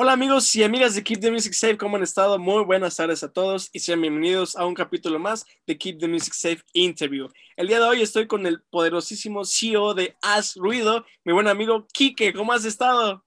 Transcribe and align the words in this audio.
Hola 0.00 0.12
amigos 0.12 0.54
y 0.54 0.62
amigas 0.62 0.94
de 0.94 1.02
Keep 1.02 1.18
the 1.18 1.30
Music 1.32 1.52
Safe, 1.54 1.76
¿cómo 1.76 1.96
han 1.96 2.04
estado? 2.04 2.38
Muy 2.38 2.62
buenas 2.62 2.94
tardes 2.94 3.24
a 3.24 3.32
todos 3.32 3.68
y 3.72 3.80
sean 3.80 4.00
bienvenidos 4.00 4.54
a 4.54 4.64
un 4.64 4.72
capítulo 4.72 5.18
más 5.18 5.44
de 5.66 5.76
Keep 5.76 5.98
the 5.98 6.06
Music 6.06 6.34
Safe 6.34 6.62
Interview. 6.72 7.26
El 7.56 7.66
día 7.66 7.80
de 7.80 7.84
hoy 7.84 8.02
estoy 8.02 8.28
con 8.28 8.46
el 8.46 8.62
poderosísimo 8.70 9.44
CEO 9.44 9.94
de 9.94 10.14
Haz 10.22 10.54
Ruido, 10.54 11.04
mi 11.24 11.32
buen 11.32 11.48
amigo 11.48 11.84
Kike, 11.92 12.32
¿cómo 12.32 12.52
has 12.52 12.64
estado? 12.64 13.24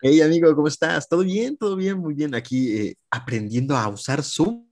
Hey 0.00 0.20
amigo, 0.20 0.54
¿cómo 0.54 0.68
estás? 0.68 1.08
¿Todo 1.08 1.24
bien? 1.24 1.56
¿Todo 1.56 1.74
bien? 1.74 1.98
Muy 1.98 2.14
bien. 2.14 2.36
Aquí 2.36 2.72
eh, 2.72 2.94
aprendiendo 3.10 3.76
a 3.76 3.88
usar 3.88 4.22
Zoom 4.22 4.64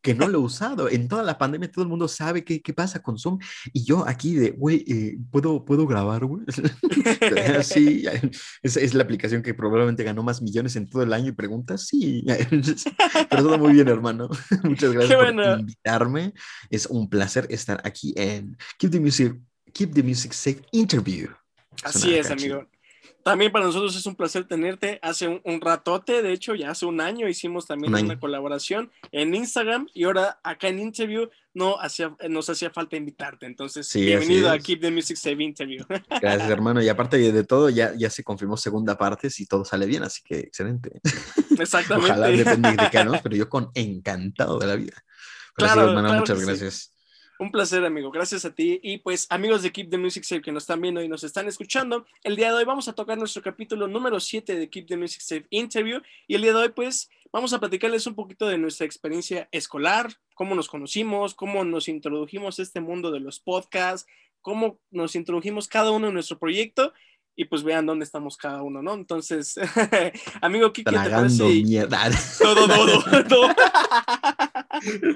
que 0.00 0.14
no 0.14 0.28
lo 0.28 0.38
he 0.38 0.42
usado. 0.42 0.88
En 0.88 1.08
toda 1.08 1.22
la 1.22 1.38
pandemia 1.38 1.70
todo 1.70 1.84
el 1.84 1.90
mundo 1.90 2.08
sabe 2.08 2.44
qué, 2.44 2.60
qué 2.60 2.72
pasa 2.72 3.02
con 3.02 3.18
Zoom 3.18 3.38
y 3.72 3.84
yo 3.84 4.06
aquí 4.06 4.34
de, 4.34 4.50
güey, 4.50 4.84
eh, 4.86 5.18
¿puedo, 5.30 5.64
¿puedo 5.64 5.86
grabar, 5.86 6.24
güey? 6.24 6.44
sí, 7.62 8.04
es, 8.62 8.76
es, 8.76 8.94
la 8.94 9.02
aplicación 9.02 9.42
que 9.42 9.54
probablemente 9.54 10.04
ganó 10.04 10.22
más 10.22 10.42
millones 10.42 10.76
en 10.76 10.88
todo 10.88 11.02
el 11.02 11.12
año 11.12 11.28
y 11.28 11.32
preguntas, 11.32 11.86
sí, 11.86 12.24
pero 13.30 13.42
todo 13.42 13.58
muy 13.58 13.74
bien, 13.74 13.88
hermano. 13.88 14.28
Muchas 14.62 14.92
gracias 14.92 15.18
por 15.18 15.60
invitarme. 15.60 16.32
Es 16.70 16.86
un 16.86 17.08
placer 17.08 17.46
estar 17.50 17.80
aquí 17.84 18.14
en 18.16 18.56
Keep 18.78 18.92
the 18.92 19.00
Music, 19.00 19.34
Keep 19.72 19.94
the 19.94 20.02
Music 20.02 20.32
Safe 20.32 20.62
Interview. 20.72 21.28
Así 21.82 22.14
es, 22.14 22.30
amigo. 22.30 22.66
También 23.24 23.50
para 23.50 23.64
nosotros 23.64 23.96
es 23.96 24.04
un 24.04 24.16
placer 24.16 24.46
tenerte. 24.46 24.98
Hace 25.02 25.40
un, 25.42 25.60
ratote, 25.62 26.20
de 26.20 26.30
hecho, 26.32 26.54
ya 26.54 26.70
hace 26.70 26.84
un 26.84 27.00
año 27.00 27.26
hicimos 27.26 27.66
también 27.66 27.94
una 27.94 28.20
colaboración 28.20 28.92
en 29.12 29.34
Instagram 29.34 29.88
y 29.94 30.04
ahora 30.04 30.38
acá 30.44 30.68
en 30.68 30.78
Interview 30.78 31.30
no 31.54 31.80
hacía, 31.80 32.14
nos 32.28 32.50
hacía 32.50 32.68
falta 32.68 32.96
invitarte. 32.96 33.46
Entonces, 33.46 33.90
bienvenido 33.94 34.50
a 34.50 34.58
Keep 34.58 34.82
the 34.82 34.90
Music 34.90 35.16
Save 35.16 35.42
Interview. 35.42 35.86
Gracias, 36.20 36.50
hermano. 36.50 36.82
Y 36.82 36.88
aparte 36.90 37.16
de 37.16 37.44
todo, 37.44 37.70
ya, 37.70 37.94
ya 37.96 38.10
se 38.10 38.22
confirmó 38.22 38.58
segunda 38.58 38.98
parte 38.98 39.30
si 39.30 39.46
todo 39.46 39.64
sale 39.64 39.86
bien, 39.86 40.02
así 40.02 40.20
que 40.22 40.40
excelente. 40.40 41.00
Exactamente. 41.58 42.10
Ojalá 42.10 42.28
depende 42.28 42.72
de 42.72 42.76
qué, 42.92 43.04
¿no? 43.06 43.12
Pero 43.22 43.36
yo 43.36 43.48
con 43.48 43.70
encantado 43.74 44.58
de 44.58 44.66
la 44.66 44.76
vida. 44.76 45.02
claro, 45.54 45.88
hermano, 45.88 46.12
muchas 46.12 46.44
gracias. 46.44 46.93
Un 47.38 47.50
placer, 47.50 47.84
amigo. 47.84 48.12
Gracias 48.12 48.44
a 48.44 48.54
ti. 48.54 48.78
Y 48.82 48.98
pues, 48.98 49.26
amigos 49.28 49.62
de 49.62 49.72
Keep 49.72 49.90
the 49.90 49.98
Music 49.98 50.22
Safe 50.22 50.40
que 50.40 50.52
nos 50.52 50.62
están 50.62 50.80
viendo 50.80 51.02
y 51.02 51.08
nos 51.08 51.24
están 51.24 51.48
escuchando, 51.48 52.06
el 52.22 52.36
día 52.36 52.50
de 52.50 52.58
hoy 52.58 52.64
vamos 52.64 52.86
a 52.86 52.92
tocar 52.92 53.18
nuestro 53.18 53.42
capítulo 53.42 53.88
número 53.88 54.20
7 54.20 54.54
de 54.54 54.70
Keep 54.70 54.86
the 54.86 54.96
Music 54.96 55.20
Safe 55.20 55.46
Interview. 55.50 56.00
Y 56.28 56.36
el 56.36 56.42
día 56.42 56.52
de 56.52 56.58
hoy, 56.58 56.68
pues, 56.68 57.10
vamos 57.32 57.52
a 57.52 57.58
platicarles 57.58 58.06
un 58.06 58.14
poquito 58.14 58.46
de 58.46 58.56
nuestra 58.56 58.86
experiencia 58.86 59.48
escolar, 59.50 60.12
cómo 60.36 60.54
nos 60.54 60.68
conocimos, 60.68 61.34
cómo 61.34 61.64
nos 61.64 61.88
introdujimos 61.88 62.60
a 62.60 62.62
este 62.62 62.80
mundo 62.80 63.10
de 63.10 63.18
los 63.18 63.40
podcasts, 63.40 64.08
cómo 64.40 64.78
nos 64.92 65.16
introdujimos 65.16 65.66
cada 65.66 65.90
uno 65.90 66.08
en 66.08 66.14
nuestro 66.14 66.38
proyecto 66.38 66.92
y 67.36 67.44
pues 67.46 67.62
vean 67.62 67.86
dónde 67.86 68.04
estamos 68.04 68.36
cada 68.36 68.62
uno, 68.62 68.82
¿no? 68.82 68.94
Entonces, 68.94 69.54
amigo 70.40 70.72
Kiki, 70.72 70.90
¿te 70.90 71.10
parece? 71.10 71.44
mierda. 71.62 72.10
Todo, 72.40 72.68
todo, 72.68 73.24
todo. 73.24 73.48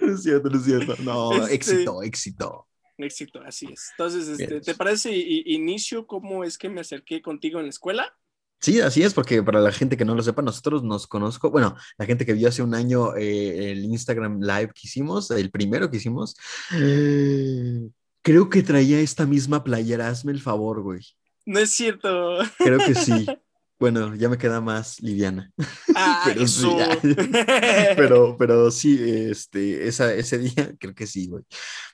no 0.01 0.15
es 0.15 0.23
cierto, 0.23 0.49
no 0.49 0.59
es 0.59 0.65
cierto. 0.65 0.97
No, 1.03 1.33
este, 1.33 1.55
éxito, 1.55 2.03
éxito. 2.03 2.69
Éxito, 2.97 3.41
así 3.45 3.67
es. 3.73 3.91
Entonces, 3.93 4.29
este, 4.29 4.61
¿te 4.61 4.75
parece 4.75 5.15
inicio 5.15 6.07
cómo 6.07 6.43
es 6.43 6.59
que 6.59 6.69
me 6.69 6.81
acerqué 6.81 7.23
contigo 7.23 7.59
en 7.61 7.67
la 7.67 7.71
escuela? 7.71 8.13
Sí, 8.61 8.81
así 8.81 9.05
es, 9.05 9.15
porque 9.15 9.41
para 9.41 9.61
la 9.61 9.71
gente 9.71 9.97
que 9.97 10.05
no 10.05 10.17
lo 10.17 10.23
sepa, 10.23 10.43
nosotros 10.43 10.83
nos 10.83 11.07
conozco, 11.07 11.49
bueno, 11.51 11.77
la 11.97 12.07
gente 12.07 12.27
que 12.27 12.33
vio 12.33 12.49
hace 12.49 12.61
un 12.61 12.75
año 12.75 13.15
eh, 13.17 13.71
el 13.71 13.85
Instagram 13.85 14.41
Live 14.41 14.73
que 14.75 14.89
hicimos, 14.89 15.31
el 15.31 15.51
primero 15.53 15.89
que 15.89 15.99
hicimos, 15.99 16.37
creo 16.69 18.49
que 18.51 18.63
traía 18.65 18.99
esta 18.99 19.27
misma 19.27 19.63
playera, 19.63 20.09
hazme 20.09 20.33
el 20.33 20.41
favor, 20.41 20.83
güey. 20.83 21.03
No 21.49 21.61
es 21.61 21.71
cierto. 21.71 22.37
Creo 22.59 22.79
que 22.79 22.95
sí. 22.95 23.27
Bueno, 23.81 24.13
ya 24.17 24.29
me 24.29 24.39
queda 24.39 24.61
más 24.61 25.01
liviana. 25.01 25.53
Ah, 25.95 26.23
pero, 26.25 26.49
Sí, 26.49 26.67
pero, 27.97 28.37
pero 28.37 28.73
sí, 28.73 28.99
este, 29.01 29.87
esa, 29.87 30.13
ese 30.13 30.39
día 30.39 30.75
creo 30.81 30.97
que 30.97 31.07
sí, 31.07 31.29
güey. 31.29 31.45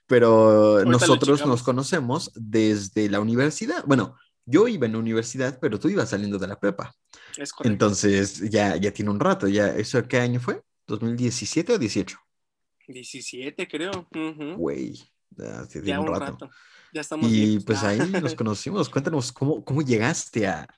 Pero 0.07 0.83
nosotros 0.87 1.45
nos 1.47 1.63
conocemos 1.63 2.33
desde 2.35 3.11
la 3.11 3.21
universidad. 3.21 3.85
Bueno, 3.87 4.17
yo 4.47 4.67
iba 4.67 4.87
en 4.87 4.93
la 4.93 4.99
universidad, 4.99 5.59
pero 5.61 5.79
tú 5.79 5.91
ibas 5.91 6.09
saliendo 6.09 6.39
de 6.39 6.49
la 6.49 6.59
prepa. 6.59 6.95
Es 7.37 7.53
correcto. 7.53 7.71
Entonces 7.71 8.51
ya, 8.51 8.77
ya 8.77 8.91
tiene 8.91 9.11
un 9.11 9.21
rato. 9.21 9.47
Ya, 9.47 9.69
¿Eso 9.77 10.03
qué 10.09 10.21
año 10.21 10.41
fue? 10.41 10.63
¿2017 10.89 11.75
o 11.75 11.79
18? 11.79 12.19
17, 12.89 13.69
creo. 13.69 14.09
Güey, 14.57 15.03
ya, 15.37 15.67
tiene 15.67 15.99
un, 15.99 16.07
rato 16.07 16.49
y 17.23 17.61
pues 17.61 17.83
ahí 17.83 17.99
nos 17.99 18.35
conocimos. 18.35 18.89
Cuéntanos 18.89 19.33
cómo, 19.33 19.65
cómo 19.65 19.83
llegaste 19.83 20.47
a, 20.47 20.69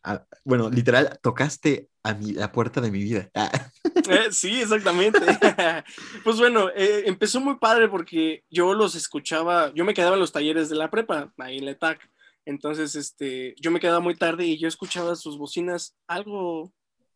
bueno, 0.44 0.70
literal, 0.70 1.18
tocaste 1.22 1.88
a 2.02 2.14
mi, 2.14 2.32
la 2.32 2.52
puerta 2.52 2.80
de 2.80 2.90
mi 2.90 3.02
vida. 3.02 3.30
Eh, 3.34 3.48
sí, 4.30 4.60
exactamente. 4.60 5.20
pues 6.24 6.38
bueno, 6.38 6.68
eh, 6.74 7.02
empezó 7.06 7.40
muy 7.40 7.58
padre 7.58 7.88
porque 7.88 8.44
yo 8.50 8.74
los 8.74 8.94
escuchaba, 8.94 9.72
yo 9.74 9.84
me 9.84 9.94
quedaba 9.94 10.14
en 10.14 10.20
los 10.20 10.32
talleres 10.32 10.68
de 10.68 10.76
la 10.76 10.90
prepa, 10.90 11.32
ahí 11.38 11.58
en 11.58 11.66
la 11.66 11.72
ETAC. 11.72 12.00
Entonces, 12.44 12.94
este, 12.94 13.54
yo 13.60 13.70
me 13.70 13.80
quedaba 13.80 14.00
muy 14.00 14.14
tarde 14.14 14.46
y 14.46 14.58
yo 14.58 14.68
escuchaba 14.68 15.16
sus 15.16 15.36
bocinas 15.36 15.96
algo 16.06 16.72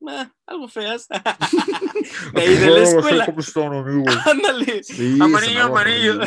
Ah, 0.09 0.33
algo 0.47 0.67
feas. 0.69 1.07
de 2.35 2.41
ahí 2.41 2.55
de 2.55 2.71
la 2.71 2.81
escuela. 2.81 3.25
Ándale. 4.25 4.81
amarillo, 5.21 5.65
amarillo. 5.65 6.21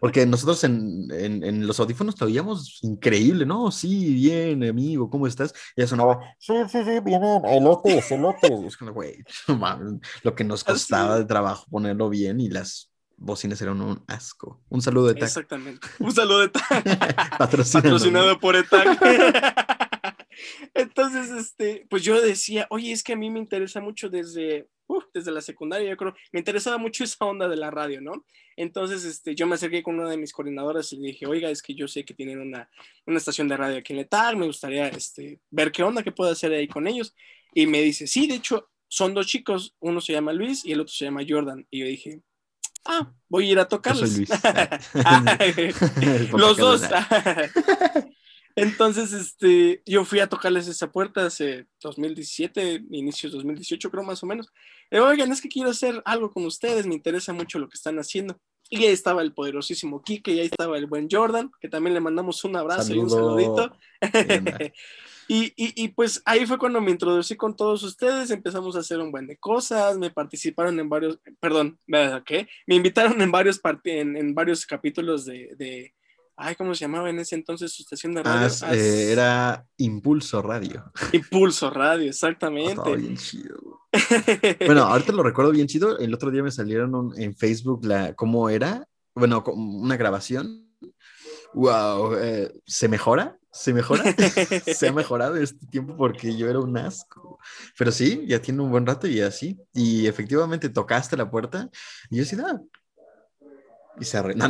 Porque 0.00 0.24
nosotros 0.24 0.64
en, 0.64 1.06
en, 1.10 1.44
en, 1.44 1.66
los 1.66 1.78
audífonos 1.78 2.14
te 2.14 2.24
oíamos 2.24 2.78
increíble, 2.82 3.44
¿no? 3.44 3.70
Sí, 3.70 4.14
bien, 4.14 4.64
amigo, 4.64 5.10
¿cómo 5.10 5.26
estás? 5.26 5.52
Y 5.76 5.82
ya 5.82 5.86
sonaba, 5.86 6.20
sí, 6.38 6.54
sí, 6.70 6.84
sí, 6.84 7.00
vienen 7.04 7.44
elotes, 7.44 8.10
elotes. 8.10 8.50
Es 8.66 8.76
como, 8.76 8.92
güey, 8.92 9.22
lo 10.22 10.34
que 10.34 10.44
nos 10.44 10.64
costaba 10.64 11.18
de 11.18 11.24
trabajo 11.26 11.66
ponerlo 11.70 12.08
bien 12.08 12.40
y 12.40 12.48
las 12.48 12.90
bocinas 13.16 13.60
eran 13.60 13.80
un 13.80 14.02
asco. 14.06 14.62
Un 14.68 14.80
saludo 14.82 15.08
de 15.08 15.14
TAC. 15.14 15.24
Exactamente. 15.24 15.86
Un 15.98 16.12
saludo 16.12 16.40
de 16.40 16.48
TAC. 16.48 17.38
Patrocinado 17.38 18.38
por 18.38 18.56
ETAC. 18.56 19.66
Entonces, 20.74 21.30
este, 21.30 21.86
pues 21.88 22.02
yo 22.02 22.20
decía, 22.20 22.66
oye, 22.70 22.92
es 22.92 23.02
que 23.02 23.14
a 23.14 23.16
mí 23.16 23.30
me 23.30 23.38
interesa 23.38 23.80
mucho 23.80 24.08
desde, 24.08 24.68
desde 25.12 25.32
la 25.32 25.40
secundaria, 25.40 25.88
yo 25.88 25.96
creo, 25.96 26.14
me 26.32 26.40
interesaba 26.40 26.78
mucho 26.78 27.04
esa 27.04 27.24
onda 27.24 27.48
de 27.48 27.56
la 27.56 27.70
radio, 27.70 28.00
¿no? 28.00 28.24
Entonces, 28.56 29.04
este, 29.04 29.34
yo 29.34 29.46
me 29.46 29.54
acerqué 29.54 29.82
con 29.82 29.98
una 29.98 30.10
de 30.10 30.16
mis 30.16 30.32
coordinadoras 30.32 30.92
y 30.92 30.98
le 30.98 31.08
dije, 31.08 31.26
oiga, 31.26 31.50
es 31.50 31.62
que 31.62 31.74
yo 31.74 31.88
sé 31.88 32.04
que 32.04 32.14
tienen 32.14 32.40
una, 32.40 32.68
una 33.06 33.18
estación 33.18 33.48
de 33.48 33.56
radio 33.56 33.78
aquí 33.78 33.92
en 33.92 33.98
Letar, 33.98 34.36
me 34.36 34.46
gustaría, 34.46 34.88
este, 34.88 35.40
ver 35.50 35.72
qué 35.72 35.82
onda, 35.82 36.02
qué 36.02 36.12
puedo 36.12 36.30
hacer 36.30 36.52
ahí 36.52 36.68
con 36.68 36.86
ellos. 36.86 37.14
Y 37.52 37.66
me 37.66 37.82
dice, 37.82 38.06
sí, 38.06 38.26
de 38.26 38.36
hecho, 38.36 38.68
son 38.88 39.14
dos 39.14 39.26
chicos, 39.26 39.74
uno 39.80 40.00
se 40.00 40.12
llama 40.12 40.32
Luis 40.32 40.64
y 40.64 40.72
el 40.72 40.80
otro 40.80 40.92
se 40.92 41.04
llama 41.04 41.24
Jordan. 41.26 41.66
Y 41.70 41.80
yo 41.80 41.86
dije, 41.86 42.20
ah, 42.84 43.12
voy 43.28 43.48
a 43.48 43.52
ir 43.52 43.58
a 43.58 43.68
tocarles. 43.68 44.16
Luis. 44.16 44.30
Los 46.32 46.56
dos. 46.56 46.82
Entonces, 48.56 49.12
este, 49.12 49.82
yo 49.84 50.06
fui 50.06 50.18
a 50.20 50.28
tocarles 50.28 50.66
esa 50.66 50.90
puerta 50.90 51.26
hace 51.26 51.66
2017, 51.82 52.86
inicios 52.90 53.32
2018 53.34 53.90
creo 53.90 54.02
más 54.02 54.22
o 54.22 54.26
menos. 54.26 54.50
Y, 54.90 54.96
Oigan, 54.96 55.30
es 55.30 55.42
que 55.42 55.50
quiero 55.50 55.68
hacer 55.68 56.02
algo 56.06 56.32
con 56.32 56.46
ustedes, 56.46 56.86
me 56.86 56.94
interesa 56.94 57.34
mucho 57.34 57.58
lo 57.58 57.68
que 57.68 57.76
están 57.76 57.98
haciendo. 57.98 58.40
Y 58.70 58.78
ahí 58.78 58.92
estaba 58.92 59.20
el 59.20 59.34
poderosísimo 59.34 60.02
Kike, 60.02 60.32
y 60.32 60.40
ahí 60.40 60.46
estaba 60.46 60.78
el 60.78 60.86
buen 60.86 61.06
Jordan, 61.10 61.50
que 61.60 61.68
también 61.68 61.92
le 61.92 62.00
mandamos 62.00 62.42
un 62.44 62.56
abrazo 62.56 62.94
y 62.94 62.98
un 62.98 63.10
saludito. 63.10 63.76
y, 65.28 65.52
y, 65.54 65.84
y, 65.84 65.88
pues 65.88 66.22
ahí 66.24 66.46
fue 66.46 66.58
cuando 66.58 66.80
me 66.80 66.90
introducí 66.90 67.36
con 67.36 67.54
todos 67.54 67.82
ustedes, 67.82 68.30
empezamos 68.30 68.74
a 68.74 68.80
hacer 68.80 69.00
un 69.00 69.12
buen 69.12 69.26
de 69.26 69.36
cosas, 69.36 69.98
me 69.98 70.10
participaron 70.10 70.80
en 70.80 70.88
varios, 70.88 71.20
perdón, 71.38 71.78
¿qué? 72.24 72.48
Me 72.66 72.74
invitaron 72.74 73.20
en 73.20 73.30
varios, 73.30 73.60
en, 73.84 74.16
en 74.16 74.34
varios 74.34 74.64
capítulos 74.64 75.26
de, 75.26 75.54
de 75.56 75.94
Ay, 76.38 76.54
¿cómo 76.54 76.74
se 76.74 76.80
llamaba 76.80 77.08
en 77.08 77.18
ese 77.18 77.34
entonces 77.34 77.72
su 77.72 77.82
estación 77.82 78.12
de 78.14 78.22
radio? 78.22 78.54
Ah, 78.62 78.74
eh, 78.74 79.10
era 79.10 79.66
Impulso 79.78 80.42
Radio. 80.42 80.92
Impulso 81.12 81.70
Radio, 81.70 82.08
exactamente. 82.10 82.72
Estaba 82.72 82.94
bien 82.94 83.16
chido. 83.16 83.80
bueno, 84.66 84.82
ahorita 84.82 85.12
lo 85.12 85.22
recuerdo 85.22 85.50
bien 85.50 85.66
chido. 85.66 85.98
El 85.98 86.12
otro 86.12 86.30
día 86.30 86.42
me 86.42 86.50
salieron 86.50 87.12
en 87.16 87.34
Facebook 87.34 87.86
la 87.86 88.14
cómo 88.14 88.50
era, 88.50 88.86
bueno, 89.14 89.42
una 89.46 89.96
grabación. 89.96 90.68
Wow, 91.54 92.16
eh, 92.16 92.52
¿se 92.66 92.88
mejora? 92.88 93.38
¿Se 93.50 93.72
mejora? 93.72 94.04
Se 94.66 94.88
ha 94.88 94.92
mejorado 94.92 95.36
este 95.36 95.66
tiempo 95.68 95.96
porque 95.96 96.36
yo 96.36 96.50
era 96.50 96.60
un 96.60 96.76
asco. 96.76 97.38
Pero 97.78 97.90
sí, 97.90 98.24
ya 98.26 98.42
tiene 98.42 98.60
un 98.60 98.70
buen 98.70 98.84
rato 98.84 99.06
y 99.06 99.22
así. 99.22 99.58
Y 99.72 100.06
efectivamente 100.06 100.68
tocaste 100.68 101.16
la 101.16 101.30
puerta 101.30 101.70
y 102.10 102.18
yo 102.18 102.26
sí, 102.26 102.36
ah, 102.44 102.60
y 104.00 104.04
se 104.04 104.18
arruinó. 104.18 104.44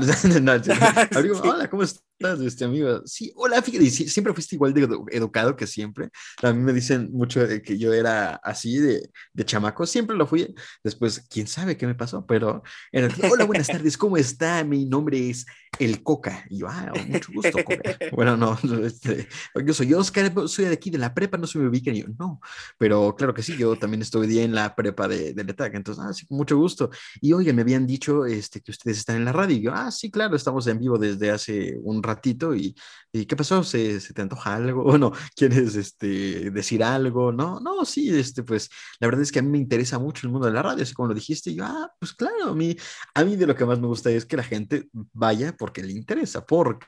Hola, 1.43 1.69
¿cómo 1.71 1.83
estás? 1.83 2.05
Estás, 2.19 2.41
este 2.41 2.65
amigo? 2.65 3.03
Sí, 3.05 3.33
hola, 3.37 3.61
fíjate, 3.61 3.91
siempre 3.91 4.33
fuiste 4.33 4.57
igual 4.57 4.73
de 4.73 4.89
educado 5.13 5.55
que 5.55 5.67
siempre. 5.67 6.09
A 6.43 6.53
mí 6.53 6.63
me 6.63 6.73
dicen 6.73 7.11
mucho 7.13 7.43
que 7.63 7.79
yo 7.79 7.93
era 7.93 8.37
así 8.37 8.79
de, 8.79 9.11
de 9.33 9.45
chamaco, 9.45 9.87
siempre 9.87 10.17
lo 10.17 10.27
fui. 10.27 10.55
Después, 10.83 11.27
quién 11.29 11.47
sabe 11.47 11.77
qué 11.77 11.87
me 11.87 11.95
pasó, 11.95 12.25
pero 12.27 12.63
era, 12.91 13.09
hola, 13.31 13.45
buenas 13.45 13.67
tardes, 13.67 13.99
¿cómo 13.99 14.17
está? 14.17 14.65
Mi 14.65 14.87
nombre 14.87 15.31
es 15.31 15.47
El 15.79 16.03
Coca. 16.03 16.47
Y 16.49 16.59
yo, 16.61 16.69
ah, 16.69 16.93
mucho 17.07 17.33
gusto, 17.33 17.59
Coca. 17.65 17.77
Bueno, 18.13 18.37
no, 18.37 18.59
este, 18.85 19.29
yo 19.65 19.75
soy 19.75 19.93
Oscar, 19.93 20.33
soy 20.49 20.67
de 20.67 20.73
aquí, 20.73 20.91
de 20.91 20.99
la 20.99 21.13
prepa, 21.13 21.37
no 21.37 21.47
se 21.47 21.59
me 21.59 21.69
ubican. 21.69 21.95
Y 21.95 22.03
yo, 22.03 22.09
no, 22.19 22.41
pero 22.79 23.15
claro 23.15 23.35
que 23.35 23.43
sí, 23.43 23.57
yo 23.57 23.77
también 23.77 24.01
estudié 24.01 24.45
en 24.45 24.55
la 24.55 24.75
prepa 24.75 25.07
de, 25.07 25.35
de 25.35 25.45
Letac, 25.45 25.75
entonces, 25.75 26.03
ah, 26.07 26.13
sí, 26.15 26.25
mucho 26.31 26.57
gusto. 26.57 26.91
Y 27.21 27.35
oye, 27.35 27.53
me 27.53 27.63
habían 27.63 27.87
dicho 27.87 28.25
este, 28.25 28.61
que 28.61 28.71
ustedes 28.71 28.99
están 28.99 29.17
en 29.17 29.27
la 29.27 29.33
radio. 29.33 29.57
Y 29.57 29.61
yo, 29.61 29.73
ah, 29.75 29.91
sí, 29.91 30.11
claro, 30.11 30.35
estamos 30.35 30.67
en 30.67 30.79
vivo 30.79 30.97
desde 30.97 31.31
hace 31.31 31.77
un 31.83 32.03
ratito. 32.07 32.55
¿Y, 32.55 32.75
qué 33.13 33.37
pasó? 33.37 33.65
¿Se, 33.65 34.01
¿Se, 34.01 34.13
te 34.13 34.23
antoja 34.23 34.55
algo? 34.55 34.85
¿O 34.87 34.99
no? 34.99 35.13
¿Quieres 35.35 35.75
este, 35.77 36.51
decir 36.51 36.83
algo? 36.85 37.33
No, 37.33 37.61
no, 37.61 37.85
sí, 37.85 38.11
este, 38.11 38.43
pues 38.43 38.69
la 39.01 39.09
verdad 39.09 39.23
es 39.23 39.33
que 39.33 39.39
a 39.41 39.43
mí 39.43 39.51
me 39.51 39.59
interesa 39.59 39.99
mucho 39.99 40.27
el 40.27 40.33
mundo 40.33 40.47
de 40.47 40.53
la 40.55 40.63
radio, 40.63 40.83
así 40.83 40.95
como 40.95 41.09
lo 41.09 41.15
dijiste. 41.15 41.51
Y 41.51 41.57
yo, 41.57 41.65
ah, 41.65 41.91
pues 41.99 42.13
claro, 42.15 42.51
a 42.51 42.55
mí, 42.55 42.77
a 43.15 43.25
mí 43.25 43.37
de 43.37 43.47
lo 43.47 43.55
que 43.55 43.65
más 43.65 43.79
me 43.81 43.87
gusta 43.87 44.11
es 44.11 44.25
que 44.25 44.37
la 44.37 44.45
gente 44.45 44.89
vaya 45.13 45.55
porque 45.57 45.83
le 45.83 45.93
interesa, 45.93 46.45
porque 46.45 46.87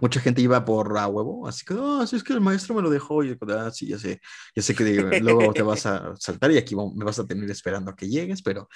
Mucha 0.00 0.20
gente 0.20 0.40
iba 0.40 0.64
por 0.64 0.98
a 0.98 1.06
huevo, 1.06 1.46
así 1.46 1.64
que, 1.64 1.74
ah, 1.78 2.04
sí, 2.06 2.16
es 2.16 2.24
que 2.24 2.32
el 2.32 2.40
maestro 2.40 2.74
me 2.74 2.82
lo 2.82 2.90
dejó, 2.90 3.22
y 3.22 3.36
ah, 3.50 3.70
sí, 3.72 3.86
ya 3.86 3.98
sé, 3.98 4.20
ya 4.54 4.62
sé 4.62 4.74
que 4.74 4.84
luego 5.22 5.52
te 5.52 5.62
vas 5.62 5.86
a 5.86 6.14
saltar 6.16 6.50
y 6.50 6.58
aquí 6.58 6.74
me 6.74 7.04
vas 7.04 7.18
a 7.18 7.26
tener 7.26 7.50
esperando 7.50 7.90
a 7.90 7.96
que 7.96 8.08
llegues, 8.08 8.42
pero 8.42 8.68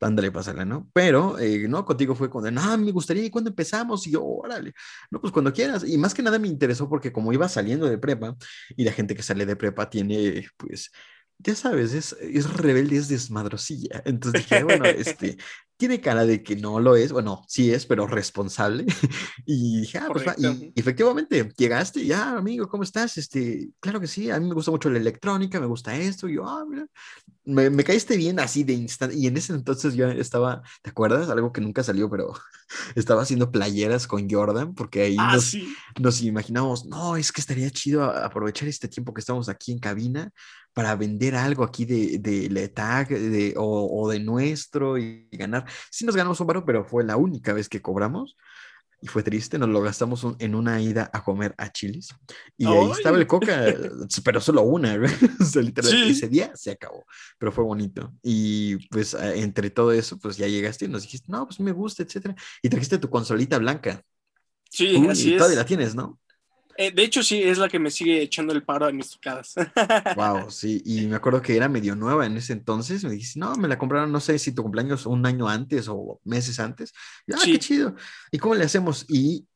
ándale, 0.00 0.32
pásale, 0.32 0.64
¿no? 0.64 0.90
Pero, 0.92 1.38
eh, 1.38 1.66
no, 1.68 1.84
contigo 1.84 2.14
fue 2.14 2.28
cuando, 2.28 2.50
no, 2.50 2.78
me 2.78 2.92
gustaría, 2.92 3.24
¿y 3.24 3.30
cuándo 3.30 3.50
empezamos? 3.50 4.06
Y 4.06 4.10
yo, 4.12 4.24
órale, 4.24 4.74
no, 5.10 5.20
pues 5.20 5.32
cuando 5.32 5.52
quieras, 5.52 5.84
y 5.86 5.96
más 5.98 6.14
que 6.14 6.22
nada 6.22 6.38
me 6.38 6.48
interesó 6.48 6.88
porque 6.88 7.12
como 7.12 7.32
iba 7.32 7.48
saliendo 7.48 7.86
de 7.86 7.98
prepa, 7.98 8.36
y 8.76 8.84
la 8.84 8.92
gente 8.92 9.14
que 9.14 9.22
sale 9.22 9.46
de 9.46 9.56
prepa 9.56 9.88
tiene, 9.88 10.46
pues, 10.56 10.90
ya 11.38 11.54
sabes, 11.54 11.92
es, 11.92 12.16
es 12.20 12.52
rebelde, 12.52 12.96
es 12.96 13.08
desmadrosilla. 13.08 14.02
Entonces 14.04 14.42
dije, 14.42 14.64
bueno, 14.64 14.84
este, 14.84 15.36
tiene 15.76 16.00
cara 16.00 16.24
de 16.24 16.42
que 16.42 16.56
no 16.56 16.78
lo 16.78 16.96
es, 16.96 17.12
bueno, 17.12 17.44
sí 17.48 17.72
es, 17.72 17.86
pero 17.86 18.06
responsable. 18.06 18.86
y 19.44 19.80
dije, 19.80 19.98
ah, 19.98 20.08
pues 20.10 20.24
y, 20.38 20.72
efectivamente, 20.76 21.52
llegaste, 21.56 22.04
ya, 22.06 22.36
amigo, 22.36 22.68
¿cómo 22.68 22.84
estás? 22.84 23.18
Este, 23.18 23.70
claro 23.80 24.00
que 24.00 24.06
sí, 24.06 24.30
a 24.30 24.38
mí 24.38 24.48
me 24.48 24.54
gusta 24.54 24.70
mucho 24.70 24.88
la 24.88 24.98
electrónica, 24.98 25.60
me 25.60 25.66
gusta 25.66 25.96
esto, 25.96 26.28
y 26.28 26.36
yo, 26.36 26.48
ah, 26.48 26.64
mira, 26.68 26.86
me, 27.44 27.68
me, 27.70 27.84
caíste 27.84 28.16
bien 28.16 28.38
así 28.38 28.62
de 28.62 28.72
instante, 28.72 29.16
y 29.16 29.26
en 29.26 29.36
ese 29.36 29.52
entonces 29.52 29.94
yo 29.94 30.08
estaba, 30.08 30.62
¿te 30.82 30.90
acuerdas? 30.90 31.28
Algo 31.28 31.52
que 31.52 31.60
nunca 31.60 31.82
salió, 31.82 32.08
pero 32.08 32.32
estaba 32.94 33.22
haciendo 33.22 33.50
playeras 33.50 34.06
con 34.06 34.30
Jordan, 34.30 34.74
porque 34.74 35.02
ahí 35.02 35.16
ah, 35.18 35.34
nos, 35.34 35.44
sí. 35.44 35.74
nos 36.00 36.22
imaginamos, 36.22 36.86
no, 36.86 37.16
es 37.16 37.32
que 37.32 37.40
estaría 37.40 37.68
chido 37.70 38.04
aprovechar 38.04 38.68
este 38.68 38.88
tiempo 38.88 39.12
que 39.12 39.20
estamos 39.20 39.48
aquí 39.48 39.72
en 39.72 39.80
cabina 39.80 40.32
para 40.74 40.94
vender 40.96 41.36
algo 41.36 41.64
aquí 41.64 41.84
de, 41.84 42.18
de 42.18 42.50
Letag 42.50 43.08
de, 43.08 43.54
o, 43.56 44.02
o, 44.02 44.10
de 44.10 44.20
nuestro 44.20 44.98
y 44.98 45.28
ganar. 45.32 45.64
Sí 45.90 46.04
nos 46.04 46.16
ganamos 46.16 46.40
un 46.40 46.46
baro, 46.46 46.64
pero 46.64 46.84
fue 46.84 47.04
la 47.04 47.16
única 47.16 47.52
vez 47.52 47.68
que 47.68 47.80
cobramos 47.80 48.36
y 49.04 49.06
fue 49.06 49.22
triste, 49.22 49.58
nos 49.58 49.68
lo 49.68 49.82
gastamos 49.82 50.26
en 50.38 50.54
una 50.54 50.80
ida 50.80 51.10
a 51.12 51.22
comer 51.22 51.54
a 51.58 51.70
Chilis 51.70 52.08
y 52.56 52.66
ahí 52.66 52.90
estaba 52.90 53.18
el 53.18 53.26
coca, 53.26 53.66
pero 54.24 54.40
solo 54.40 54.62
una, 54.62 54.94
o 55.40 55.44
sea, 55.44 55.60
literalmente 55.60 56.12
ese 56.12 56.28
día 56.28 56.50
se 56.54 56.70
acabó, 56.70 57.04
pero 57.38 57.52
fue 57.52 57.64
bonito 57.64 58.14
y 58.22 58.76
pues 58.88 59.12
entre 59.12 59.68
todo 59.68 59.92
eso, 59.92 60.18
pues 60.18 60.38
ya 60.38 60.48
llegaste 60.48 60.86
y 60.86 60.88
nos 60.88 61.02
dijiste, 61.02 61.30
no, 61.30 61.46
pues 61.46 61.60
me 61.60 61.72
gusta, 61.72 62.02
etcétera, 62.02 62.34
y 62.62 62.68
trajiste 62.70 62.96
tu 62.96 63.10
consolita 63.10 63.58
blanca. 63.58 64.02
Sí, 64.70 64.96
Uy, 64.96 65.08
así 65.08 65.30
y 65.30 65.32
es. 65.34 65.38
todavía 65.38 65.58
la 65.58 65.66
tienes, 65.66 65.94
¿no? 65.94 66.18
Eh, 66.76 66.90
de 66.90 67.04
hecho, 67.04 67.22
sí, 67.22 67.42
es 67.42 67.58
la 67.58 67.68
que 67.68 67.78
me 67.78 67.90
sigue 67.90 68.22
echando 68.22 68.52
el 68.52 68.64
paro 68.64 68.86
a 68.86 68.92
mis 68.92 69.10
tocadas. 69.10 69.54
wow, 70.16 70.50
sí, 70.50 70.82
y 70.84 71.06
me 71.06 71.16
acuerdo 71.16 71.40
que 71.40 71.56
era 71.56 71.68
medio 71.68 71.94
nueva 71.94 72.26
en 72.26 72.36
ese 72.36 72.52
entonces. 72.52 73.04
Me 73.04 73.10
dijiste, 73.10 73.38
no, 73.38 73.54
me 73.56 73.68
la 73.68 73.78
compraron, 73.78 74.10
no 74.10 74.20
sé 74.20 74.38
si 74.38 74.52
tu 74.52 74.62
cumpleaños 74.62 75.06
un 75.06 75.24
año 75.24 75.48
antes 75.48 75.88
o 75.88 76.20
meses 76.24 76.58
antes. 76.58 76.92
Y, 77.26 77.32
ah, 77.32 77.38
sí. 77.38 77.52
qué 77.52 77.58
chido. 77.58 77.94
¿Y 78.30 78.38
cómo 78.38 78.54
le 78.54 78.64
hacemos? 78.64 79.06
Y 79.08 79.46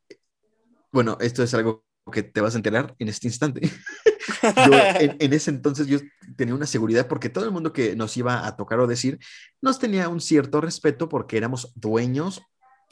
bueno, 0.91 1.17
esto 1.19 1.43
es 1.43 1.53
algo 1.53 1.85
que 2.11 2.23
te 2.23 2.41
vas 2.41 2.55
a 2.55 2.57
enterar 2.57 2.95
en 2.99 3.09
este 3.09 3.27
instante. 3.27 3.61
yo, 4.67 4.73
en, 4.99 5.17
en, 5.19 5.33
ese 5.33 5.51
entonces 5.51 5.87
yo 5.87 5.99
tenía 6.35 6.55
una 6.55 6.65
seguridad 6.65 7.07
porque 7.07 7.29
todo 7.29 7.45
el 7.45 7.51
mundo 7.51 7.73
que 7.73 7.95
nos 7.95 8.15
iba 8.17 8.47
a 8.47 8.55
tocar 8.55 8.79
o 8.79 8.87
decir 8.87 9.19
nos 9.61 9.79
tenía 9.79 10.09
un 10.09 10.21
cierto 10.21 10.61
respeto 10.61 11.09
porque 11.09 11.37
éramos 11.37 11.71
dueños, 11.75 12.41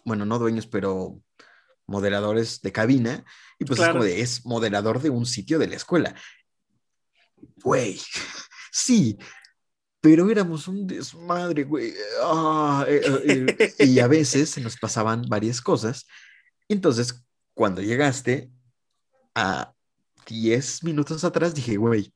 bueno, 0.05 0.25
no 0.25 0.37
dueños, 0.37 0.67
pero 0.67 1.19
moderadores 1.87 2.61
de 2.61 2.71
cabina, 2.71 3.25
y 3.57 3.65
pues 3.65 3.77
claro. 3.77 3.91
es 3.91 3.93
como 3.93 4.03
de, 4.05 4.21
es 4.21 4.45
moderador 4.45 5.01
de 5.01 5.09
un 5.09 5.25
sitio 5.25 5.57
de 5.57 5.67
la 5.67 5.75
escuela. 5.75 6.15
Güey, 7.63 7.99
sí, 8.71 9.17
pero 10.01 10.29
éramos 10.29 10.67
un 10.67 10.85
desmadre, 10.85 11.63
güey. 11.63 11.93
Eh, 12.87 13.55
eh, 13.77 13.85
y 13.85 13.99
a 13.99 14.07
veces 14.07 14.51
se 14.51 14.61
nos 14.61 14.77
pasaban 14.77 15.23
varias 15.27 15.61
cosas. 15.61 16.05
Entonces, 16.69 17.25
cuando 17.53 17.81
llegaste 17.81 18.51
a 19.33 19.73
10 20.27 20.83
minutos 20.83 21.23
atrás, 21.23 21.55
dije, 21.55 21.77
güey, 21.77 22.13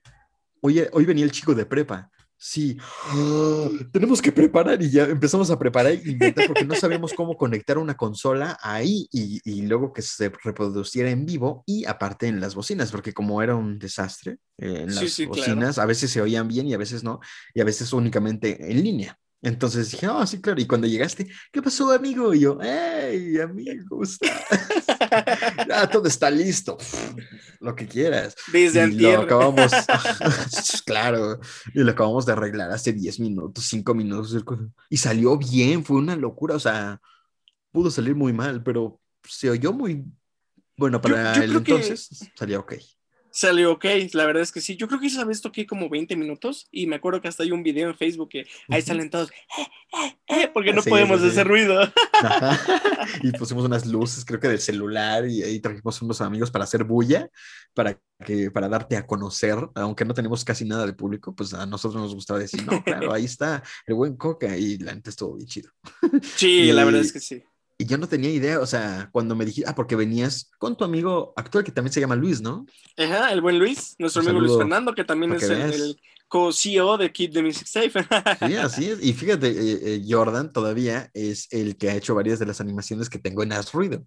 hoy, 0.61 0.87
hoy 0.91 1.05
venía 1.05 1.25
el 1.25 1.31
chico 1.31 1.55
de 1.55 1.65
prepa 1.65 2.11
sí, 2.43 2.75
oh, 3.13 3.69
tenemos 3.93 4.19
que 4.19 4.31
preparar 4.31 4.81
y 4.81 4.89
ya 4.89 5.03
empezamos 5.03 5.51
a 5.51 5.59
preparar 5.59 5.93
y 5.93 6.11
inventar 6.11 6.47
porque 6.47 6.65
no 6.65 6.73
sabíamos 6.73 7.13
cómo 7.13 7.37
conectar 7.37 7.77
una 7.77 7.95
consola 7.95 8.57
ahí 8.63 9.07
y, 9.11 9.39
y, 9.45 9.61
luego 9.61 9.93
que 9.93 10.01
se 10.01 10.29
reproduciera 10.43 11.11
en 11.11 11.27
vivo 11.27 11.63
y 11.67 11.85
aparte 11.85 12.27
en 12.27 12.39
las 12.39 12.55
bocinas, 12.55 12.91
porque 12.91 13.13
como 13.13 13.43
era 13.43 13.55
un 13.55 13.77
desastre, 13.77 14.39
eh, 14.57 14.81
en 14.81 14.87
las 14.87 14.99
Sí, 14.99 15.09
sí, 15.09 15.25
bocinas 15.27 15.75
claro. 15.75 15.83
a 15.83 15.85
veces 15.85 16.09
se 16.09 16.19
oían 16.19 16.47
bien 16.47 16.67
y 16.67 16.73
a 16.73 16.77
veces 16.79 17.03
no, 17.03 17.19
y 17.53 17.61
a 17.61 17.63
veces 17.63 17.93
únicamente 17.93 18.71
en 18.71 18.83
línea. 18.83 19.17
Entonces 19.43 19.89
dije, 19.91 20.07
oh, 20.07 20.25
sí, 20.27 20.39
claro. 20.39 20.61
Y 20.61 20.67
cuando 20.67 20.85
llegaste, 20.87 21.27
¿qué 21.51 21.61
pasó, 21.63 21.91
amigo? 21.91 22.33
Y 22.33 22.41
yo, 22.41 22.59
hey, 22.61 23.39
amigo, 23.39 23.83
¿cómo 23.89 24.03
estás? 24.03 24.29
ah, 25.73 25.89
todo 25.91 26.07
está 26.07 26.29
listo. 26.29 26.77
Lo 27.59 27.75
que 27.75 27.87
quieras. 27.87 28.35
Desde 28.51 28.87
y 28.87 28.91
lo 28.91 29.21
acabamos, 29.21 29.71
claro, 30.85 31.39
y 31.73 31.79
lo 31.79 31.91
acabamos 31.91 32.25
de 32.25 32.33
arreglar 32.33 32.71
hace 32.71 32.93
10 32.93 33.19
minutos, 33.19 33.65
5 33.65 33.93
minutos. 33.93 34.35
Y 34.89 34.97
salió 34.97 35.37
bien, 35.37 35.83
fue 35.85 35.97
una 35.97 36.15
locura. 36.15 36.55
O 36.55 36.59
sea, 36.59 36.99
pudo 37.71 37.89
salir 37.91 38.15
muy 38.15 38.33
mal, 38.33 38.63
pero 38.63 38.99
se 39.23 39.49
oyó 39.49 39.73
muy 39.73 40.05
bueno 40.77 40.99
para 41.01 41.33
Yo- 41.35 41.39
yo 41.39 41.43
el 41.43 41.63
que- 41.63 41.71
entonces. 41.73 42.09
Salió 42.35 42.61
ok. 42.61 42.73
Salió 43.31 43.71
ok, 43.73 43.85
la 44.13 44.25
verdad 44.25 44.43
es 44.43 44.51
que 44.51 44.61
sí. 44.61 44.75
Yo 44.75 44.87
creo 44.87 44.99
que 44.99 45.07
esa 45.07 45.23
vez 45.25 45.41
toqué 45.41 45.65
como 45.65 45.89
20 45.89 46.15
minutos 46.15 46.67
y 46.71 46.85
me 46.87 46.97
acuerdo 46.97 47.21
que 47.21 47.27
hasta 47.29 47.43
hay 47.43 47.51
un 47.51 47.63
video 47.63 47.89
en 47.89 47.95
Facebook 47.97 48.29
que 48.29 48.45
ahí 48.69 48.81
salen 48.81 49.09
todos, 49.09 49.29
eh, 49.31 49.67
eh, 50.03 50.17
eh, 50.27 50.51
porque 50.53 50.73
no 50.73 50.81
Sí, 50.81 50.89
podemos 50.89 51.19
sí, 51.21 51.25
sí. 51.27 51.31
hacer 51.31 51.47
ruido. 51.47 51.81
Ajá. 52.21 52.59
Y 53.23 53.31
pusimos 53.31 53.65
unas 53.65 53.85
luces, 53.87 54.23
creo 54.25 54.39
que 54.39 54.47
del 54.47 54.59
celular, 54.59 55.27
y 55.27 55.41
ahí 55.43 55.59
trajimos 55.59 56.01
unos 56.01 56.21
amigos 56.21 56.51
para 56.51 56.63
hacer 56.65 56.83
bulla, 56.83 57.29
para 57.73 57.99
que, 58.23 58.51
para 58.51 58.69
darte 58.69 58.95
a 58.95 59.05
conocer, 59.07 59.55
aunque 59.75 60.05
no 60.05 60.13
tenemos 60.13 60.45
casi 60.45 60.65
nada 60.65 60.85
de 60.85 60.93
público, 60.93 61.35
pues 61.35 61.53
a 61.53 61.65
nosotros 61.65 62.01
nos 62.01 62.13
gustaba 62.13 62.39
decir, 62.39 62.63
no, 62.65 62.83
claro, 62.83 63.11
ahí 63.11 63.25
está 63.25 63.63
el 63.87 63.95
buen 63.95 64.15
Coca, 64.17 64.55
y 64.55 64.77
la 64.77 64.93
neta 64.93 65.09
estuvo 65.09 65.35
bien 65.35 65.47
chido. 65.47 65.71
Sí, 66.35 66.47
Y- 66.69 66.71
la 66.71 66.85
verdad 66.85 67.01
es 67.01 67.11
que 67.11 67.19
sí. 67.19 67.43
Y 67.81 67.85
yo 67.87 67.97
no 67.97 68.07
tenía 68.07 68.29
idea, 68.29 68.59
o 68.59 68.67
sea, 68.67 69.09
cuando 69.11 69.35
me 69.35 69.43
dijiste, 69.43 69.67
ah, 69.67 69.73
porque 69.73 69.95
venías 69.95 70.51
con 70.59 70.77
tu 70.77 70.83
amigo 70.83 71.33
actual 71.35 71.63
que 71.63 71.71
también 71.71 71.91
se 71.91 71.99
llama 71.99 72.15
Luis, 72.15 72.39
¿no? 72.39 72.67
Ajá, 72.95 73.31
el 73.33 73.41
buen 73.41 73.57
Luis, 73.57 73.95
nuestro 73.97 74.21
Un 74.21 74.27
amigo 74.27 74.45
Luis 74.45 74.55
Fernando, 74.55 74.93
que 74.93 75.03
también 75.03 75.33
es 75.33 75.49
el 75.49 75.99
co-CEO 76.31 76.97
de 76.97 77.11
Keep 77.11 77.33
the 77.33 77.43
Music 77.43 77.67
Safe. 77.67 77.91
Sí, 78.47 78.55
así 78.55 78.89
es. 78.89 79.03
Y 79.03 79.11
fíjate, 79.11 79.49
eh, 79.49 79.79
eh, 79.83 80.01
Jordan 80.07 80.53
todavía 80.53 81.11
es 81.13 81.49
el 81.51 81.75
que 81.75 81.89
ha 81.89 81.95
hecho 81.95 82.15
varias 82.15 82.39
de 82.39 82.45
las 82.45 82.61
animaciones 82.61 83.09
que 83.09 83.19
tengo 83.19 83.43
en 83.43 83.51
Haz 83.51 83.73
Ruido. 83.73 84.05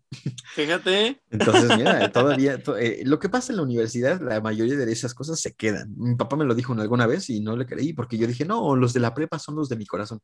Fíjate. 0.55 1.21
Entonces, 1.31 1.77
mira, 1.77 2.11
todavía, 2.13 2.63
to- 2.63 2.79
eh, 2.79 3.03
lo 3.05 3.19
que 3.19 3.29
pasa 3.29 3.53
en 3.53 3.57
la 3.59 3.63
universidad, 3.63 4.23
la 4.23 4.41
mayoría 4.41 4.75
de 4.75 4.91
esas 4.91 5.13
cosas 5.13 5.39
se 5.39 5.53
quedan. 5.55 5.93
Mi 5.99 6.15
papá 6.15 6.37
me 6.37 6.47
lo 6.47 6.55
dijo 6.55 6.73
alguna 6.73 7.07
vez 7.07 7.29
y 7.29 7.41
no 7.41 7.57
le 7.59 7.67
creí 7.67 7.93
porque 7.93 8.17
yo 8.17 8.27
dije, 8.27 8.47
no, 8.47 8.75
los 8.75 8.95
de 8.95 9.01
la 9.01 9.13
prepa 9.13 9.39
son 9.39 9.57
los 9.57 9.69
de 9.69 9.77
mi 9.77 9.85
corazón. 9.85 10.21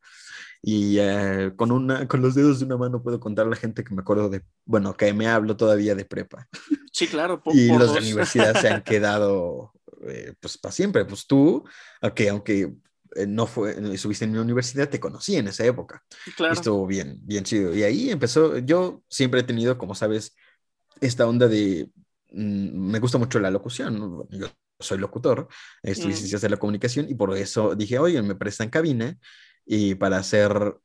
Y 0.63 0.97
eh, 0.97 1.51
con, 1.55 1.71
una, 1.71 2.07
con 2.07 2.23
los 2.23 2.33
dedos 2.33 2.59
de 2.59 2.65
una 2.65 2.77
mano 2.77 3.03
puedo 3.03 3.19
contar 3.19 3.45
a 3.45 3.49
la 3.51 3.55
gente 3.55 3.83
que 3.83 3.93
me 3.93 4.01
acuerdo 4.01 4.27
de, 4.27 4.41
bueno, 4.65 4.95
que 4.97 5.13
me 5.13 5.27
hablo 5.27 5.55
todavía 5.55 5.93
de 5.93 6.05
prepa. 6.05 6.47
Sí, 6.91 7.05
claro. 7.07 7.43
Y 7.53 7.69
por 7.69 7.79
los 7.79 7.93
de 7.93 7.99
universidad 7.99 8.59
se 8.59 8.69
han 8.69 8.81
quedado, 8.83 9.71
eh, 10.07 10.33
pues, 10.39 10.57
para 10.57 10.71
siempre. 10.71 11.05
Pues 11.05 11.25
tú, 11.27 11.63
aunque, 12.01 12.29
aunque 12.29 12.73
eh, 13.15 13.27
no 13.27 13.45
fue, 13.47 13.79
no 13.79 13.91
estuviste 13.91 14.25
en 14.25 14.31
mi 14.31 14.37
universidad, 14.37 14.89
te 14.89 14.99
conocí 14.99 15.35
en 15.35 15.47
esa 15.47 15.65
época. 15.65 16.03
Claro. 16.35 16.53
Estuvo 16.53 16.87
bien, 16.87 17.17
bien 17.21 17.43
chido. 17.43 17.75
Y 17.75 17.83
ahí 17.83 18.09
empezó, 18.09 18.57
yo 18.57 19.03
siempre 19.09 19.41
he 19.41 19.43
tenido, 19.43 19.77
como 19.77 19.95
sabes, 19.95 20.35
esta 20.99 21.27
onda 21.27 21.47
de, 21.47 21.89
mm, 22.31 22.91
me 22.91 22.99
gusta 22.99 23.17
mucho 23.17 23.39
la 23.39 23.51
locución, 23.51 24.27
yo 24.29 24.47
soy 24.79 24.97
locutor, 24.97 25.47
estudié 25.83 26.15
Mm. 26.15 26.17
ciencias 26.17 26.41
de 26.41 26.49
la 26.49 26.57
comunicación 26.57 27.07
y 27.09 27.15
por 27.15 27.35
eso 27.37 27.75
dije, 27.75 27.99
oye, 27.99 28.21
me 28.21 28.35
prestan 28.35 28.69
cabina 28.69 29.17
y 29.65 29.95
para 29.95 30.17
hacer 30.17 30.75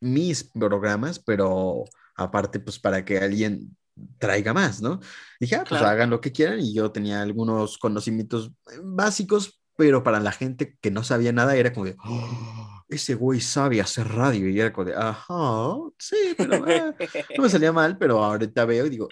mis 0.00 0.44
programas, 0.44 1.18
pero 1.18 1.84
aparte, 2.16 2.60
pues 2.60 2.78
para 2.78 3.04
que 3.04 3.18
alguien 3.18 3.76
traiga 4.18 4.52
más, 4.52 4.80
¿no? 4.82 5.00
Dije, 5.38 5.56
ah, 5.56 5.64
pues 5.68 5.80
hagan 5.82 6.10
lo 6.10 6.20
que 6.20 6.32
quieran 6.32 6.60
y 6.60 6.74
yo 6.74 6.90
tenía 6.92 7.22
algunos 7.22 7.78
conocimientos 7.78 8.52
básicos, 8.82 9.60
pero 9.76 10.02
para 10.02 10.20
la 10.20 10.32
gente 10.32 10.76
que 10.80 10.90
no 10.90 11.02
sabía 11.04 11.32
nada 11.32 11.56
era 11.56 11.72
como 11.72 11.86
de, 11.86 11.96
oh, 12.04 12.84
ese 12.88 13.14
güey 13.14 13.40
sabe 13.40 13.80
hacer 13.80 14.08
radio 14.08 14.48
y 14.48 14.60
era 14.60 14.72
como 14.72 14.86
de, 14.86 14.94
ajá, 14.94 15.74
sí, 15.98 16.34
pero 16.36 16.64
ah, 16.66 16.94
no 17.36 17.42
me 17.42 17.48
salía 17.48 17.72
mal, 17.72 17.96
pero 17.98 18.22
ahorita 18.22 18.64
veo 18.64 18.86
y 18.86 18.90
digo, 18.90 19.08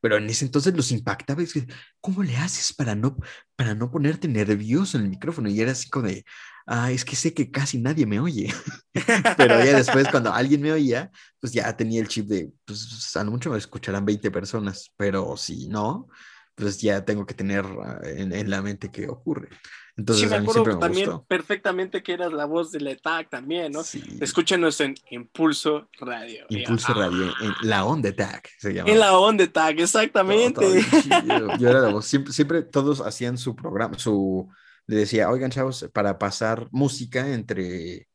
pero 0.00 0.16
en 0.16 0.28
ese 0.28 0.44
entonces 0.44 0.74
los 0.74 0.92
impactaba. 0.92 1.42
Es 1.42 1.52
que, 1.52 1.66
¿cómo 2.00 2.22
le 2.22 2.36
haces 2.36 2.72
para 2.72 2.94
no, 2.94 3.16
para 3.56 3.74
no 3.74 3.90
ponerte 3.90 4.28
nervioso 4.28 4.96
en 4.96 5.04
el 5.04 5.10
micrófono? 5.10 5.48
Y 5.48 5.60
era 5.60 5.72
así 5.72 5.88
como 5.88 6.06
de, 6.06 6.24
ah, 6.66 6.90
es 6.92 7.04
que 7.04 7.16
sé 7.16 7.34
que 7.34 7.50
casi 7.50 7.78
nadie 7.78 8.06
me 8.06 8.20
oye. 8.20 8.52
pero 9.36 9.64
ya 9.64 9.76
después, 9.76 10.08
cuando 10.08 10.32
alguien 10.32 10.60
me 10.60 10.72
oía, 10.72 11.10
pues 11.40 11.52
ya 11.52 11.76
tenía 11.76 12.00
el 12.00 12.08
chip 12.08 12.26
de, 12.26 12.52
pues 12.64 13.16
a 13.16 13.24
lo 13.24 13.30
mucho 13.30 13.50
me 13.50 13.58
escucharán 13.58 14.04
20 14.04 14.30
personas, 14.30 14.92
pero 14.96 15.36
si 15.36 15.68
no, 15.68 16.08
pues 16.54 16.80
ya 16.80 17.04
tengo 17.04 17.26
que 17.26 17.34
tener 17.34 17.64
ah, 17.64 18.00
en, 18.04 18.32
en 18.32 18.50
la 18.50 18.62
mente 18.62 18.90
qué 18.90 19.08
ocurre. 19.08 19.48
Entonces, 19.96 20.24
sí, 20.24 20.30
me 20.30 20.36
acuerdo 20.36 20.78
también 20.78 21.10
perfectamente 21.26 22.02
que 22.02 22.12
eras 22.12 22.30
la 22.30 22.44
voz 22.44 22.70
de 22.70 22.80
la 22.80 22.90
ETAC 22.90 23.30
también, 23.30 23.72
¿no? 23.72 23.82
Sí. 23.82 24.02
Escúchenos 24.20 24.78
en 24.82 24.94
Impulso 25.10 25.88
Radio. 25.98 26.44
Impulso 26.50 26.92
Radio, 26.92 27.32
en 27.40 27.54
la 27.62 27.86
onda 27.86 28.14
TAC 28.14 28.50
se 28.58 28.74
llama. 28.74 28.90
En 28.90 29.00
la 29.00 29.16
onda 29.18 29.46
TAC, 29.46 29.80
exactamente. 29.80 30.60
yo 31.58 31.68
era 31.68 31.80
la 31.80 31.88
voz, 31.88 32.04
siempre, 32.04 32.32
siempre 32.34 32.62
todos 32.62 33.00
hacían 33.00 33.38
su 33.38 33.56
programa, 33.56 33.98
su, 33.98 34.46
le 34.86 34.96
decía, 34.96 35.30
oigan 35.30 35.50
chavos, 35.50 35.88
para 35.94 36.18
pasar 36.18 36.68
música 36.72 37.32
entre 37.32 38.08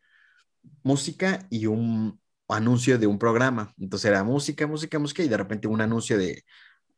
música 0.84 1.48
y 1.50 1.66
un 1.66 2.20
anuncio 2.48 3.00
de 3.00 3.08
un 3.08 3.18
programa. 3.18 3.74
Entonces 3.80 4.10
era 4.10 4.24
música, 4.24 4.68
música, 4.68 5.00
música 5.00 5.24
y 5.24 5.28
de 5.28 5.38
repente 5.38 5.68
un 5.68 5.82
anuncio 5.82 6.18
de 6.18 6.44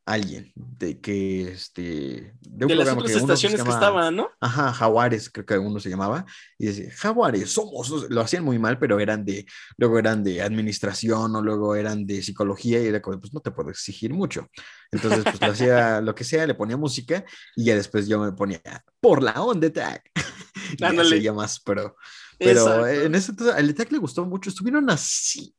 alguien 0.06 0.52
de 0.56 1.00
que 1.00 1.44
este 1.52 2.34
de, 2.42 2.66
un 2.66 2.78
las 2.78 2.90
otras 2.90 3.12
estaciones 3.12 3.64
que 3.64 3.70
estaban, 3.70 4.16
¿no? 4.16 4.30
Ajá, 4.42 4.74
Jaguares, 4.74 5.30
creo 5.30 5.46
que 5.46 5.58
uno 5.58 5.80
se 5.80 5.90
llamaba 5.90 6.26
y 6.58 6.66
decía, 6.66 6.92
"Jaguares, 6.96 7.52
somos", 7.52 7.90
lo 8.10 8.22
hacían 8.22 8.44
muy 8.44 8.60
mal, 8.60 8.78
pero 8.80 9.00
eran 9.00 9.24
de 9.24 9.46
luego 9.78 9.98
eran 9.98 10.24
de 10.24 10.42
administración 10.42 11.36
o 11.36 11.42
luego 11.42 11.76
eran 11.76 12.06
de 12.06 12.22
psicología 12.22 12.84
y 12.84 12.88
era 12.88 13.02
como, 13.02 13.20
pues 13.20 13.34
no 13.34 13.40
te 13.40 13.52
puedo 13.52 13.70
exigir 13.70 14.14
mucho. 14.14 14.48
Entonces, 14.92 15.24
pues 15.24 15.40
lo 15.40 15.48
hacía 15.48 16.02
lo 16.02 16.14
que 16.14 16.26
sea, 16.26 16.46
le 16.46 16.56
ponía 16.56 16.76
música 16.76 17.24
y 17.56 17.66
ya 17.66 17.76
después 17.76 18.08
yo 18.08 18.20
me 18.20 18.34
ponía 18.34 18.62
por 19.00 19.24
la 19.24 19.42
onda 19.42 19.72
tag. 19.72 20.04
y 21.18 21.22
ya 21.22 21.34
más 21.34 21.60
pero 21.60 21.96
pero 22.40 22.88
en 22.88 23.16
ese 23.16 23.32
entonces 23.32 23.56
al 23.56 23.74
tag 23.74 23.92
le 23.92 24.00
gustó 24.00 24.26
mucho, 24.26 24.50
estuvieron 24.50 24.90
así 24.90 25.56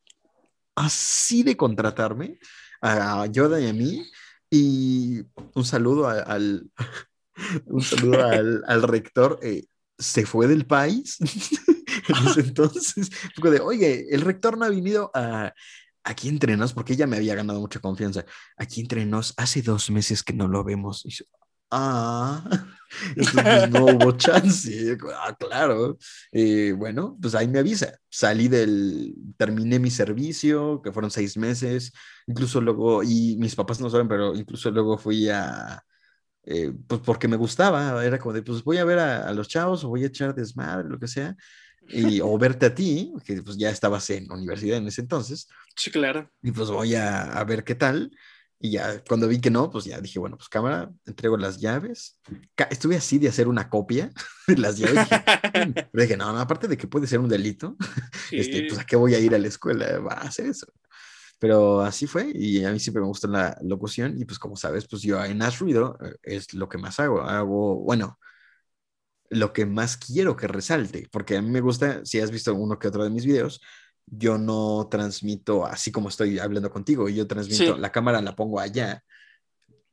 así 0.75 1.41
de 1.41 1.57
contratarme 1.57 2.37
a 2.81 3.25
Yoda 3.27 3.59
y 3.59 3.69
a 3.69 3.73
mí 3.73 4.05
y 4.49 5.23
un 5.53 5.65
saludo 5.65 6.07
al, 6.07 6.69
un 7.65 7.81
saludo 7.81 8.25
al, 8.67 8.83
rector. 8.83 9.39
Eh, 9.41 9.65
se 9.97 10.25
fue 10.25 10.47
del 10.47 10.65
país 10.65 11.17
entonces. 12.37 13.09
de, 13.41 13.59
oye, 13.61 14.07
el 14.09 14.21
rector 14.21 14.57
no 14.57 14.65
ha 14.65 14.69
venido 14.69 15.09
a, 15.13 15.53
aquí 16.03 16.27
entre 16.27 16.57
nos, 16.57 16.73
porque 16.73 16.93
ella 16.93 17.07
me 17.07 17.17
había 17.17 17.35
ganado 17.35 17.59
mucha 17.59 17.79
confianza. 17.79 18.25
Aquí 18.57 18.81
entre 18.81 19.05
nos, 19.05 19.33
hace 19.37 19.61
dos 19.61 19.89
meses 19.89 20.23
que 20.23 20.33
no 20.33 20.47
lo 20.47 20.63
vemos. 20.63 21.05
Y 21.05 21.11
ah, 21.75 22.43
entonces 23.15 23.69
no 23.69 23.85
hubo 23.85 24.11
chance. 24.13 24.97
Ah, 25.15 25.35
claro. 25.37 25.97
Eh, 26.31 26.73
bueno, 26.77 27.17
pues 27.21 27.35
ahí 27.35 27.47
me 27.47 27.59
avisa. 27.59 27.99
Salí 28.09 28.47
del, 28.47 29.13
terminé 29.37 29.79
mi 29.79 29.89
servicio, 29.89 30.81
que 30.81 30.91
fueron 30.91 31.11
seis 31.11 31.37
meses. 31.37 31.91
Incluso 32.27 32.61
luego, 32.61 33.03
y 33.03 33.37
mis 33.37 33.55
papás 33.55 33.79
no 33.79 33.89
saben, 33.89 34.07
pero 34.07 34.35
incluso 34.35 34.71
luego 34.71 34.97
fui 34.97 35.29
a, 35.29 35.83
eh, 36.43 36.71
pues 36.87 37.01
porque 37.01 37.27
me 37.27 37.37
gustaba. 37.37 38.03
Era 38.03 38.19
como 38.19 38.33
de, 38.33 38.43
pues 38.43 38.63
voy 38.63 38.77
a 38.77 38.85
ver 38.85 38.99
a, 38.99 39.31
los 39.33 39.47
chavos 39.47 39.83
o 39.83 39.89
voy 39.89 40.03
a 40.03 40.07
echar 40.07 40.33
desmadre, 40.35 40.89
lo 40.89 40.99
que 40.99 41.07
sea. 41.07 41.35
Y, 41.87 42.19
o 42.21 42.37
verte 42.39 42.67
a 42.67 42.75
ti, 42.75 43.13
que 43.25 43.41
pues 43.41 43.57
ya 43.57 43.69
estabas 43.69 44.09
en 44.09 44.31
universidad 44.31 44.77
en 44.77 44.87
ese 44.87 45.01
entonces. 45.01 45.47
Sí, 45.75 45.91
claro. 45.91 46.31
Y 46.41 46.51
pues 46.51 46.69
voy 46.69 46.95
a, 46.95 47.23
a 47.23 47.43
ver 47.43 47.63
qué 47.63 47.75
tal. 47.75 48.11
Y 48.59 48.71
ya 48.71 49.03
cuando 49.03 49.27
vi 49.27 49.39
que 49.39 49.51
no, 49.51 49.69
pues 49.69 49.85
ya 49.85 49.99
dije, 49.99 50.17
bueno, 50.17 50.37
pues 50.37 50.49
cámara, 50.49 50.91
entrego 51.05 51.37
las 51.37 51.59
llaves. 51.59 52.19
Estuve 52.69 52.95
así 52.95 53.19
de 53.19 53.27
hacer 53.27 53.47
una 53.47 53.69
copia 53.69 54.11
de 54.47 54.57
las 54.57 54.77
llaves. 54.77 55.07
Pero 55.91 56.01
dije, 56.03 56.17
no, 56.17 56.31
no, 56.31 56.39
aparte 56.39 56.67
de 56.67 56.77
que 56.77 56.87
puede 56.87 57.07
ser 57.07 57.19
un 57.19 57.29
delito, 57.29 57.75
este, 58.31 58.67
pues 58.67 58.79
a 58.79 58.85
qué 58.85 58.95
voy 58.95 59.13
a 59.13 59.19
ir 59.19 59.35
a 59.35 59.39
la 59.39 59.47
escuela, 59.47 59.99
va 59.99 60.13
a 60.13 60.27
hacer 60.27 60.47
eso. 60.47 60.67
Pero 61.37 61.81
así 61.81 62.07
fue 62.07 62.31
y 62.33 62.63
a 62.63 62.71
mí 62.71 62.79
siempre 62.79 63.01
me 63.01 63.07
gusta 63.07 63.27
la 63.27 63.57
locución 63.61 64.17
y 64.17 64.25
pues 64.25 64.39
como 64.39 64.55
sabes, 64.55 64.87
pues 64.87 65.01
yo 65.01 65.23
en 65.23 65.41
Ash 65.41 65.59
Ruido 65.59 65.97
eh, 66.01 66.15
es 66.23 66.53
lo 66.53 66.69
que 66.69 66.77
más 66.77 66.99
hago. 66.99 67.21
Hago, 67.21 67.75
bueno, 67.81 68.17
lo 69.29 69.53
que 69.53 69.65
más 69.65 69.97
quiero 69.97 70.35
que 70.35 70.47
resalte, 70.47 71.07
porque 71.11 71.37
a 71.37 71.41
mí 71.41 71.49
me 71.49 71.61
gusta, 71.61 72.05
si 72.05 72.19
has 72.19 72.31
visto 72.31 72.53
uno 72.55 72.79
que 72.79 72.87
otro 72.87 73.03
de 73.03 73.09
mis 73.09 73.25
videos, 73.25 73.61
yo 74.07 74.37
no 74.37 74.87
transmito 74.89 75.65
así 75.65 75.91
como 75.91 76.09
estoy 76.09 76.39
hablando 76.39 76.69
contigo, 76.69 77.09
yo 77.09 77.27
transmito, 77.27 77.77
la 77.77 77.91
cámara 77.91 78.21
la 78.21 78.35
pongo 78.35 78.59
allá 78.59 79.03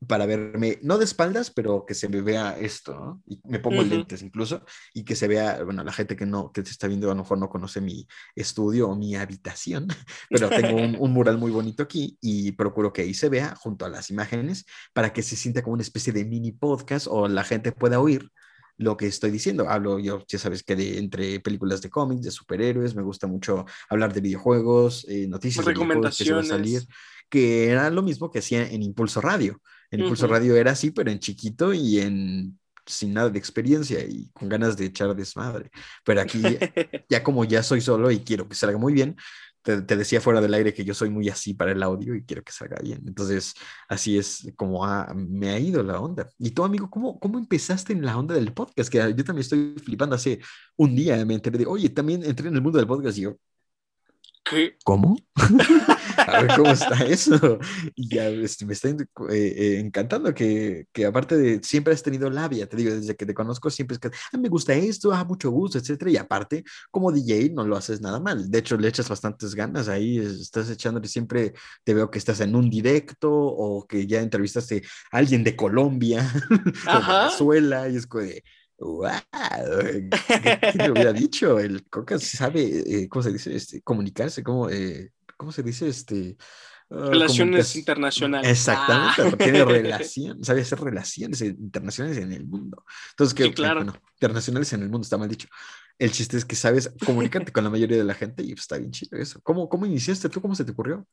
para 0.06 0.26
verme, 0.26 0.78
no 0.82 0.98
de 0.98 1.04
espaldas, 1.04 1.50
pero 1.50 1.84
que 1.86 1.94
se 1.94 2.08
me 2.08 2.20
vea 2.20 2.58
esto, 2.58 3.22
y 3.26 3.40
me 3.44 3.60
pongo 3.60 3.82
lentes 3.82 4.22
incluso, 4.22 4.64
y 4.92 5.04
que 5.04 5.14
se 5.14 5.28
vea, 5.28 5.62
bueno, 5.62 5.84
la 5.84 5.92
gente 5.92 6.16
que 6.16 6.26
no, 6.26 6.50
que 6.52 6.64
se 6.64 6.72
está 6.72 6.88
viendo 6.88 7.06
a 7.10 7.14
lo 7.14 7.22
mejor 7.22 7.38
no 7.38 7.48
conoce 7.48 7.80
mi 7.80 8.06
estudio 8.34 8.88
o 8.88 8.96
mi 8.96 9.14
habitación, 9.14 9.86
pero 10.30 10.48
tengo 10.48 10.76
un, 10.76 10.96
un, 10.98 11.12
mural 11.12 11.38
muy 11.38 11.50
bonito 11.50 11.82
aquí 11.82 12.18
y 12.20 12.52
procuro 12.52 12.92
que 12.92 13.02
ahí 13.02 13.14
se 13.14 13.28
vea 13.28 13.54
junto 13.54 13.84
a 13.84 13.88
las 13.88 14.10
imágenes 14.10 14.66
para 14.92 15.12
que 15.12 15.22
se 15.22 15.36
sienta 15.36 15.62
como 15.62 15.74
una 15.74 15.82
especie 15.82 16.12
de 16.12 16.24
mini 16.24 16.52
podcast 16.52 17.06
o 17.08 17.28
la 17.28 17.44
gente 17.44 17.72
pueda 17.72 18.00
oír 18.00 18.30
lo 18.78 18.96
que 18.96 19.06
estoy 19.06 19.30
diciendo. 19.30 19.68
Hablo, 19.68 19.98
yo 19.98 20.24
ya 20.26 20.38
sabes 20.38 20.62
que 20.62 20.76
de, 20.76 20.98
entre 20.98 21.40
películas 21.40 21.82
de 21.82 21.90
cómics, 21.90 22.22
de 22.22 22.30
superhéroes, 22.30 22.94
me 22.94 23.02
gusta 23.02 23.26
mucho 23.26 23.64
hablar 23.88 24.12
de 24.12 24.20
videojuegos, 24.20 25.06
eh, 25.08 25.26
noticias 25.28 25.64
de 25.64 25.72
recomendaciones. 25.72 26.44
Que, 26.44 26.48
salir, 26.48 26.82
que 27.28 27.68
era 27.68 27.90
lo 27.90 28.02
mismo 28.02 28.30
que 28.30 28.40
hacía 28.40 28.68
en 28.68 28.82
Impulso 28.82 29.20
Radio. 29.20 29.60
En 29.90 30.00
Impulso 30.00 30.26
Radio 30.26 30.56
era 30.56 30.72
así, 30.72 30.90
pero 30.90 31.10
en 31.10 31.18
chiquito 31.18 31.74
y 31.74 32.00
en 32.00 32.58
sin 32.86 33.14
nada 33.14 33.30
de 33.30 33.38
experiencia 33.38 34.00
y 34.00 34.28
con 34.32 34.48
ganas 34.48 34.76
de 34.76 34.86
echar 34.86 35.14
desmadre. 35.14 35.70
Pero 36.04 36.20
aquí, 36.20 36.42
ya 37.08 37.22
como 37.22 37.44
ya 37.44 37.62
soy 37.62 37.80
solo 37.80 38.10
y 38.10 38.20
quiero 38.20 38.48
que 38.48 38.54
salga 38.54 38.78
muy 38.78 38.92
bien, 38.92 39.16
te, 39.62 39.96
decía 39.96 40.20
fuera 40.20 40.40
del 40.40 40.54
aire 40.54 40.74
que 40.74 40.84
yo 40.84 40.94
soy 40.94 41.10
muy 41.10 41.28
así 41.28 41.54
para 41.54 41.72
el 41.72 41.82
audio 41.82 42.14
y 42.14 42.24
quiero 42.24 42.42
que 42.42 42.52
salga 42.52 42.78
bien. 42.82 43.02
Entonces, 43.06 43.54
así 43.88 44.18
es 44.18 44.52
como 44.56 44.84
me 45.14 45.50
ha 45.50 45.58
ido 45.58 45.82
la 45.82 46.00
onda. 46.00 46.28
Y 46.38 46.50
tú, 46.50 46.64
amigo, 46.64 46.90
¿cómo, 46.90 47.18
¿cómo 47.18 47.38
empezaste 47.38 47.92
en 47.92 48.04
la 48.04 48.18
onda 48.18 48.34
del 48.34 48.52
podcast? 48.52 48.90
Que 48.90 48.98
yo 48.98 49.24
también 49.24 49.40
estoy 49.40 49.74
flipando. 49.84 50.16
Hace 50.16 50.40
un 50.76 50.94
día 50.94 51.24
me 51.24 51.34
enteré 51.34 51.58
de, 51.58 51.66
oye, 51.66 51.88
también 51.88 52.24
entré 52.24 52.48
en 52.48 52.54
el 52.56 52.62
mundo 52.62 52.78
del 52.78 52.88
podcast 52.88 53.18
y 53.18 53.22
yo, 53.22 53.36
¿Cómo? 54.84 55.16
a 56.26 56.42
ver 56.42 56.56
cómo 56.56 56.70
está 56.70 56.94
eso. 57.06 57.58
Y 57.94 58.14
ya 58.14 58.28
este, 58.28 58.66
me 58.66 58.72
está 58.72 58.88
eh, 58.88 58.96
eh, 59.30 59.78
encantando 59.80 60.34
que, 60.34 60.86
que, 60.92 61.06
aparte 61.06 61.36
de 61.36 61.60
siempre 61.62 61.94
has 61.94 62.02
tenido 62.02 62.30
labia, 62.30 62.68
te 62.68 62.76
digo, 62.76 62.94
desde 62.94 63.16
que 63.16 63.26
te 63.26 63.34
conozco 63.34 63.70
siempre 63.70 63.94
es 63.94 64.00
que 64.00 64.08
ah, 64.08 64.38
me 64.38 64.48
gusta 64.48 64.74
esto, 64.74 65.12
ah, 65.12 65.24
mucho 65.24 65.50
gusto, 65.50 65.78
etcétera. 65.78 66.10
Y 66.10 66.16
aparte, 66.16 66.64
como 66.90 67.12
DJ 67.12 67.50
no 67.50 67.64
lo 67.66 67.76
haces 67.76 68.00
nada 68.00 68.20
mal. 68.20 68.50
De 68.50 68.58
hecho, 68.58 68.76
le 68.76 68.88
echas 68.88 69.08
bastantes 69.08 69.54
ganas 69.54 69.88
ahí, 69.88 70.18
estás 70.18 70.70
echándole 70.70 71.08
siempre, 71.08 71.54
te 71.84 71.94
veo 71.94 72.10
que 72.10 72.18
estás 72.18 72.40
en 72.40 72.54
un 72.54 72.70
directo 72.70 73.30
o 73.32 73.86
que 73.86 74.06
ya 74.06 74.20
entrevistaste 74.20 74.82
a 75.10 75.18
alguien 75.18 75.44
de 75.44 75.56
Colombia 75.56 76.30
o 76.88 77.12
Venezuela 77.12 77.88
y 77.88 77.96
es 77.96 78.06
como 78.06 78.24
de 78.24 78.42
¡Wow! 78.82 79.06
¿Qué 80.32 80.72
te 80.76 80.90
hubiera 80.90 81.12
dicho? 81.12 81.60
El 81.60 81.88
Coca 81.88 82.18
sabe, 82.18 82.82
eh, 82.84 83.08
¿cómo 83.08 83.22
se 83.22 83.32
dice? 83.32 83.54
Este, 83.54 83.80
comunicarse, 83.82 84.42
¿cómo, 84.42 84.68
eh, 84.70 85.12
¿cómo 85.42 85.50
se 85.50 85.64
dice? 85.64 85.88
Este, 85.88 86.36
uh, 86.90 87.10
relaciones 87.10 87.74
internacionales. 87.74 88.48
Exactamente, 88.48 89.22
ah. 89.22 89.36
tiene 89.36 89.64
relación, 89.64 90.44
sabe 90.44 90.60
hacer 90.60 90.80
relaciones 90.80 91.40
internacionales 91.40 92.18
en 92.18 92.30
el 92.30 92.46
mundo. 92.46 92.84
Entonces, 93.10 93.34
que, 93.34 93.52
claro. 93.52 93.80
internacionales 94.14 94.72
en 94.72 94.82
el 94.82 94.88
mundo 94.88 95.02
está 95.04 95.18
mal 95.18 95.28
dicho. 95.28 95.48
El 95.98 96.12
chiste 96.12 96.36
es 96.36 96.44
que 96.44 96.54
sabes 96.54 96.92
comunicarte 97.04 97.50
con 97.50 97.64
la 97.64 97.70
mayoría 97.70 97.96
de 97.96 98.04
la 98.04 98.14
gente 98.14 98.44
y 98.44 98.50
pues, 98.50 98.60
está 98.60 98.78
bien 98.78 98.92
chido 98.92 99.18
eso. 99.18 99.40
¿Cómo, 99.42 99.68
¿Cómo 99.68 99.84
iniciaste 99.84 100.28
tú? 100.28 100.40
¿Cómo 100.40 100.54
se 100.54 100.64
te 100.64 100.70
ocurrió? 100.70 101.04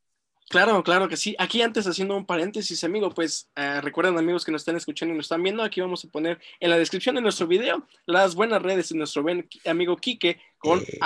Claro, 0.49 0.83
claro 0.83 1.07
que 1.07 1.15
sí. 1.15 1.35
Aquí 1.37 1.61
antes 1.61 1.85
haciendo 1.85 2.17
un 2.17 2.25
paréntesis, 2.25 2.83
amigo, 2.83 3.11
pues 3.11 3.49
eh, 3.55 3.81
recuerden 3.81 4.17
amigos 4.17 4.43
que 4.43 4.51
nos 4.51 4.61
están 4.61 4.75
escuchando 4.75 5.13
y 5.13 5.17
nos 5.17 5.27
están 5.27 5.43
viendo, 5.43 5.61
aquí 5.61 5.79
vamos 5.79 6.03
a 6.03 6.09
poner 6.09 6.39
en 6.59 6.71
la 6.71 6.77
descripción 6.77 7.13
de 7.15 7.21
nuestro 7.21 7.45
video 7.45 7.87
las 8.07 8.33
buenas 8.33 8.59
redes 8.59 8.89
de 8.89 8.97
nuestro 8.97 9.21
buen 9.21 9.47
amigo 9.67 9.95
Quique 9.97 10.41
con 10.57 10.79
eh, 10.79 10.99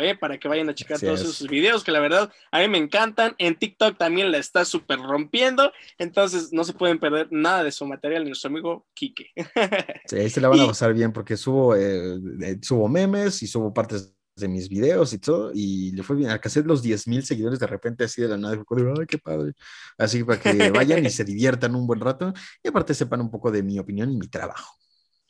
¿eh? 0.00 0.16
para 0.16 0.38
que 0.38 0.48
vayan 0.48 0.68
a 0.68 0.74
checar 0.74 1.00
todos 1.00 1.22
esos 1.22 1.48
videos 1.48 1.82
que 1.82 1.92
la 1.92 2.00
verdad 2.00 2.30
a 2.50 2.60
mí 2.60 2.68
me 2.68 2.76
encantan. 2.76 3.34
En 3.38 3.56
TikTok 3.58 3.96
también 3.96 4.30
la 4.30 4.36
está 4.36 4.66
súper 4.66 4.98
rompiendo, 4.98 5.72
entonces 5.96 6.52
no 6.52 6.62
se 6.62 6.74
pueden 6.74 6.98
perder 6.98 7.28
nada 7.30 7.64
de 7.64 7.72
su 7.72 7.86
material 7.86 8.24
de 8.24 8.30
nuestro 8.30 8.50
amigo 8.50 8.86
Quique. 8.92 9.30
sí, 10.04 10.28
se 10.28 10.40
la 10.42 10.48
van 10.48 10.60
a 10.60 10.66
pasar 10.66 10.92
bien 10.92 11.10
porque 11.10 11.38
subo, 11.38 11.74
eh, 11.74 12.18
subo 12.60 12.86
memes 12.88 13.42
y 13.42 13.46
subo 13.46 13.72
partes 13.72 14.14
de 14.36 14.48
mis 14.48 14.68
videos 14.68 15.12
y 15.12 15.18
todo, 15.18 15.52
y 15.54 15.92
le 15.92 16.02
fue 16.02 16.16
bien. 16.16 16.30
Alcancé 16.30 16.62
los 16.62 16.82
10 16.82 17.06
mil 17.08 17.24
seguidores 17.24 17.58
de 17.58 17.66
repente, 17.66 18.04
así 18.04 18.22
de 18.22 18.28
la 18.28 18.36
nada. 18.36 18.56
Ay, 18.98 19.06
qué 19.06 19.18
padre. 19.18 19.52
Así 19.98 20.24
para 20.24 20.40
que 20.40 20.70
vayan 20.70 21.04
y 21.04 21.10
se 21.10 21.24
diviertan 21.24 21.74
un 21.74 21.86
buen 21.86 22.00
rato 22.00 22.32
y 22.62 22.68
aparte 22.68 22.94
sepan 22.94 23.20
un 23.20 23.30
poco 23.30 23.50
de 23.50 23.62
mi 23.62 23.78
opinión 23.78 24.10
y 24.10 24.16
mi 24.16 24.28
trabajo. 24.28 24.76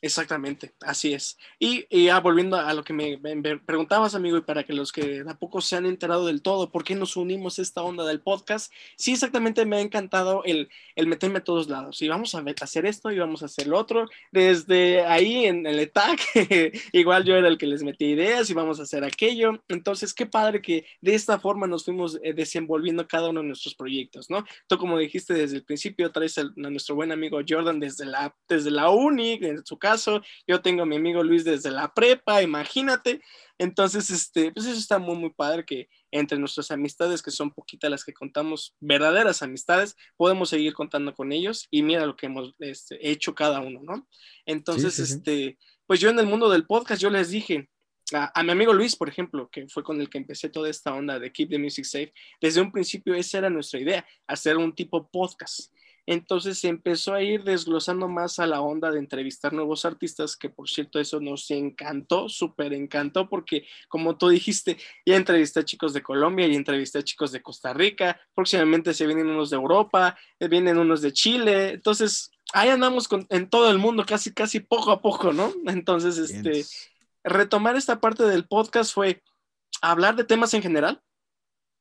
Exactamente, 0.05 0.71
así 0.81 1.15
es. 1.15 1.35
Y, 1.57 1.87
ya 1.89 2.19
volviendo 2.19 2.57
a 2.57 2.71
lo 2.75 2.83
que 2.83 2.93
me, 2.93 3.17
preguntabas, 3.65 4.13
amigo, 4.13 4.37
y 4.37 4.41
para 4.41 4.63
que 4.63 4.71
los 4.71 4.91
que 4.91 5.23
tampoco 5.23 5.61
se 5.61 5.77
han 5.77 5.87
enterado 5.87 6.27
del 6.27 6.43
todo, 6.43 6.71
¿por 6.71 6.83
qué 6.83 6.93
nos 6.93 7.17
unimos 7.17 7.57
a 7.57 7.63
esta 7.63 7.81
onda 7.81 8.05
del 8.05 8.21
podcast? 8.21 8.71
Sí, 8.97 9.13
exactamente, 9.13 9.65
me 9.65 9.77
ha 9.77 9.81
encantado 9.81 10.43
el, 10.43 10.69
el 10.95 11.07
meterme 11.07 11.39
a 11.39 11.43
todos 11.43 11.69
lados. 11.69 12.03
Y 12.03 12.07
vamos 12.07 12.35
a 12.35 12.43
hacer 12.61 12.85
esto 12.85 13.11
y 13.11 13.17
vamos 13.17 13.41
a 13.41 13.47
hacer 13.47 13.65
lo 13.65 13.79
otro. 13.79 14.05
Desde 14.31 15.03
ahí 15.05 15.45
en 15.45 15.65
el 15.65 15.79
ETAC, 15.79 16.19
igual 16.91 17.23
yo 17.23 17.35
era 17.35 17.47
el 17.47 17.57
que 17.57 17.65
les 17.65 17.81
metí 17.81 18.05
ideas 18.05 18.47
y 18.51 18.53
vamos 18.53 18.79
a 18.79 18.83
hacer 18.83 19.03
aquello. 19.03 19.63
Entonces, 19.69 20.13
qué 20.13 20.27
padre 20.27 20.61
que 20.61 20.85
de 21.01 21.15
esta 21.15 21.39
forma 21.39 21.65
nos 21.65 21.83
fuimos 21.83 22.19
eh, 22.21 22.33
desenvolviendo 22.33 23.07
cada 23.07 23.29
uno 23.29 23.41
de 23.41 23.47
nuestros 23.47 23.73
proyectos, 23.73 24.29
¿no? 24.29 24.45
Tú, 24.67 24.77
como 24.77 24.99
dijiste 24.99 25.33
desde 25.33 25.55
el 25.55 25.63
principio, 25.63 26.11
traes 26.11 26.37
a, 26.37 26.43
nuestro 26.57 26.93
buen 26.93 27.11
amigo 27.11 27.39
Jordan 27.47 27.79
desde 27.79 28.05
la, 28.05 28.35
desde 28.47 28.69
la 28.69 28.91
uni, 28.91 29.39
en 29.41 29.65
su 29.65 29.79
casa 29.79 29.94
yo 30.47 30.61
tengo 30.61 30.83
a 30.83 30.85
mi 30.85 30.95
amigo 30.95 31.23
Luis 31.23 31.43
desde 31.43 31.71
la 31.71 31.93
prepa, 31.93 32.41
imagínate. 32.41 33.21
Entonces, 33.57 34.09
este, 34.09 34.51
pues 34.51 34.65
eso 34.65 34.77
está 34.77 34.99
muy, 34.99 35.15
muy 35.15 35.31
padre 35.31 35.65
que 35.65 35.87
entre 36.11 36.37
nuestras 36.37 36.71
amistades, 36.71 37.21
que 37.21 37.31
son 37.31 37.51
poquitas 37.51 37.89
las 37.89 38.03
que 38.03 38.13
contamos, 38.13 38.75
verdaderas 38.79 39.41
amistades, 39.41 39.95
podemos 40.17 40.49
seguir 40.49 40.73
contando 40.73 41.13
con 41.13 41.31
ellos 41.31 41.67
y 41.71 41.83
mira 41.83 42.05
lo 42.05 42.15
que 42.15 42.25
hemos 42.25 42.53
este, 42.59 43.09
hecho 43.09 43.33
cada 43.33 43.61
uno, 43.61 43.81
¿no? 43.81 44.07
Entonces, 44.45 44.99
este, 44.99 45.57
pues 45.87 45.99
yo 45.99 46.09
en 46.09 46.19
el 46.19 46.25
mundo 46.25 46.49
del 46.49 46.65
podcast, 46.65 47.01
yo 47.01 47.09
les 47.09 47.29
dije, 47.29 47.69
a, 48.13 48.43
mi 48.43 48.51
amigo 48.51 48.73
Luis, 48.73 48.95
por 48.95 49.09
ejemplo, 49.09 49.49
que 49.49 49.67
fue 49.67 49.83
con 49.83 49.99
el 49.99 50.09
que 50.09 50.19
empecé 50.19 50.49
toda 50.49 50.69
esta 50.69 50.93
onda 50.93 51.19
de 51.19 51.31
Keep 51.31 51.49
the 51.49 51.59
Music 51.59 51.85
Safe, 51.85 52.13
desde 52.39 52.61
un 52.61 52.71
principio 52.71 53.15
esa 53.15 53.39
era 53.39 53.49
nuestra 53.49 53.79
idea, 53.79 54.05
hacer 54.27 54.57
un 54.57 54.73
tipo 54.75 55.09
podcast. 55.09 55.71
Entonces 56.05 56.59
se 56.59 56.67
empezó 56.67 57.13
a 57.13 57.21
ir 57.21 57.43
desglosando 57.43 58.07
más 58.07 58.39
a 58.39 58.47
la 58.47 58.61
onda 58.61 58.91
de 58.91 58.99
entrevistar 58.99 59.53
nuevos 59.53 59.85
artistas, 59.85 60.37
que 60.37 60.49
por 60.49 60.69
cierto 60.69 60.99
eso 60.99 61.19
nos 61.19 61.49
encantó, 61.51 62.29
súper 62.29 62.73
encantó, 62.73 63.27
porque 63.27 63.65
como 63.87 64.17
tú 64.17 64.29
dijiste, 64.29 64.77
ya 65.05 65.15
entrevisté 65.15 65.61
a 65.61 65.65
chicos 65.65 65.93
de 65.93 66.03
Colombia, 66.03 66.47
y 66.47 66.55
entrevisté 66.55 66.99
a 66.99 67.03
chicos 67.03 67.31
de 67.31 67.41
Costa 67.41 67.73
Rica, 67.73 68.19
próximamente 68.33 68.93
se 68.93 69.05
vienen 69.05 69.27
unos 69.27 69.49
de 69.49 69.55
Europa, 69.55 70.17
eh, 70.39 70.47
vienen 70.47 70.77
unos 70.77 71.01
de 71.01 71.13
Chile, 71.13 71.73
entonces 71.73 72.31
ahí 72.53 72.69
andamos 72.69 73.07
en 73.29 73.49
todo 73.49 73.69
el 73.71 73.77
mundo, 73.77 74.05
casi, 74.05 74.33
casi 74.33 74.59
poco 74.59 74.91
a 74.91 75.01
poco, 75.01 75.33
¿no? 75.33 75.51
Entonces, 75.65 76.17
este, 76.17 76.65
retomar 77.23 77.75
esta 77.75 77.99
parte 77.99 78.23
del 78.23 78.47
podcast 78.47 78.93
fue 78.93 79.23
hablar 79.81 80.15
de 80.15 80.23
temas 80.23 80.53
en 80.53 80.61
general, 80.61 81.01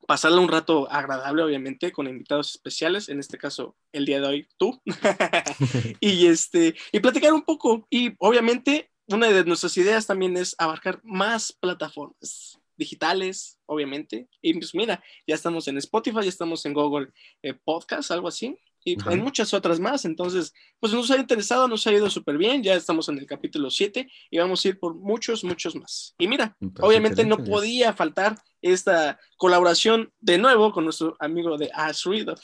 pasarle 0.07 0.39
un 0.39 0.49
rato 0.49 0.91
agradable, 0.91 1.43
obviamente, 1.43 1.93
con 1.93 2.09
invitados 2.09 2.51
especiales, 2.55 3.09
en 3.09 3.21
este 3.21 3.39
caso, 3.39 3.77
el 3.93 4.05
día 4.07 4.21
de 4.21 4.27
hoy, 4.27 4.49
tú, 4.57 4.81
y, 6.01 6.27
este, 6.27 6.75
y 6.93 7.01
platicar 7.01 7.33
un 7.33 7.43
poco. 7.43 7.87
Y 7.91 8.15
obviamente, 8.19 8.91
una 9.09 9.29
de 9.29 9.45
nuestras 9.45 9.77
ideas 9.77 10.07
también 10.07 10.37
es 10.37 10.55
abarcar 10.59 11.01
más 11.05 11.53
plataformas 11.53 12.59
digitales, 12.77 13.59
obviamente. 13.67 14.29
Y 14.41 14.55
pues 14.55 14.75
mira, 14.75 15.03
ya 15.27 15.35
estamos 15.35 15.69
en 15.69 15.79
Spotify, 15.79 16.23
ya 16.23 16.29
estamos 16.29 16.65
en 16.67 16.75
Google 16.75 17.13
eh, 17.43 17.55
Podcast, 17.55 18.11
algo 18.11 18.29
así 18.29 18.59
y 18.85 18.97
hay 19.07 19.17
muchas 19.17 19.55
otras 19.55 19.81
más. 19.81 20.05
Entonces, 20.05 20.53
pues 20.79 20.93
nos 20.93 21.11
ha 21.11 21.17
interesado, 21.17 21.67
nos 21.67 21.87
ha 21.87 21.93
ido 21.93 22.09
súper 22.11 22.37
bien. 22.37 22.63
Ya 22.63 22.75
estamos 22.75 23.09
en 23.09 23.19
el 23.19 23.27
capítulo 23.27 23.71
7 23.71 24.07
y 24.31 24.39
vamos 24.39 24.65
a 24.65 24.69
ir 24.69 24.79
por 24.79 24.95
muchos, 24.95 25.43
muchos 25.43 25.75
más. 25.75 26.15
Y 26.19 26.29
mira, 26.29 26.57
obviamente 26.81 27.25
no 27.25 27.39
podía 27.39 27.95
faltar 27.95 28.37
esta 28.61 29.19
colaboración 29.37 30.11
de 30.21 30.39
nuevo 30.39 30.73
con 30.73 30.85
nuestro 30.85 31.17
amigo 31.19 31.59
de 31.59 31.71
Ash 31.75 32.05
Ruido. 32.05 32.35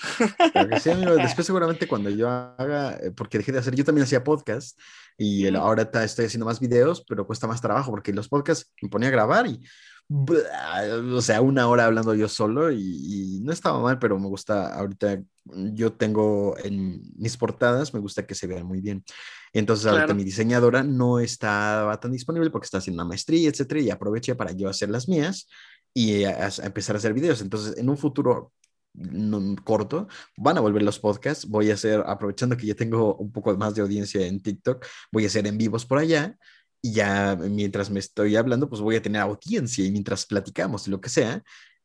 sí, 0.82 0.90
amigo. 0.90 1.14
Después 1.16 1.46
seguramente 1.46 1.88
cuando 1.88 2.10
yo 2.10 2.28
haga, 2.28 2.96
eh, 2.96 3.10
porque 3.10 3.38
dejé 3.38 3.52
de 3.52 3.58
hacer, 3.58 3.74
yo 3.74 3.84
también 3.84 4.04
hacía 4.04 4.24
podcast 4.24 4.78
y 5.16 5.46
ahora 5.54 5.90
estoy 6.04 6.26
haciendo 6.26 6.46
más 6.46 6.60
videos, 6.60 7.04
pero 7.06 7.26
cuesta 7.26 7.46
más 7.46 7.60
trabajo 7.60 7.90
porque 7.90 8.12
los 8.12 8.28
podcasts 8.28 8.70
me 8.80 8.88
ponía 8.88 9.08
a 9.08 9.12
grabar 9.12 9.46
y 9.46 9.60
o 10.10 11.20
sea, 11.22 11.40
una 11.40 11.68
hora 11.68 11.84
hablando 11.84 12.14
yo 12.14 12.28
solo 12.28 12.72
y, 12.72 13.40
no 13.42 13.52
estaba 13.52 13.80
mal, 13.80 13.98
pero 13.98 14.18
me 14.18 14.26
gusta 14.26 14.74
ahorita, 14.74 15.22
yo 15.44 15.92
tengo 15.92 16.56
en 16.58 17.00
mis 17.16 17.36
portadas, 17.36 17.94
me 17.94 18.00
gusta 18.00 18.26
que 18.26 18.34
se 18.34 18.46
vean 18.46 18.66
muy 18.66 18.80
bien. 18.80 19.04
Entonces 19.52 19.86
ahorita 19.86 20.14
mi 20.14 20.24
diseñadora 20.24 20.82
no 20.82 21.18
estaba 21.20 21.98
tan 21.98 22.12
disponible 22.12 22.50
porque 22.50 22.66
está 22.66 22.78
haciendo 22.78 23.02
una 23.02 23.08
maestría, 23.08 23.48
etcétera, 23.48 23.80
y 23.80 23.90
aproveché 23.90 24.34
para 24.34 24.52
yo 24.52 24.68
hacer 24.68 24.90
las 24.90 25.08
mías 25.08 25.48
y 25.94 26.24
empezar 26.24 26.96
a 26.96 26.98
hacer 26.98 27.14
videos. 27.14 27.40
Entonces, 27.40 27.76
en 27.76 27.88
un 27.88 27.96
futuro 27.96 28.52
no, 28.92 29.56
corto, 29.64 30.08
van 30.36 30.58
a 30.58 30.60
volver 30.60 30.82
los 30.82 30.98
podcasts, 30.98 31.46
voy 31.46 31.70
a 31.70 31.74
hacer, 31.74 32.02
aprovechando 32.06 32.56
que 32.56 32.66
ya 32.66 32.74
tengo 32.74 33.14
un 33.16 33.32
poco 33.32 33.56
más 33.56 33.74
de 33.74 33.82
audiencia 33.82 34.26
en 34.26 34.40
TikTok, 34.40 34.84
voy 35.12 35.24
a 35.24 35.26
hacer 35.28 35.46
en 35.46 35.56
vivos 35.56 35.86
por 35.86 35.98
allá 35.98 36.36
y 36.82 36.92
ya 36.92 37.36
mientras 37.36 37.90
me 37.90 38.00
estoy 38.00 38.36
hablando, 38.36 38.68
pues 38.68 38.80
voy 38.80 38.96
a 38.96 39.02
tener 39.02 39.20
audiencia 39.20 39.84
y 39.84 39.90
mientras 39.90 40.26
platicamos, 40.26 40.88
lo 40.88 41.00
que 41.00 41.08
sea, 41.08 41.42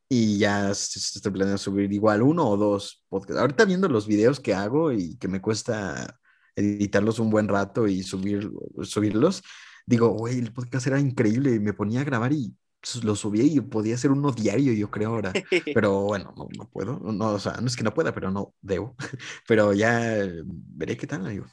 y 0.08 0.38
ya 0.38 0.72
estoy 0.72 1.32
planeando 1.32 1.58
subir 1.58 1.92
igual 1.92 2.22
uno 2.22 2.48
o 2.48 2.58
dos 2.58 3.04
podcasts. 3.10 3.42
Ahorita 3.42 3.66
viendo 3.66 3.90
los 3.90 4.08
videos 4.08 4.40
que 4.40 4.54
hago 4.54 4.92
y 4.92 5.18
que 5.18 5.28
me 5.28 5.42
cuesta 5.42 6.20
editarlos 6.56 7.20
un 7.20 7.30
buen 7.30 7.48
rato 7.48 7.88
y 7.88 8.04
subir, 8.04 8.52
subirlos, 8.84 9.44
digo, 9.86 10.10
güey, 10.10 10.40
el 10.40 10.54
podcast 10.54 10.88
era 10.88 11.00
increíble, 11.00 11.60
me 11.60 11.74
ponía 11.74 12.02
a 12.02 12.06
grabar 12.06 12.34
y 12.34 12.56
lo 13.02 13.16
subía 13.16 13.44
y 13.44 13.60
podía 13.62 13.96
hacer 13.96 14.12
uno 14.12 14.32
diario, 14.32 14.74
yo 14.74 14.92
creo 14.92 15.10
ahora. 15.10 15.34
Pero 15.74 16.02
bueno, 16.02 16.34
no, 16.38 16.48
no 16.58 16.70
puedo, 16.70 17.00
no, 17.00 17.28
o 17.32 17.40
sea, 17.40 17.54
no 17.60 17.68
es 17.68 17.76
que 17.76 17.84
no 17.84 17.94
pueda, 17.94 18.14
pero 18.14 18.32
no 18.32 18.54
debo. 18.62 18.96
Pero 19.48 19.74
ya 19.74 20.24
veré 20.46 20.96
qué 20.96 21.08
tal, 21.08 21.26
amigo. 21.26 21.46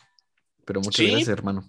Pero 0.64 0.80
muchas 0.80 1.06
gracias, 1.06 1.28
hermano. 1.28 1.68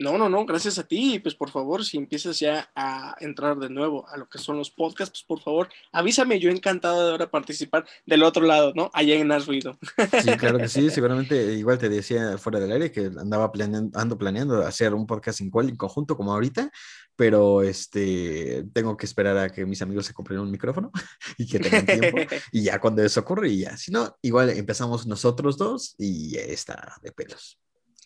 No, 0.00 0.16
no, 0.16 0.30
no, 0.30 0.46
gracias 0.46 0.78
a 0.78 0.84
ti. 0.88 1.18
Pues 1.18 1.34
por 1.34 1.50
favor, 1.50 1.84
si 1.84 1.98
empiezas 1.98 2.40
ya 2.40 2.70
a 2.74 3.14
entrar 3.20 3.58
de 3.58 3.68
nuevo 3.68 4.08
a 4.08 4.16
lo 4.16 4.26
que 4.30 4.38
son 4.38 4.56
los 4.56 4.70
podcasts, 4.70 5.10
pues 5.10 5.24
por 5.24 5.44
favor, 5.44 5.68
avísame. 5.92 6.40
Yo 6.40 6.50
encantado 6.50 7.04
de 7.04 7.10
ahora 7.12 7.30
participar 7.30 7.84
del 8.06 8.22
otro 8.22 8.46
lado, 8.46 8.72
¿no? 8.74 8.90
Allá 8.94 9.16
en 9.16 9.30
Has 9.30 9.46
Ruido. 9.46 9.78
Sí, 10.22 10.30
claro 10.38 10.56
que 10.56 10.68
sí. 10.68 10.88
Seguramente, 10.90 11.52
igual 11.52 11.76
te 11.76 11.90
decía 11.90 12.38
fuera 12.38 12.58
del 12.58 12.72
aire 12.72 12.90
que 12.90 13.10
andaba 13.18 13.52
planeando, 13.52 13.98
ando 13.98 14.16
planeando 14.16 14.62
hacer 14.62 14.94
un 14.94 15.06
podcast 15.06 15.42
en, 15.42 15.50
en 15.54 15.76
conjunto 15.76 16.16
como 16.16 16.32
ahorita, 16.32 16.70
pero 17.14 17.60
este, 17.62 18.64
tengo 18.72 18.96
que 18.96 19.04
esperar 19.04 19.36
a 19.36 19.50
que 19.50 19.66
mis 19.66 19.82
amigos 19.82 20.06
se 20.06 20.14
compren 20.14 20.40
un 20.40 20.50
micrófono 20.50 20.90
y 21.36 21.46
que 21.46 21.58
tengan 21.58 21.84
tiempo. 21.84 22.16
y 22.52 22.62
ya 22.62 22.80
cuando 22.80 23.02
eso 23.02 23.20
ocurre, 23.20 23.50
y 23.50 23.58
ya. 23.58 23.76
Si 23.76 23.92
no, 23.92 24.16
igual 24.22 24.48
empezamos 24.48 25.06
nosotros 25.06 25.58
dos 25.58 25.94
y 25.98 26.30
ya 26.30 26.40
está 26.40 26.94
de 27.02 27.12
pelos. 27.12 27.58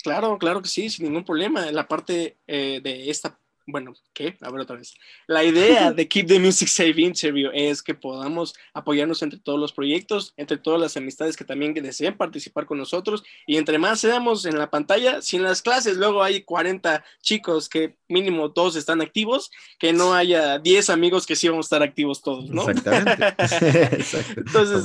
Claro, 0.04 0.38
claro 0.38 0.60
que 0.60 0.68
sí, 0.68 0.90
sin 0.90 1.06
ningún 1.06 1.24
problema. 1.24 1.64
La 1.72 1.88
parte 1.88 2.36
eh, 2.46 2.78
de 2.84 3.08
esta, 3.08 3.38
bueno, 3.66 3.94
¿qué? 4.12 4.36
A 4.42 4.50
ver 4.50 4.60
otra 4.60 4.76
vez. 4.76 4.92
La 5.26 5.42
idea 5.42 5.92
de 5.94 6.06
Keep 6.06 6.26
the 6.26 6.38
Music 6.38 6.68
Safe 6.68 7.00
Interview 7.00 7.50
es 7.54 7.82
que 7.82 7.94
podamos 7.94 8.54
apoyarnos 8.74 9.22
entre 9.22 9.38
todos 9.38 9.58
los 9.58 9.72
proyectos, 9.72 10.34
entre 10.36 10.58
todas 10.58 10.78
las 10.78 10.98
amistades 10.98 11.38
que 11.38 11.46
también 11.46 11.72
deseen 11.72 12.18
participar 12.18 12.66
con 12.66 12.76
nosotros 12.76 13.24
y 13.46 13.56
entre 13.56 13.78
más 13.78 14.00
seamos 14.00 14.44
en 14.44 14.58
la 14.58 14.68
pantalla, 14.68 15.22
sin 15.22 15.42
las 15.42 15.62
clases, 15.62 15.96
luego 15.96 16.22
hay 16.22 16.42
40 16.42 17.02
chicos 17.22 17.70
que 17.70 17.96
mínimo 18.06 18.52
todos 18.52 18.76
están 18.76 19.00
activos, 19.00 19.50
que 19.78 19.94
no 19.94 20.12
haya 20.12 20.58
10 20.58 20.90
amigos 20.90 21.24
que 21.24 21.34
sí 21.34 21.48
vamos 21.48 21.64
a 21.64 21.68
estar 21.68 21.82
activos 21.82 22.20
todos, 22.20 22.50
¿no? 22.50 22.68
Exactamente. 22.68 23.34
Entonces, 24.36 24.84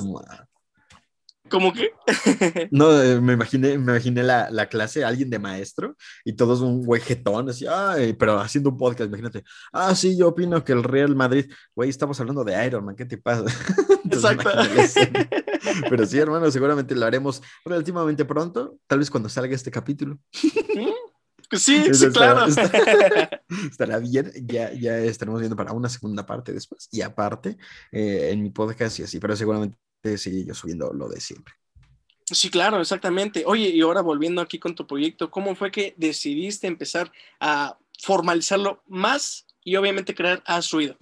¿Cómo 1.50 1.74
que? 1.74 1.92
no, 2.72 3.02
eh, 3.02 3.20
me 3.20 3.34
imaginé, 3.34 3.78
me 3.78 3.94
imaginé 3.94 4.24
la, 4.24 4.50
la, 4.50 4.68
clase, 4.68 5.04
alguien 5.04 5.30
de 5.30 5.40
maestro 5.40 5.96
y 6.24 6.34
todos 6.34 6.62
un 6.62 6.84
güey 6.84 7.02
jetón, 7.02 7.50
así, 7.50 7.66
ay, 7.68 8.14
pero 8.14 8.40
haciendo 8.40 8.70
un 8.70 8.78
podcast, 8.78 9.08
imagínate. 9.08 9.44
Ah, 9.72 9.96
sí, 9.96 10.18
yo 10.18 10.30
opino 10.30 10.64
que 10.64 10.74
el 10.74 10.84
Real 10.84 11.16
Madrid, 11.16 11.52
güey, 11.76 11.90
estamos 11.90 12.20
hablando 12.20 12.44
de 12.44 12.66
Iron 12.66 12.86
Man, 12.86 12.96
¿qué 12.96 13.06
te 13.06 13.18
pasa? 13.18 13.44
Exacto. 14.06 14.50
pero 15.90 16.06
sí, 16.06 16.18
hermano, 16.20 16.50
seguramente 16.52 16.96
lo 16.96 17.06
haremos 17.06 17.42
relativamente 17.66 18.26
pronto, 18.26 18.78
tal 18.88 19.00
vez 19.00 19.10
cuando 19.10 19.30
salga 19.30 19.56
este 19.56 19.72
capítulo. 19.72 20.18
Sí, 21.52 21.94
sí, 21.94 22.10
claro. 22.10 22.46
Estará, 23.72 23.98
bien, 24.00 24.32
ya, 24.46 24.72
ya 24.74 25.00
estaremos 25.00 25.40
viendo 25.40 25.56
para 25.56 25.74
una 25.74 25.90
segunda 25.90 26.26
parte 26.26 26.54
después. 26.54 26.88
Y 26.92 27.02
aparte, 27.02 27.58
eh, 27.92 28.30
en 28.32 28.44
mi 28.44 28.52
podcast 28.52 29.00
y 29.00 29.04
así, 29.04 29.20
pero 29.20 29.36
seguramente 29.36 29.78
seguir 30.18 30.46
yo 30.48 30.54
subiendo 30.54 30.92
lo 30.94 31.10
de 31.10 31.20
siempre. 31.20 31.54
Sí, 32.26 32.50
claro, 32.50 32.80
exactamente. 32.80 33.44
Oye, 33.46 33.70
y 33.70 33.82
ahora 33.82 34.02
volviendo 34.02 34.42
aquí 34.42 34.60
con 34.60 34.76
tu 34.76 34.86
proyecto, 34.86 35.32
¿cómo 35.32 35.56
fue 35.56 35.72
que 35.72 35.96
decidiste 35.98 36.68
empezar 36.68 37.12
a 37.40 37.78
formalizarlo 38.02 38.84
más 38.88 39.48
y 39.64 39.76
obviamente 39.76 40.14
crear 40.14 40.44
a 40.46 40.62
Ruido? 40.72 40.96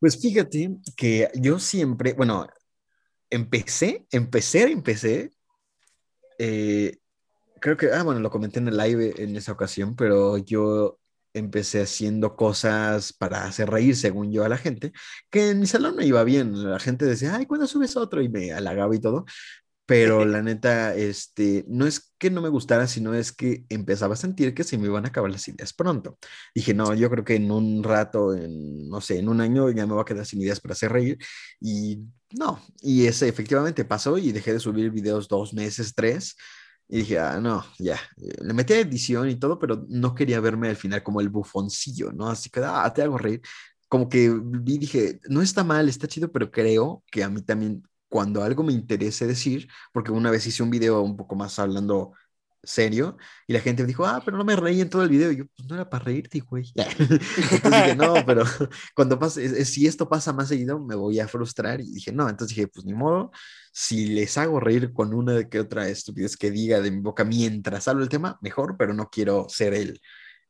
Pues 0.00 0.20
fíjate 0.20 0.70
que 0.96 1.30
yo 1.34 1.60
siempre, 1.60 2.14
bueno, 2.14 2.48
empecé, 3.30 4.04
empecé, 4.10 4.72
empecé, 4.72 5.30
eh, 6.38 6.98
creo 7.60 7.76
que, 7.76 7.92
ah, 7.92 8.02
bueno, 8.02 8.20
lo 8.20 8.30
comenté 8.30 8.58
en 8.58 8.68
el 8.68 8.76
live 8.76 9.14
en 9.18 9.36
esa 9.36 9.52
ocasión, 9.52 9.94
pero 9.94 10.38
yo 10.38 10.98
empecé 11.34 11.82
haciendo 11.82 12.36
cosas 12.36 13.12
para 13.12 13.44
hacer 13.44 13.70
reír, 13.70 13.96
según 13.96 14.32
yo, 14.32 14.44
a 14.44 14.48
la 14.48 14.58
gente, 14.58 14.92
que 15.30 15.50
en 15.50 15.60
mi 15.60 15.66
salón 15.66 15.96
no 15.96 16.02
iba 16.02 16.24
bien. 16.24 16.70
La 16.70 16.78
gente 16.78 17.06
decía, 17.06 17.36
ay, 17.36 17.46
¿cuándo 17.46 17.66
subes 17.66 17.96
otro? 17.96 18.22
Y 18.22 18.28
me 18.28 18.52
halagaba 18.52 18.94
y 18.94 19.00
todo. 19.00 19.24
Pero 19.84 20.24
la 20.24 20.42
neta, 20.42 20.94
este, 20.94 21.64
no 21.68 21.86
es 21.86 22.14
que 22.16 22.30
no 22.30 22.40
me 22.40 22.48
gustara, 22.48 22.86
sino 22.86 23.14
es 23.14 23.32
que 23.32 23.64
empezaba 23.68 24.14
a 24.14 24.16
sentir 24.16 24.54
que 24.54 24.64
se 24.64 24.78
me 24.78 24.86
iban 24.86 25.04
a 25.04 25.08
acabar 25.08 25.30
las 25.30 25.46
ideas 25.48 25.72
pronto. 25.72 26.18
Dije, 26.54 26.72
no, 26.72 26.94
yo 26.94 27.10
creo 27.10 27.24
que 27.24 27.34
en 27.34 27.50
un 27.50 27.82
rato, 27.82 28.32
en, 28.34 28.88
no 28.88 29.00
sé, 29.00 29.18
en 29.18 29.28
un 29.28 29.40
año 29.40 29.70
ya 29.70 29.86
me 29.86 29.92
voy 29.92 30.02
a 30.02 30.04
quedar 30.04 30.24
sin 30.24 30.40
ideas 30.40 30.60
para 30.60 30.74
hacer 30.74 30.92
reír. 30.92 31.18
Y 31.60 31.98
no, 32.30 32.60
y 32.80 33.06
ese 33.06 33.28
efectivamente 33.28 33.84
pasó 33.84 34.16
y 34.18 34.32
dejé 34.32 34.52
de 34.54 34.60
subir 34.60 34.90
videos 34.90 35.28
dos 35.28 35.52
meses, 35.52 35.94
tres. 35.94 36.36
Y 36.88 36.98
dije, 36.98 37.18
ah, 37.18 37.40
no, 37.40 37.64
ya. 37.78 37.98
Le 38.16 38.52
metí 38.52 38.74
a 38.74 38.80
edición 38.80 39.28
y 39.30 39.36
todo, 39.36 39.58
pero 39.58 39.84
no 39.88 40.14
quería 40.14 40.40
verme 40.40 40.68
al 40.68 40.76
final 40.76 41.02
como 41.02 41.20
el 41.20 41.30
bufoncillo, 41.30 42.12
¿no? 42.12 42.28
Así 42.28 42.50
que, 42.50 42.60
ah, 42.64 42.92
te 42.94 43.02
hago 43.02 43.18
reír. 43.18 43.40
Como 43.88 44.08
que 44.08 44.30
vi, 44.42 44.78
dije, 44.78 45.20
no 45.28 45.42
está 45.42 45.64
mal, 45.64 45.88
está 45.88 46.06
chido, 46.08 46.30
pero 46.32 46.50
creo 46.50 47.02
que 47.10 47.24
a 47.24 47.28
mí 47.28 47.42
también 47.42 47.82
cuando 48.08 48.42
algo 48.42 48.62
me 48.62 48.72
interese 48.74 49.26
decir, 49.26 49.68
porque 49.92 50.12
una 50.12 50.30
vez 50.30 50.46
hice 50.46 50.62
un 50.62 50.70
video 50.70 51.00
un 51.02 51.16
poco 51.16 51.34
más 51.34 51.58
hablando 51.58 52.12
serio 52.62 53.16
y 53.46 53.52
la 53.52 53.60
gente 53.60 53.82
me 53.82 53.88
dijo, 53.88 54.06
ah, 54.06 54.22
pero 54.24 54.36
no 54.36 54.44
me 54.44 54.56
reí 54.56 54.80
en 54.80 54.90
todo 54.90 55.02
el 55.02 55.08
video. 55.08 55.32
Y 55.32 55.36
yo, 55.36 55.44
pues 55.56 55.68
no 55.68 55.74
era 55.74 55.88
para 55.88 56.04
reírte, 56.04 56.40
güey. 56.40 56.72
entonces 56.74 57.20
dije, 57.62 57.96
no, 57.96 58.14
pero 58.26 58.44
cuando 58.94 59.18
pase, 59.18 59.64
si 59.64 59.86
esto 59.86 60.08
pasa 60.08 60.32
más 60.32 60.48
seguido, 60.48 60.78
me 60.78 60.94
voy 60.94 61.20
a 61.20 61.28
frustrar. 61.28 61.80
Y 61.80 61.92
dije, 61.92 62.12
no, 62.12 62.28
entonces 62.28 62.56
dije, 62.56 62.68
pues 62.68 62.84
ni 62.86 62.94
modo, 62.94 63.30
si 63.72 64.06
les 64.06 64.36
hago 64.38 64.60
reír 64.60 64.92
con 64.92 65.14
una 65.14 65.32
de 65.32 65.48
que 65.48 65.60
otra 65.60 65.88
estupidez 65.88 66.36
que 66.36 66.50
diga 66.50 66.80
de 66.80 66.90
mi 66.90 67.00
boca 67.00 67.24
mientras 67.24 67.88
hablo 67.88 68.02
el 68.02 68.08
tema, 68.08 68.38
mejor, 68.42 68.76
pero 68.78 68.94
no 68.94 69.08
quiero 69.10 69.46
ser 69.48 69.74
el, 69.74 70.00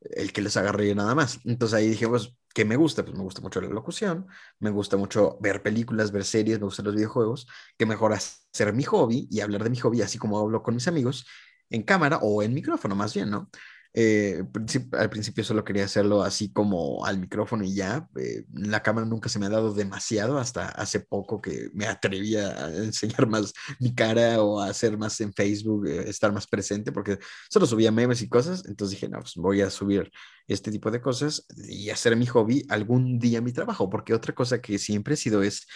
el 0.00 0.32
que 0.32 0.42
les 0.42 0.56
haga 0.56 0.72
reír 0.72 0.96
nada 0.96 1.14
más. 1.14 1.40
Entonces 1.44 1.74
ahí 1.74 1.88
dije, 1.88 2.08
pues 2.08 2.34
¿Qué 2.54 2.64
me 2.64 2.76
gusta? 2.76 3.02
Pues 3.02 3.16
me 3.16 3.22
gusta 3.22 3.40
mucho 3.40 3.60
la 3.60 3.68
locución, 3.68 4.26
me 4.58 4.70
gusta 4.70 4.96
mucho 4.96 5.38
ver 5.40 5.62
películas, 5.62 6.12
ver 6.12 6.24
series, 6.24 6.58
me 6.58 6.66
gustan 6.66 6.84
los 6.84 6.94
videojuegos, 6.94 7.46
que 7.78 7.86
mejor 7.86 8.12
hacer 8.12 8.74
mi 8.74 8.82
hobby 8.84 9.26
y 9.30 9.40
hablar 9.40 9.64
de 9.64 9.70
mi 9.70 9.78
hobby 9.78 10.02
así 10.02 10.18
como 10.18 10.38
hablo 10.38 10.62
con 10.62 10.74
mis 10.74 10.86
amigos 10.86 11.24
en 11.72 11.82
cámara 11.82 12.18
o 12.22 12.42
en 12.42 12.54
micrófono 12.54 12.94
más 12.94 13.14
bien, 13.14 13.30
¿no? 13.30 13.50
Eh, 13.94 14.42
al 14.92 15.10
principio 15.10 15.44
solo 15.44 15.64
quería 15.64 15.84
hacerlo 15.84 16.22
así 16.22 16.50
como 16.50 17.04
al 17.04 17.18
micrófono 17.18 17.64
y 17.64 17.74
ya. 17.74 18.08
Eh, 18.16 18.44
la 18.54 18.82
cámara 18.82 19.06
nunca 19.06 19.28
se 19.28 19.38
me 19.38 19.46
ha 19.46 19.50
dado 19.50 19.74
demasiado 19.74 20.38
hasta 20.38 20.68
hace 20.68 21.00
poco 21.00 21.42
que 21.42 21.68
me 21.74 21.86
atreví 21.86 22.36
a 22.36 22.68
enseñar 22.76 23.26
más 23.26 23.52
mi 23.80 23.94
cara 23.94 24.42
o 24.42 24.60
a 24.60 24.68
hacer 24.68 24.96
más 24.96 25.20
en 25.20 25.32
Facebook, 25.34 25.86
eh, 25.86 26.08
estar 26.08 26.32
más 26.32 26.46
presente, 26.46 26.92
porque 26.92 27.18
solo 27.50 27.66
subía 27.66 27.92
memes 27.92 28.22
y 28.22 28.28
cosas. 28.28 28.64
Entonces 28.66 28.98
dije, 28.98 29.08
no, 29.08 29.20
pues 29.20 29.34
voy 29.36 29.60
a 29.60 29.70
subir 29.70 30.10
este 30.48 30.70
tipo 30.70 30.90
de 30.90 31.00
cosas 31.00 31.46
y 31.68 31.90
hacer 31.90 32.16
mi 32.16 32.26
hobby 32.26 32.64
algún 32.68 33.18
día 33.18 33.40
mi 33.40 33.52
trabajo, 33.52 33.90
porque 33.90 34.14
otra 34.14 34.34
cosa 34.34 34.60
que 34.60 34.78
siempre 34.78 35.14
he 35.14 35.16
sido 35.16 35.42
es 35.42 35.66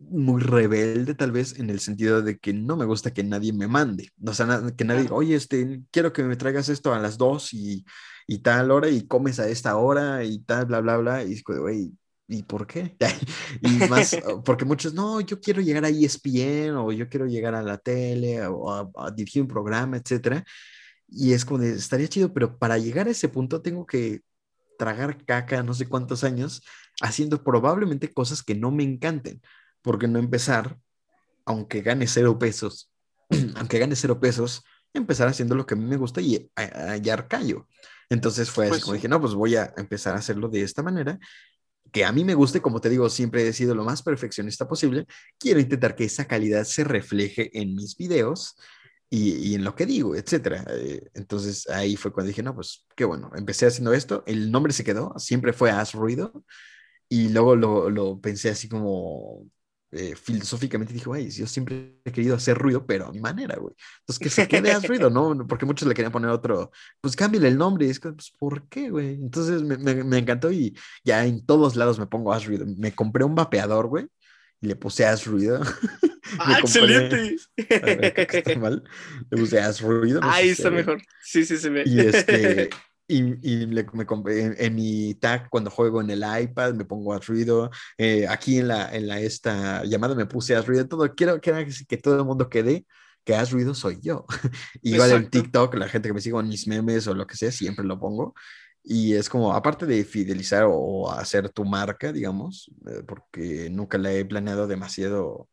muy 0.00 0.42
rebelde 0.42 1.14
tal 1.14 1.32
vez 1.32 1.58
en 1.58 1.70
el 1.70 1.80
sentido 1.80 2.22
de 2.22 2.38
que 2.38 2.52
no 2.52 2.76
me 2.76 2.84
gusta 2.84 3.12
que 3.12 3.22
nadie 3.22 3.52
me 3.52 3.68
mande, 3.68 4.10
o 4.24 4.32
sea, 4.34 4.62
que 4.76 4.84
nadie 4.84 5.02
diga, 5.02 5.14
oye, 5.14 5.36
este, 5.36 5.82
quiero 5.90 6.12
que 6.12 6.22
me 6.22 6.36
traigas 6.36 6.68
esto 6.68 6.92
a 6.92 6.98
las 6.98 7.18
dos 7.18 7.52
y, 7.52 7.84
y 8.26 8.38
tal 8.38 8.70
hora 8.70 8.88
y 8.88 9.06
comes 9.06 9.38
a 9.38 9.48
esta 9.48 9.76
hora 9.76 10.24
y 10.24 10.40
tal, 10.40 10.66
bla, 10.66 10.80
bla, 10.80 10.96
bla, 10.96 11.24
y 11.24 11.40
güey, 11.42 11.92
¿y 12.28 12.42
por 12.42 12.66
qué? 12.66 12.96
y 13.62 13.88
más, 13.88 14.16
porque 14.44 14.64
muchos, 14.64 14.94
no, 14.94 15.20
yo 15.20 15.40
quiero 15.40 15.60
llegar 15.60 15.84
a 15.84 15.88
ESPN 15.88 16.76
o 16.76 16.92
yo 16.92 17.08
quiero 17.08 17.26
llegar 17.26 17.54
a 17.54 17.62
la 17.62 17.78
tele 17.78 18.46
o 18.46 18.70
a, 18.70 19.10
dirigir 19.12 19.42
un 19.42 19.48
programa, 19.48 19.96
etcétera, 19.96 20.44
y 21.08 21.32
es 21.32 21.44
como 21.44 21.60
de, 21.60 21.74
estaría 21.74 22.08
chido, 22.08 22.32
pero 22.32 22.58
para 22.58 22.78
llegar 22.78 23.06
a 23.08 23.12
ese 23.12 23.28
punto 23.28 23.62
tengo 23.62 23.86
que 23.86 24.22
tragar 24.76 25.24
caca 25.24 25.62
no 25.62 25.74
sé 25.74 25.88
cuántos 25.88 26.24
años 26.24 26.62
haciendo 27.00 27.42
probablemente 27.42 28.12
cosas 28.12 28.42
que 28.42 28.54
no 28.54 28.70
me 28.70 28.84
encanten. 28.84 29.42
porque 29.82 30.08
no 30.08 30.18
empezar, 30.18 30.78
aunque 31.44 31.80
gane 31.80 32.08
cero 32.08 32.38
pesos, 32.38 32.90
aunque 33.56 33.78
gane 33.78 33.94
cero 33.94 34.18
pesos, 34.18 34.64
empezar 34.92 35.28
haciendo 35.28 35.54
lo 35.54 35.64
que 35.64 35.74
a 35.74 35.76
mí 35.76 35.84
me 35.84 35.96
gusta 35.96 36.20
y 36.20 36.50
hallar 36.56 37.28
callo? 37.28 37.68
Entonces 38.10 38.50
fue 38.50 38.64
así 38.64 38.70
pues 38.70 38.82
como 38.82 38.94
dije, 38.94 39.08
no, 39.08 39.20
pues 39.20 39.34
voy 39.34 39.56
a 39.56 39.72
empezar 39.76 40.14
a 40.14 40.18
hacerlo 40.18 40.48
de 40.48 40.62
esta 40.62 40.82
manera, 40.82 41.18
que 41.92 42.04
a 42.04 42.12
mí 42.12 42.24
me 42.24 42.34
guste, 42.34 42.60
como 42.60 42.80
te 42.80 42.88
digo, 42.88 43.08
siempre 43.08 43.46
he 43.46 43.52
sido 43.52 43.74
lo 43.74 43.84
más 43.84 44.02
perfeccionista 44.02 44.66
posible. 44.66 45.06
Quiero 45.38 45.60
intentar 45.60 45.94
que 45.94 46.04
esa 46.04 46.26
calidad 46.26 46.64
se 46.64 46.84
refleje 46.84 47.50
en 47.58 47.74
mis 47.74 47.96
videos 47.96 48.56
y, 49.08 49.54
en 49.54 49.64
lo 49.64 49.74
que 49.74 49.86
digo, 49.86 50.14
etcétera. 50.16 50.64
Eh, 50.70 51.10
entonces 51.14 51.68
ahí 51.68 51.96
fue 51.96 52.12
cuando 52.12 52.28
dije, 52.28 52.42
no, 52.42 52.54
pues 52.54 52.86
qué 52.96 53.04
bueno, 53.04 53.30
empecé 53.36 53.66
haciendo 53.66 53.92
esto, 53.92 54.24
el 54.26 54.50
nombre 54.50 54.72
se 54.72 54.84
quedó, 54.84 55.14
siempre 55.18 55.52
fue 55.52 55.70
Haz 55.70 55.94
Ruido, 55.94 56.44
y 57.08 57.28
luego 57.28 57.56
lo, 57.56 57.90
lo 57.90 58.20
pensé 58.20 58.50
así 58.50 58.68
como 58.68 59.46
eh, 59.92 60.16
filosóficamente, 60.16 60.92
dije, 60.92 61.06
güey, 61.06 61.30
yo 61.30 61.46
siempre 61.46 61.96
he 62.04 62.12
querido 62.12 62.34
hacer 62.34 62.58
ruido, 62.58 62.84
pero 62.84 63.06
a 63.06 63.12
mi 63.12 63.20
manera, 63.20 63.56
güey. 63.56 63.74
Entonces 64.00 64.18
que 64.18 64.28
se 64.28 64.48
quede 64.48 64.72
Haz 64.72 64.86
Ruido, 64.86 65.10
¿no? 65.10 65.46
Porque 65.48 65.64
muchos 65.64 65.86
le 65.86 65.94
querían 65.94 66.12
poner 66.12 66.30
otro, 66.30 66.72
pues 67.00 67.14
cámbiale 67.14 67.48
el 67.48 67.56
nombre, 67.56 67.86
y 67.86 67.90
es 67.90 68.00
que, 68.00 68.12
pues, 68.12 68.32
¿por 68.38 68.68
qué, 68.68 68.90
güey? 68.90 69.14
Entonces 69.14 69.62
me, 69.62 69.78
me, 69.78 70.02
me, 70.02 70.18
encantó 70.18 70.50
y 70.50 70.76
ya 71.04 71.24
en 71.24 71.46
todos 71.46 71.76
lados 71.76 71.98
me 71.98 72.06
pongo 72.06 72.32
Haz 72.32 72.46
Ruido. 72.46 72.66
Me 72.76 72.94
compré 72.94 73.24
un 73.24 73.34
vapeador, 73.36 73.86
güey, 73.86 74.08
y 74.60 74.66
le 74.66 74.76
puse 74.76 75.06
Haz 75.06 75.26
Ruido. 75.26 75.60
¡Ah, 76.38 76.58
excelente! 76.60 77.36
está 77.56 78.58
mal. 78.58 78.82
Le 79.30 79.38
puse 79.38 79.60
haz 79.60 79.80
ruido. 79.80 80.20
Ahí 80.22 80.50
está 80.50 80.70
mejor. 80.70 81.00
Sí, 81.22 81.44
sí, 81.44 81.56
se 81.56 81.70
ve. 81.70 81.84
Y, 81.86 82.00
este, 82.00 82.70
y, 83.08 83.18
y 83.42 83.66
le, 83.66 83.86
me 83.92 84.06
compré 84.06 84.54
en, 84.58 84.74
mi 84.74 85.14
tag 85.14 85.48
cuando 85.48 85.70
juego 85.70 86.00
en 86.00 86.10
el 86.10 86.24
iPad, 86.42 86.74
me 86.74 86.84
pongo 86.84 87.12
haz 87.14 87.26
ruido. 87.26 87.70
Eh, 87.98 88.26
aquí 88.28 88.58
en 88.58 88.68
la, 88.68 88.94
en 88.94 89.06
la 89.06 89.20
esta 89.20 89.84
llamada 89.84 90.14
me 90.14 90.26
puse 90.26 90.56
haz 90.56 90.66
ruido. 90.66 90.86
Todo, 90.86 91.14
quiero, 91.14 91.40
quiero 91.40 91.58
que 91.88 91.96
todo 91.96 92.18
el 92.18 92.24
mundo 92.24 92.48
quede 92.48 92.86
que 93.26 93.34
haz 93.34 93.50
ruido 93.50 93.74
soy 93.74 93.98
yo. 94.00 94.24
Igual 94.82 95.10
en 95.10 95.30
TikTok, 95.30 95.74
la 95.74 95.88
gente 95.88 96.08
que 96.08 96.14
me 96.14 96.20
sigue 96.20 96.38
en 96.38 96.48
mis 96.48 96.68
memes 96.68 97.06
o 97.08 97.14
lo 97.14 97.26
que 97.26 97.36
sea, 97.36 97.50
siempre 97.50 97.84
lo 97.84 97.98
pongo. 97.98 98.34
Y 98.88 99.14
es 99.14 99.28
como, 99.28 99.52
aparte 99.52 99.84
de 99.84 100.04
fidelizar 100.04 100.64
o 100.68 101.10
hacer 101.10 101.50
tu 101.50 101.64
marca, 101.64 102.12
digamos, 102.12 102.70
eh, 102.86 103.02
porque 103.04 103.68
nunca 103.68 103.98
la 103.98 104.12
he 104.12 104.24
planeado 104.24 104.68
demasiado 104.68 105.48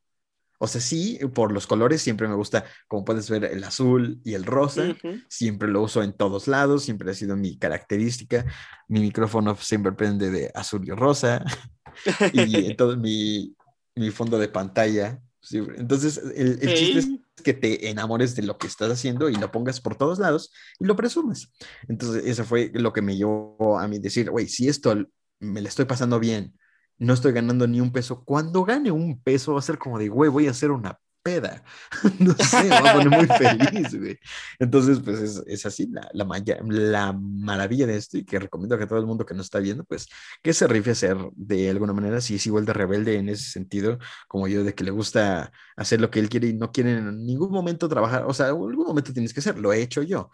o 0.63 0.67
sea, 0.67 0.79
sí, 0.79 1.19
por 1.33 1.51
los 1.51 1.67
colores 1.67 2.01
siempre 2.01 2.25
me 2.25 2.35
gusta, 2.35 2.63
como 2.87 3.03
puedes 3.03 3.29
ver, 3.29 3.43
el 3.43 3.65
azul 3.65 4.21
y 4.23 4.33
el 4.33 4.45
rosa. 4.45 4.95
Siempre 5.27 5.67
lo 5.67 5.81
uso 5.81 6.01
en 6.01 6.13
todos 6.13 6.47
lados, 6.47 6.85
siempre 6.85 7.11
ha 7.11 7.13
sido 7.13 7.35
mi 7.35 7.57
característica. 7.57 8.45
Mi 8.87 9.01
micrófono 9.01 9.57
siempre 9.57 9.91
prende 9.91 10.31
de 10.31 10.51
azul 10.55 10.87
y 10.87 10.91
rosa. 10.91 11.43
y 12.31 12.67
en 12.67 12.77
todo 12.77 12.95
mi, 12.95 13.53
mi 13.95 14.09
fondo 14.09 14.39
de 14.39 14.47
pantalla. 14.47 15.19
Entonces, 15.51 16.17
el, 16.33 16.57
el 16.61 16.73
chiste 16.75 16.99
es 16.99 17.09
que 17.43 17.53
te 17.53 17.89
enamores 17.89 18.33
de 18.33 18.43
lo 18.43 18.57
que 18.57 18.67
estás 18.67 18.89
haciendo 18.89 19.27
y 19.27 19.35
lo 19.35 19.51
pongas 19.51 19.81
por 19.81 19.97
todos 19.97 20.17
lados 20.17 20.49
y 20.79 20.85
lo 20.85 20.95
presumes. 20.95 21.51
Entonces, 21.89 22.23
eso 22.25 22.45
fue 22.45 22.71
lo 22.73 22.93
que 22.93 23.01
me 23.01 23.17
llevó 23.17 23.77
a 23.77 23.85
mí 23.89 23.99
decir, 23.99 24.29
güey, 24.29 24.47
si 24.47 24.69
esto 24.69 24.95
me 25.41 25.61
lo 25.61 25.67
estoy 25.67 25.83
pasando 25.83 26.21
bien, 26.21 26.53
no 26.97 27.13
estoy 27.13 27.33
ganando 27.33 27.67
ni 27.67 27.81
un 27.81 27.91
peso. 27.91 28.23
Cuando 28.23 28.63
gane 28.63 28.91
un 28.91 29.21
peso 29.21 29.53
va 29.53 29.59
a 29.59 29.63
ser 29.63 29.77
como 29.77 29.99
de, 29.99 30.09
güey, 30.09 30.29
voy 30.29 30.47
a 30.47 30.51
hacer 30.51 30.71
una 30.71 30.99
peda. 31.23 31.63
no 32.19 32.33
sé, 32.35 32.69
va 32.69 32.91
a 32.91 32.93
poner 32.93 33.09
muy 33.09 33.27
feliz, 33.37 33.97
güey. 33.97 34.19
Entonces, 34.59 34.99
pues 34.99 35.19
es, 35.19 35.43
es 35.47 35.65
así 35.65 35.87
la, 35.87 36.09
la, 36.13 36.27
la, 36.67 37.13
maravilla 37.13 37.87
de 37.87 37.95
esto 37.95 38.17
y 38.17 38.25
que 38.25 38.39
recomiendo 38.39 38.77
que 38.77 38.85
todo 38.85 38.99
el 38.99 39.05
mundo 39.05 39.25
que 39.25 39.33
nos 39.33 39.45
está 39.45 39.59
viendo, 39.59 39.85
pues 39.85 40.07
que 40.43 40.53
se 40.53 40.67
rife 40.67 40.91
a 40.91 40.93
hacer 40.93 41.17
de 41.35 41.69
alguna 41.69 41.93
manera, 41.93 42.21
si 42.21 42.35
es 42.35 42.45
igual 42.45 42.65
de 42.65 42.73
rebelde 42.73 43.17
en 43.17 43.29
ese 43.29 43.49
sentido, 43.49 43.97
como 44.27 44.47
yo, 44.47 44.63
de 44.63 44.75
que 44.75 44.83
le 44.83 44.91
gusta 44.91 45.51
hacer 45.77 46.01
lo 46.01 46.11
que 46.11 46.19
él 46.19 46.29
quiere 46.29 46.47
y 46.49 46.53
no 46.53 46.71
quiere 46.71 46.97
en 46.97 47.25
ningún 47.25 47.51
momento 47.51 47.87
trabajar, 47.87 48.25
o 48.27 48.33
sea, 48.33 48.47
en 48.47 48.55
algún 48.55 48.85
momento 48.85 49.13
tienes 49.13 49.33
que 49.33 49.39
hacer, 49.39 49.57
lo 49.57 49.71
he 49.73 49.81
hecho 49.81 50.03
yo. 50.03 50.29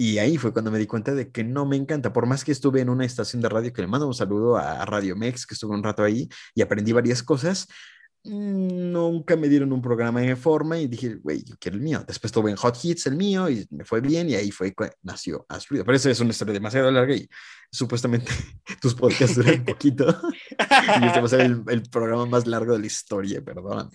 Y 0.00 0.16
ahí 0.16 0.38
fue 0.38 0.54
cuando 0.54 0.70
me 0.70 0.78
di 0.78 0.86
cuenta 0.86 1.14
de 1.14 1.30
que 1.30 1.44
no 1.44 1.66
me 1.66 1.76
encanta, 1.76 2.10
por 2.10 2.24
más 2.24 2.42
que 2.42 2.52
estuve 2.52 2.80
en 2.80 2.88
una 2.88 3.04
estación 3.04 3.42
de 3.42 3.50
radio 3.50 3.70
que 3.70 3.82
le 3.82 3.86
mando 3.86 4.06
un 4.06 4.14
saludo 4.14 4.56
a 4.56 4.86
Radio 4.86 5.14
Mex, 5.14 5.44
que 5.44 5.52
estuve 5.52 5.74
un 5.74 5.82
rato 5.82 6.02
ahí 6.02 6.26
y 6.54 6.62
aprendí 6.62 6.92
varias 6.92 7.22
cosas, 7.22 7.68
nunca 8.24 9.36
me 9.36 9.50
dieron 9.50 9.74
un 9.74 9.82
programa 9.82 10.24
en 10.24 10.38
forma 10.38 10.78
y 10.78 10.86
dije, 10.86 11.16
güey, 11.16 11.44
yo 11.44 11.54
quiero 11.60 11.76
el 11.76 11.82
mío. 11.82 12.02
Después 12.06 12.32
tuve 12.32 12.50
en 12.50 12.56
Hot 12.56 12.78
Hits 12.82 13.08
el 13.08 13.16
mío 13.16 13.50
y 13.50 13.66
me 13.70 13.84
fue 13.84 14.00
bien 14.00 14.30
y 14.30 14.36
ahí 14.36 14.50
fue 14.50 14.74
nació 15.02 15.44
As 15.50 15.66
Pero 15.68 15.92
eso 15.92 16.08
es 16.08 16.20
una 16.20 16.30
historia 16.30 16.54
demasiado 16.54 16.90
larga 16.90 17.14
y 17.14 17.28
supuestamente 17.70 18.32
tus 18.80 18.94
podcasts 18.94 19.36
duran 19.36 19.58
un 19.60 19.64
poquito. 19.66 20.18
Y 21.00 21.06
este 21.06 21.20
va 21.20 21.26
a 21.26 21.28
ser 21.28 21.40
el, 21.40 21.82
programa 21.90 22.26
más 22.26 22.46
largo 22.46 22.74
de 22.74 22.80
la 22.80 22.86
historia, 22.86 23.42
perdón. 23.42 23.90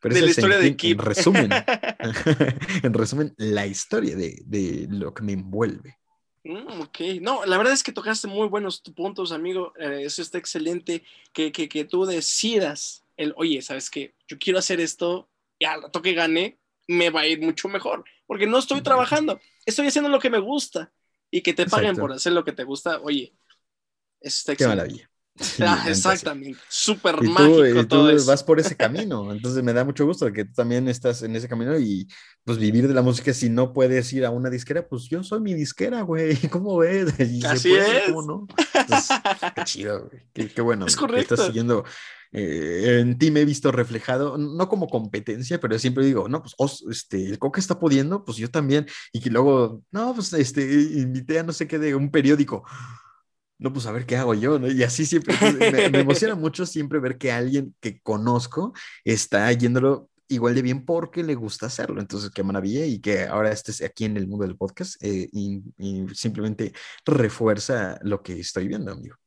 Pero 0.00 0.14
de 0.14 0.20
la 0.20 0.30
historia 0.30 0.58
de 0.58 0.76
En 0.78 0.98
resumen, 0.98 1.50
en 2.82 2.94
resumen, 2.94 3.34
la 3.36 3.66
historia 3.66 4.16
de, 4.16 4.42
de 4.44 4.86
lo 4.90 5.14
que 5.14 5.22
me 5.22 5.32
envuelve. 5.32 5.98
Mm, 6.44 6.80
ok, 6.80 7.00
no, 7.20 7.44
la 7.44 7.58
verdad 7.58 7.74
es 7.74 7.82
que 7.82 7.92
tocaste 7.92 8.26
muy 8.26 8.48
buenos 8.48 8.80
puntos, 8.80 9.32
amigo. 9.32 9.72
Eh, 9.78 10.02
eso 10.04 10.22
está 10.22 10.38
excelente. 10.38 11.04
Que, 11.32 11.52
que, 11.52 11.68
que 11.68 11.84
tú 11.84 12.06
decidas 12.06 13.04
el, 13.16 13.34
oye, 13.36 13.60
¿sabes 13.62 13.90
qué? 13.90 14.14
Yo 14.26 14.38
quiero 14.38 14.58
hacer 14.58 14.80
esto 14.80 15.28
y 15.58 15.66
al 15.66 15.82
rato 15.82 16.00
que 16.00 16.14
gane 16.14 16.58
me 16.88 17.10
va 17.10 17.20
a 17.20 17.26
ir 17.26 17.40
mucho 17.40 17.68
mejor, 17.68 18.04
porque 18.26 18.46
no 18.46 18.58
estoy 18.58 18.80
trabajando, 18.80 19.38
estoy 19.64 19.86
haciendo 19.86 20.10
lo 20.10 20.18
que 20.18 20.30
me 20.30 20.40
gusta. 20.40 20.92
y 21.30 21.42
que 21.42 21.52
te 21.52 21.66
paguen 21.66 21.94
por 21.94 22.10
hacer 22.10 22.32
lo 22.32 22.44
que 22.44 22.50
te 22.50 22.64
gusta, 22.64 23.00
oye, 23.02 23.32
está 24.20 24.56
Qué 24.56 24.66
maravilla. 24.66 25.09
Ah, 25.60 25.84
exactamente, 25.88 26.58
súper 26.68 27.22
mágico. 27.22 27.66
Y 27.66 27.86
tú 27.86 28.06
vas 28.26 28.42
por 28.42 28.60
ese 28.60 28.76
camino, 28.76 29.32
entonces 29.32 29.62
me 29.62 29.72
da 29.72 29.84
mucho 29.84 30.04
gusto 30.04 30.30
que 30.32 30.44
tú 30.44 30.52
también 30.54 30.88
estás 30.88 31.22
en 31.22 31.34
ese 31.34 31.48
camino 31.48 31.78
y 31.78 32.06
pues 32.44 32.58
vivir 32.58 32.88
de 32.88 32.94
la 32.94 33.02
música, 33.02 33.32
si 33.32 33.48
no 33.48 33.72
puedes 33.72 34.12
ir 34.12 34.24
a 34.24 34.30
una 34.30 34.50
disquera, 34.50 34.86
pues 34.86 35.08
yo 35.08 35.22
soy 35.22 35.40
mi 35.40 35.54
disquera, 35.54 36.02
güey, 36.02 36.36
¿cómo 36.50 36.76
ves? 36.78 37.14
Así 37.46 37.72
es. 37.72 38.04
¿cómo 38.06 38.22
no? 38.22 38.46
qué 39.54 39.64
chido, 39.64 40.10
güey, 40.34 40.48
qué, 40.48 40.60
bueno. 40.60 40.86
Es 40.86 40.96
correcto. 40.96 41.34
estás 41.34 41.46
siguiendo, 41.46 41.84
eh, 42.32 42.98
en 43.00 43.18
ti 43.18 43.30
me 43.30 43.40
he 43.40 43.44
visto 43.44 43.72
reflejado, 43.72 44.38
no 44.38 44.68
como 44.68 44.88
competencia, 44.88 45.58
pero 45.58 45.78
siempre 45.78 46.04
digo, 46.04 46.28
no, 46.28 46.42
pues 46.42 46.54
este, 46.88 47.24
el 47.24 47.38
Coca 47.38 47.60
está 47.60 47.78
pudiendo, 47.78 48.24
pues 48.24 48.38
yo 48.38 48.50
también, 48.50 48.86
y 49.12 49.20
que 49.20 49.30
luego, 49.30 49.82
no, 49.90 50.14
pues 50.14 50.32
este, 50.34 50.62
invité 50.62 51.40
a 51.40 51.42
no 51.42 51.52
sé 51.52 51.66
qué 51.66 51.78
de 51.78 51.94
un 51.94 52.10
periódico, 52.10 52.64
no, 53.60 53.72
pues 53.72 53.84
a 53.86 53.92
ver 53.92 54.06
qué 54.06 54.16
hago 54.16 54.32
yo, 54.34 54.58
¿no? 54.58 54.68
Y 54.68 54.82
así 54.82 55.04
siempre, 55.04 55.34
me, 55.90 56.00
emociona 56.00 56.34
mucho 56.34 56.64
siempre 56.64 56.98
ver 56.98 57.18
que 57.18 57.30
alguien 57.30 57.74
que 57.80 58.00
conozco 58.00 58.72
está 59.04 59.52
yéndolo 59.52 60.08
igual 60.28 60.54
de 60.54 60.62
bien 60.62 60.84
porque 60.86 61.22
le 61.22 61.34
gusta 61.34 61.66
hacerlo. 61.66 62.00
Entonces, 62.00 62.30
qué 62.30 62.42
maravilla 62.42 62.86
y 62.86 63.00
que 63.00 63.24
ahora 63.26 63.52
estés 63.52 63.82
aquí 63.82 64.06
en 64.06 64.16
el 64.16 64.26
mundo 64.26 64.46
del 64.46 64.56
podcast 64.56 64.96
eh, 65.02 65.28
y, 65.32 65.62
y, 65.76 66.06
simplemente 66.14 66.72
refuerza 67.04 67.98
lo 68.02 68.22
que 68.22 68.40
estoy 68.40 68.66
viendo, 68.66 68.92
amigo. 68.92 69.19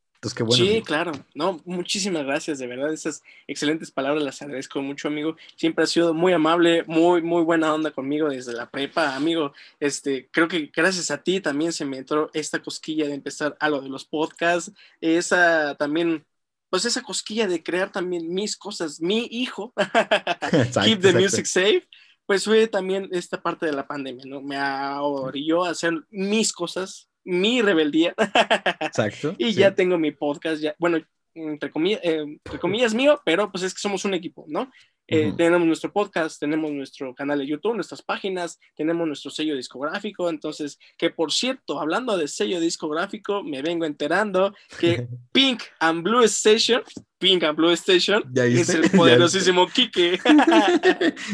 Sí, 0.51 0.81
claro. 0.81 1.12
No, 1.33 1.62
muchísimas 1.65 2.25
gracias, 2.25 2.59
de 2.59 2.67
verdad. 2.67 2.93
Esas 2.93 3.23
excelentes 3.47 3.91
palabras 3.91 4.23
las 4.23 4.41
agradezco 4.41 4.81
mucho, 4.81 5.07
amigo. 5.07 5.36
Siempre 5.55 5.83
ha 5.83 5.88
sido 5.88 6.13
muy 6.13 6.33
amable, 6.33 6.83
muy, 6.88 7.21
muy 7.21 7.43
buena 7.43 7.73
onda 7.73 7.91
conmigo 7.91 8.29
desde 8.29 8.53
la 8.53 8.69
prepa, 8.69 9.15
amigo. 9.15 9.53
Este, 9.79 10.29
creo 10.31 10.47
que 10.47 10.71
gracias 10.73 11.12
a 11.12 11.21
ti 11.21 11.41
también 11.41 11.73
se 11.73 11.86
me 11.86 11.97
entró 11.97 12.29
esta 12.33 12.62
cosquilla 12.62 13.07
de 13.07 13.15
empezar 13.15 13.55
a 13.59 13.69
lo 13.69 13.81
de 13.81 13.89
los 13.89 14.05
podcasts. 14.05 14.71
Esa 15.01 15.75
también 15.75 16.25
pues 16.73 16.86
esa 16.86 17.03
cosquilla 17.03 17.45
de 17.45 17.62
crear 17.62 17.91
también 17.91 18.33
mis 18.33 18.57
cosas, 18.57 18.99
mi 18.99 19.27
hijo, 19.29 19.75
Keep 20.83 21.01
the 21.01 21.13
Music 21.13 21.45
Safe, 21.45 21.88
pues 22.25 22.45
fue 22.45 22.67
también 22.67 23.09
esta 23.12 23.39
parte 23.39 23.67
de 23.67 23.73
la 23.73 23.86
pandemia, 23.86 24.25
¿no? 24.25 24.41
Me 24.41 24.57
orilló 24.99 25.65
a 25.65 25.69
hacer 25.69 25.93
mis 26.09 26.51
cosas, 26.51 27.09
mi 27.23 27.62
rebeldía. 27.62 28.13
Exacto. 28.79 29.36
y 29.38 29.53
ya 29.53 29.73
tengo 29.75 29.97
mi 29.97 30.12
podcast, 30.12 30.62
ya, 30.62 30.75
bueno, 30.79 30.99
entre 31.36 31.71
comillas, 31.71 32.01
eh, 32.03 32.39
comillas 32.59 32.93
mío, 32.93 33.19
pero 33.25 33.51
pues 33.51 33.63
es 33.63 33.73
que 33.73 33.79
somos 33.79 34.05
un 34.05 34.13
equipo, 34.13 34.45
¿no? 34.47 34.71
Eh, 35.07 35.33
tenemos 35.36 35.67
nuestro 35.67 35.91
podcast, 35.91 36.39
tenemos 36.39 36.71
nuestro 36.71 37.13
canal 37.13 37.39
de 37.39 37.45
YouTube, 37.45 37.75
nuestras 37.75 38.01
páginas, 38.01 38.59
tenemos 38.75 39.05
nuestro 39.05 39.31
sello 39.31 39.55
discográfico. 39.55 40.29
Entonces, 40.29 40.79
que 40.97 41.09
por 41.09 41.31
cierto, 41.31 41.79
hablando 41.79 42.17
de 42.17 42.27
sello 42.27 42.59
discográfico, 42.59 43.43
me 43.43 43.62
vengo 43.62 43.86
enterando 43.86 44.55
que 44.79 45.07
Pink 45.33 45.63
and 45.79 46.03
Blue 46.03 46.23
Station, 46.23 46.83
Pink 47.17 47.43
and 47.43 47.57
Blue 47.57 47.71
Station, 47.71 48.23
es 48.36 48.69
el 48.69 48.89
poderosísimo 48.91 49.67
Kike. 49.67 50.19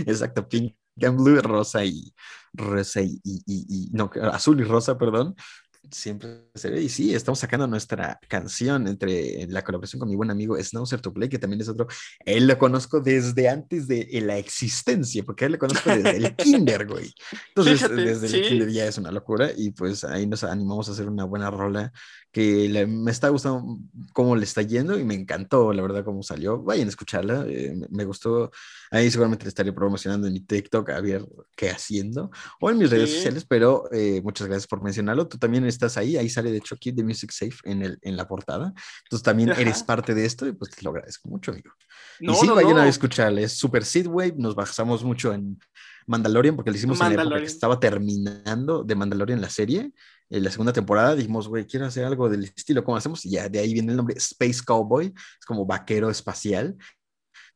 Exacto, 0.08 0.47
Pink 0.47 0.73
and 1.04 1.17
Blue, 1.17 1.39
rosa 1.41 1.86
y 1.86 2.12
rosa 2.54 3.02
y, 3.02 3.19
y, 3.23 3.41
y, 3.45 3.89
no, 3.91 4.10
azul 4.32 4.60
y 4.60 4.63
rosa, 4.63 4.97
perdón, 4.97 5.36
siempre 5.92 6.46
se 6.56 6.70
ve. 6.70 6.82
Y 6.82 6.89
sí, 6.89 7.13
estamos 7.13 7.39
sacando 7.39 7.68
nuestra 7.68 8.20
canción 8.28 8.88
entre 8.88 9.48
la 9.48 9.63
colaboración 9.63 10.00
con 10.00 10.10
mi 10.10 10.15
buen 10.15 10.32
amigo 10.32 10.62
Snowser 10.62 11.02
to 11.02 11.13
Play, 11.13 11.30
que 11.30 11.39
también 11.39 11.62
es 11.62 11.70
otro. 11.70 11.88
Él 12.26 12.48
lo 12.48 12.58
conozco 12.58 13.00
desde 13.00 13.50
antes 13.50 13.88
de 13.88 14.08
la 14.22 14.38
existencia, 14.38 15.24
porque 15.24 15.46
él 15.46 15.54
lo 15.54 15.60
conozco 15.60 15.89
desde 15.89 16.18
el 16.18 16.36
kinder, 16.36 16.88
güey. 16.88 17.13
Entonces, 17.50 17.89
desde 17.89 18.28
el 18.28 18.48
kinder 18.48 18.70
ya 18.72 18.86
es 18.86 18.98
una 18.98 19.12
locura. 19.12 19.52
Y 19.56 19.72
pues 19.72 20.04
ahí 20.04 20.28
nos 20.28 20.44
animamos 20.44 20.89
a 20.89 20.92
hacer 20.92 21.08
una 21.08 21.24
buena 21.24 21.50
rola 21.50 21.92
que 22.32 22.86
me 22.88 23.12
está 23.12 23.30
gustando 23.30 23.80
cómo 24.13 24.36
le 24.36 24.44
está 24.44 24.62
yendo 24.62 25.00
y 25.00 25.04
me 25.04 25.15
encantó, 25.15 25.74
la 25.74 25.82
verdad, 25.82 26.04
cómo 26.04 26.24
salió. 26.24 26.62
Vayan 26.62 26.88
a 26.88 26.89
escucharla, 26.89 27.46
eh, 27.48 27.76
me 27.89 28.06
gustó. 28.06 28.52
Ahí 28.91 29.10
seguramente 29.12 29.45
le 29.45 29.49
estaré 29.49 29.71
promocionando 29.71 30.28
en 30.28 30.34
mi 30.34 30.39
TikTok 30.39 30.89
a 30.89 31.02
ver 31.02 31.25
qué 31.56 31.69
haciendo 31.69 32.32
o 32.60 32.69
en 32.69 32.78
mis 32.78 32.89
redes 32.89 33.13
sociales, 33.13 33.45
pero 33.47 33.84
eh, 33.91 34.21
muchas 34.23 34.47
gracias 34.47 34.67
por 34.67 34.84
mencionarlo. 34.84 35.28
Tú 35.28 35.38
también 35.38 35.65
estás 35.65 35.97
ahí, 35.97 36.17
ahí 36.17 36.30
sale 36.30 36.52
de 36.52 36.58
hecho 36.58 36.75
Keep 36.78 36.95
the 36.95 37.04
Music 37.04 37.32
Safe 37.32 37.58
en, 37.63 37.82
el, 37.84 37.99
en 38.02 38.17
la 38.17 38.28
portada. 38.28 38.73
Entonces 39.04 39.23
también 39.23 39.49
eres 39.49 39.84
parte 39.84 40.13
de 40.13 40.25
esto 40.25 40.47
y 40.47 40.54
pues 40.54 40.71
te 40.71 40.82
lo 40.84 40.91
agradezco 40.91 41.30
mucho, 41.30 41.52
amigo. 41.52 41.71
No, 42.19 42.34
y 42.34 42.36
sí, 42.36 42.47
vayan 42.47 42.78
a 42.78 42.88
escucharle, 42.88 43.43
es 43.43 43.54
Super 43.54 43.84
Wave 44.08 44.36
nos 44.38 44.56
basamos 44.56 45.04
mucho 45.04 45.34
en 45.34 45.60
Mandalorian 46.08 46.56
porque 46.56 46.71
lo 46.71 46.78
hicimos 46.78 46.99
en 47.02 47.15
la 47.15 47.21
época 47.21 47.39
que 47.39 47.45
estaba 47.45 47.80
terminando 47.80 48.84
de 48.84 48.95
Mandalorian 48.95 49.41
la 49.41 49.49
serie 49.49 49.93
en 50.30 50.43
la 50.43 50.52
segunda 50.52 50.73
temporada 50.73 51.15
dijimos, 51.15 51.47
güey, 51.47 51.65
quiero 51.65 51.88
hacer 51.88 52.06
algo 52.06 52.30
del 52.30 52.43
estilo, 52.43 52.84
¿cómo 52.84 52.97
hacemos? 52.97 53.25
Y 53.25 53.32
ya 53.32 53.49
de 53.49 53.60
ahí 53.60 53.73
viene 53.73 53.91
el 53.91 53.97
nombre 53.97 54.15
Space 54.17 54.62
Cowboy, 54.63 55.08
es 55.08 55.45
como 55.45 55.65
vaquero 55.65 56.10
espacial. 56.10 56.78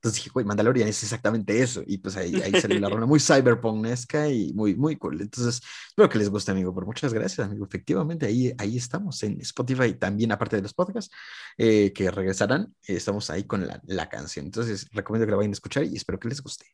Entonces 0.04 0.22
dije, 0.22 0.32
güey, 0.34 0.46
Mandalorian 0.46 0.90
es 0.90 1.02
exactamente 1.02 1.64
eso. 1.64 1.82
Y 1.88 1.98
pues 1.98 2.18
ahí, 2.18 2.36
ahí 2.42 2.60
salió 2.60 2.78
la 2.78 2.90
ronda 2.90 3.06
muy 3.06 3.22
cyberpunkesca 3.22 4.28
y 4.28 4.52
muy, 4.52 4.76
muy 4.76 4.98
cool. 4.98 5.22
Entonces, 5.22 5.62
espero 5.88 6.10
que 6.10 6.18
les 6.18 6.30
guste, 6.30 6.52
amigo. 6.52 6.76
Pero 6.76 6.86
muchas 6.86 7.14
gracias, 7.14 7.48
amigo. 7.48 7.66
Efectivamente, 7.66 8.26
ahí, 8.26 8.52
ahí 8.58 8.76
estamos 8.76 9.24
en 9.24 9.40
Spotify, 9.40 9.94
también 9.94 10.34
aparte 10.34 10.58
de 10.58 10.62
los 10.62 10.74
podcasts 10.74 11.10
eh, 11.58 11.94
que 11.94 12.12
regresarán, 12.12 12.76
estamos 12.86 13.30
ahí 13.30 13.46
con 13.46 13.66
la, 13.66 13.82
la 13.86 14.10
canción. 14.10 14.46
Entonces, 14.46 14.90
recomiendo 14.92 15.26
que 15.26 15.32
la 15.32 15.38
vayan 15.38 15.52
a 15.52 15.54
escuchar 15.54 15.86
y 15.86 15.96
espero 15.96 16.20
que 16.20 16.28
les 16.28 16.44
guste 16.44 16.66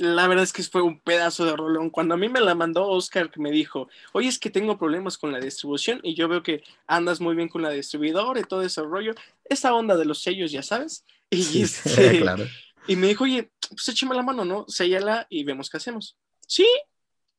la 0.00 0.26
verdad 0.26 0.44
es 0.44 0.52
que 0.52 0.62
fue 0.62 0.82
un 0.82 0.98
pedazo 1.00 1.44
de 1.44 1.56
rolón. 1.56 1.90
Cuando 1.90 2.14
a 2.14 2.16
mí 2.16 2.28
me 2.28 2.40
la 2.40 2.54
mandó 2.54 2.88
Oscar, 2.88 3.30
que 3.30 3.40
me 3.40 3.50
dijo, 3.50 3.88
oye, 4.12 4.28
es 4.28 4.38
que 4.38 4.50
tengo 4.50 4.78
problemas 4.78 5.18
con 5.18 5.32
la 5.32 5.40
distribución 5.40 6.00
y 6.02 6.14
yo 6.14 6.28
veo 6.28 6.42
que 6.42 6.62
andas 6.86 7.20
muy 7.20 7.34
bien 7.34 7.48
con 7.48 7.62
la 7.62 7.70
distribuidora 7.70 8.40
y 8.40 8.44
todo 8.44 8.62
ese 8.62 8.82
rollo, 8.82 9.12
esa 9.44 9.74
onda 9.74 9.96
de 9.96 10.04
los 10.04 10.22
sellos, 10.22 10.50
ya 10.50 10.62
sabes. 10.62 11.04
Y, 11.32 11.62
este, 11.62 12.18
claro. 12.18 12.44
Y 12.90 12.96
me 12.96 13.06
dijo, 13.06 13.22
oye, 13.22 13.52
pues 13.68 13.88
échame 13.88 14.16
la 14.16 14.24
mano, 14.24 14.44
¿no? 14.44 14.64
Séllala 14.66 15.24
y 15.30 15.44
vemos 15.44 15.70
qué 15.70 15.76
hacemos. 15.76 16.18
Sí. 16.44 16.66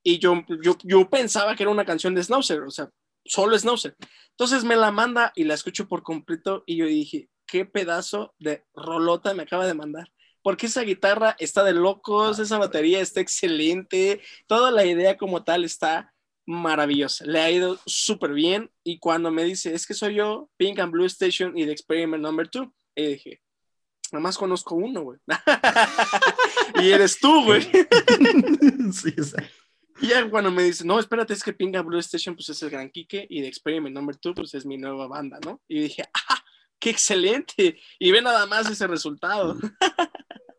Y 0.02 0.18
yo, 0.18 0.46
yo, 0.64 0.78
yo 0.82 1.10
pensaba 1.10 1.58
que 1.58 1.64
era 1.64 1.72
una 1.74 1.84
canción 1.84 2.16
de 2.16 2.24
Snauzer, 2.24 2.62
o 2.62 2.72
sea, 2.72 2.90
solo 3.26 3.60
Snauzer. 3.60 3.98
Entonces 4.30 4.64
me 4.64 4.78
la 4.78 4.92
manda 4.92 5.34
y 5.36 5.44
la 5.44 5.54
escucho 5.54 5.90
por 5.90 6.04
completo 6.04 6.64
y 6.66 6.78
yo 6.78 6.86
dije, 6.86 7.28
qué 7.46 7.66
pedazo 7.66 8.34
de 8.40 8.64
rolota 8.74 9.34
me 9.34 9.44
acaba 9.44 9.68
de 9.68 9.74
mandar 9.74 10.10
porque 10.42 10.68
esa 10.68 10.84
guitarra 10.84 11.36
está 11.38 11.66
de 11.66 11.74
locos, 11.74 12.40
esa 12.40 12.58
batería 12.58 13.02
está 13.02 13.20
excelente, 13.20 14.22
toda 14.48 14.72
la 14.72 14.86
idea 14.86 15.18
como 15.18 15.44
tal 15.44 15.66
está 15.66 16.14
maravillosa, 16.46 17.26
le 17.26 17.42
ha 17.42 17.52
ido 17.52 17.78
súper 17.86 18.32
bien 18.32 18.72
y 18.86 19.00
cuando 19.00 19.32
me 19.32 19.44
dice, 19.44 19.74
es 19.74 19.86
que 19.86 19.94
soy 19.94 20.16
yo, 20.16 20.50
Pink 20.56 20.80
and 20.80 20.94
Blue 20.94 21.06
Station 21.06 21.58
y 21.58 21.66
The 21.66 21.74
Experiment 21.74 22.24
Number 22.24 22.50
2, 22.50 22.68
y 22.96 23.06
dije, 23.06 23.42
nada 24.12 24.24
más 24.24 24.38
conozco 24.38 24.76
uno, 24.76 25.02
güey. 25.02 25.19
y 26.82 26.91
eres 26.91 27.19
tú, 27.19 27.45
güey. 27.45 27.62
sí, 28.93 29.10
exacto. 29.10 29.62
Y 30.02 30.08
ya 30.08 30.28
cuando 30.30 30.52
me 30.52 30.63
dice, 30.63 30.84
no, 30.84 31.00
espérate, 31.00 31.34
es 31.34 31.43
que 31.43 31.54
Pink 31.54 31.76
and 31.76 31.88
Blue 31.88 32.00
Station 32.00 32.36
pues 32.36 32.50
es 32.50 32.62
el 32.63 32.71
Gran 32.71 32.89
Kike 32.89 33.28
y 33.30 33.41
The 33.41 33.47
Experiment 33.47 33.95
Number 33.95 34.17
2 34.19 34.34
pues 34.36 34.54
es 34.56 34.65
mi 34.65 34.78
nueva 34.78 35.08
banda, 35.08 35.39
¿no? 35.45 35.62
Y 35.67 35.82
dije, 35.82 36.04
¡ah! 36.13 36.43
¡Qué 36.80 36.89
excelente! 36.89 37.80
Y 38.00 38.12
ve 38.12 38.21
nada 38.21 38.47
más 38.47 38.69
ese 38.69 38.88
resultado. 38.88 39.58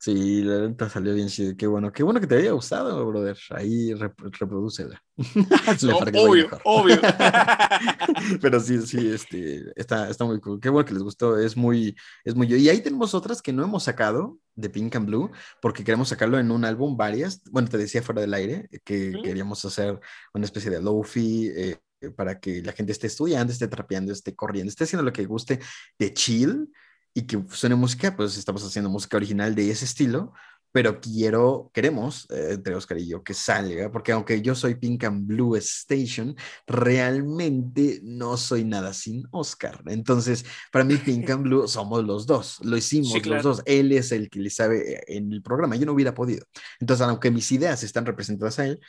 Sí, 0.00 0.42
la 0.42 0.66
neta 0.66 0.88
salió 0.88 1.12
bien 1.12 1.28
chido. 1.28 1.54
Qué 1.58 1.66
bueno, 1.66 1.92
qué 1.92 2.02
bueno 2.02 2.20
que 2.20 2.26
te 2.26 2.36
haya 2.36 2.52
gustado, 2.52 3.06
brother. 3.06 3.36
Ahí 3.50 3.92
rep 3.92 4.18
reproducela. 4.18 5.02
obvio, 6.16 6.48
obvio. 6.64 6.98
Pero 8.40 8.60
sí, 8.60 8.80
sí, 8.86 9.10
este, 9.12 9.70
está, 9.76 10.08
está 10.08 10.24
muy 10.24 10.40
cool. 10.40 10.58
Qué 10.58 10.70
bueno 10.70 10.86
que 10.86 10.94
les 10.94 11.02
gustó. 11.02 11.38
Es 11.38 11.54
muy, 11.54 11.94
es 12.24 12.34
muy. 12.34 12.46
Y 12.46 12.70
ahí 12.70 12.80
tenemos 12.80 13.12
otras 13.12 13.42
que 13.42 13.52
no 13.52 13.62
hemos 13.62 13.82
sacado 13.82 14.38
de 14.54 14.70
Pink 14.70 14.96
and 14.96 15.06
Blue, 15.06 15.30
porque 15.60 15.84
queremos 15.84 16.08
sacarlo 16.08 16.38
en 16.38 16.50
un 16.50 16.64
álbum, 16.64 16.96
varias. 16.96 17.42
Bueno, 17.50 17.68
te 17.68 17.76
decía 17.76 18.02
fuera 18.02 18.22
del 18.22 18.32
aire 18.32 18.70
que 18.82 19.12
queríamos 19.22 19.62
hacer 19.66 20.00
una 20.32 20.46
especie 20.46 20.70
de 20.70 20.80
lofi. 20.80 21.50
Eh, 21.54 21.78
para 22.16 22.40
que 22.40 22.62
la 22.62 22.72
gente 22.72 22.92
esté 22.92 23.08
estudiando, 23.08 23.52
esté 23.52 23.68
trapeando, 23.68 24.10
esté 24.10 24.34
corriendo, 24.34 24.70
esté 24.70 24.84
haciendo 24.84 25.04
lo 25.04 25.12
que 25.12 25.26
guste 25.26 25.60
de 25.98 26.14
chill 26.14 26.70
y 27.14 27.22
que 27.22 27.42
suene 27.50 27.74
música, 27.74 28.16
pues 28.16 28.36
estamos 28.36 28.64
haciendo 28.64 28.90
música 28.90 29.16
original 29.16 29.54
de 29.54 29.70
ese 29.70 29.84
estilo, 29.84 30.32
pero 30.72 31.00
quiero, 31.00 31.70
queremos, 31.74 32.28
eh, 32.30 32.50
entre 32.52 32.74
Oscar 32.74 32.98
y 32.98 33.08
yo, 33.08 33.24
que 33.24 33.34
salga, 33.34 33.90
porque 33.90 34.12
aunque 34.12 34.40
yo 34.40 34.54
soy 34.54 34.76
Pink 34.76 35.04
and 35.04 35.26
Blue 35.26 35.56
Station, 35.56 36.36
realmente 36.66 38.00
no 38.04 38.36
soy 38.36 38.64
nada 38.64 38.92
sin 38.92 39.24
Oscar. 39.32 39.82
Entonces, 39.86 40.44
para 40.70 40.84
mí 40.84 40.96
Pink 40.96 41.28
and 41.30 41.42
Blue 41.42 41.66
somos 41.66 42.04
los 42.04 42.26
dos, 42.26 42.58
lo 42.62 42.76
hicimos 42.76 43.26
los 43.26 43.42
dos. 43.42 43.62
Él 43.66 43.90
es 43.92 44.12
el 44.12 44.30
que 44.30 44.40
le 44.40 44.50
sabe 44.50 44.94
eh, 44.94 45.00
en 45.08 45.32
el 45.32 45.42
programa, 45.42 45.76
yo 45.76 45.86
no 45.86 45.92
hubiera 45.92 46.14
podido. 46.14 46.46
Entonces, 46.78 47.06
aunque 47.06 47.30
mis 47.30 47.50
ideas 47.50 47.82
están 47.82 48.06
representadas 48.06 48.58
a 48.60 48.66
él, 48.66 48.80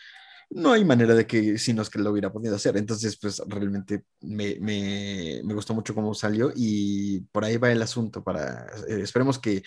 no 0.51 0.73
hay 0.73 0.83
manera 0.85 1.15
de 1.15 1.25
que 1.25 1.57
si 1.57 1.73
no 1.73 1.81
es 1.81 1.89
que 1.89 1.99
lo 1.99 2.11
hubiera 2.11 2.31
podido 2.31 2.55
hacer. 2.55 2.77
Entonces, 2.77 3.17
pues 3.17 3.41
realmente 3.47 4.03
me, 4.21 4.57
me, 4.59 5.41
me, 5.43 5.53
gustó 5.53 5.73
mucho 5.73 5.95
cómo 5.95 6.13
salió 6.13 6.51
y 6.55 7.21
por 7.31 7.45
ahí 7.45 7.57
va 7.57 7.71
el 7.71 7.81
asunto 7.81 8.23
para, 8.23 8.67
eh, 8.87 9.01
esperemos 9.01 9.39
que 9.39 9.63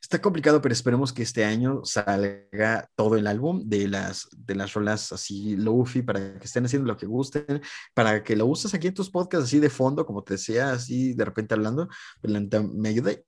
está 0.00 0.20
complicado, 0.20 0.62
pero 0.62 0.72
esperemos 0.72 1.12
que 1.12 1.22
este 1.22 1.44
año 1.44 1.82
salga 1.84 2.88
todo 2.94 3.16
el 3.16 3.26
álbum 3.26 3.62
de 3.68 3.88
las, 3.88 4.28
de 4.36 4.54
las 4.54 4.72
rolas 4.74 5.12
así 5.12 5.56
lofi 5.56 6.02
para 6.02 6.38
que 6.38 6.44
estén 6.46 6.64
haciendo 6.64 6.86
lo 6.88 6.96
que 6.96 7.06
gusten, 7.06 7.60
para 7.94 8.22
que 8.22 8.36
lo 8.36 8.46
uses 8.46 8.72
aquí 8.74 8.88
en 8.88 8.94
tus 8.94 9.10
podcasts 9.10 9.46
así 9.46 9.58
de 9.58 9.70
fondo, 9.70 10.06
como 10.06 10.22
te 10.22 10.34
decía, 10.34 10.72
así 10.72 11.14
de 11.14 11.24
repente 11.24 11.54
hablando, 11.54 11.88
pues, 12.20 12.32
me 12.74 12.88
ayude. 12.88 13.24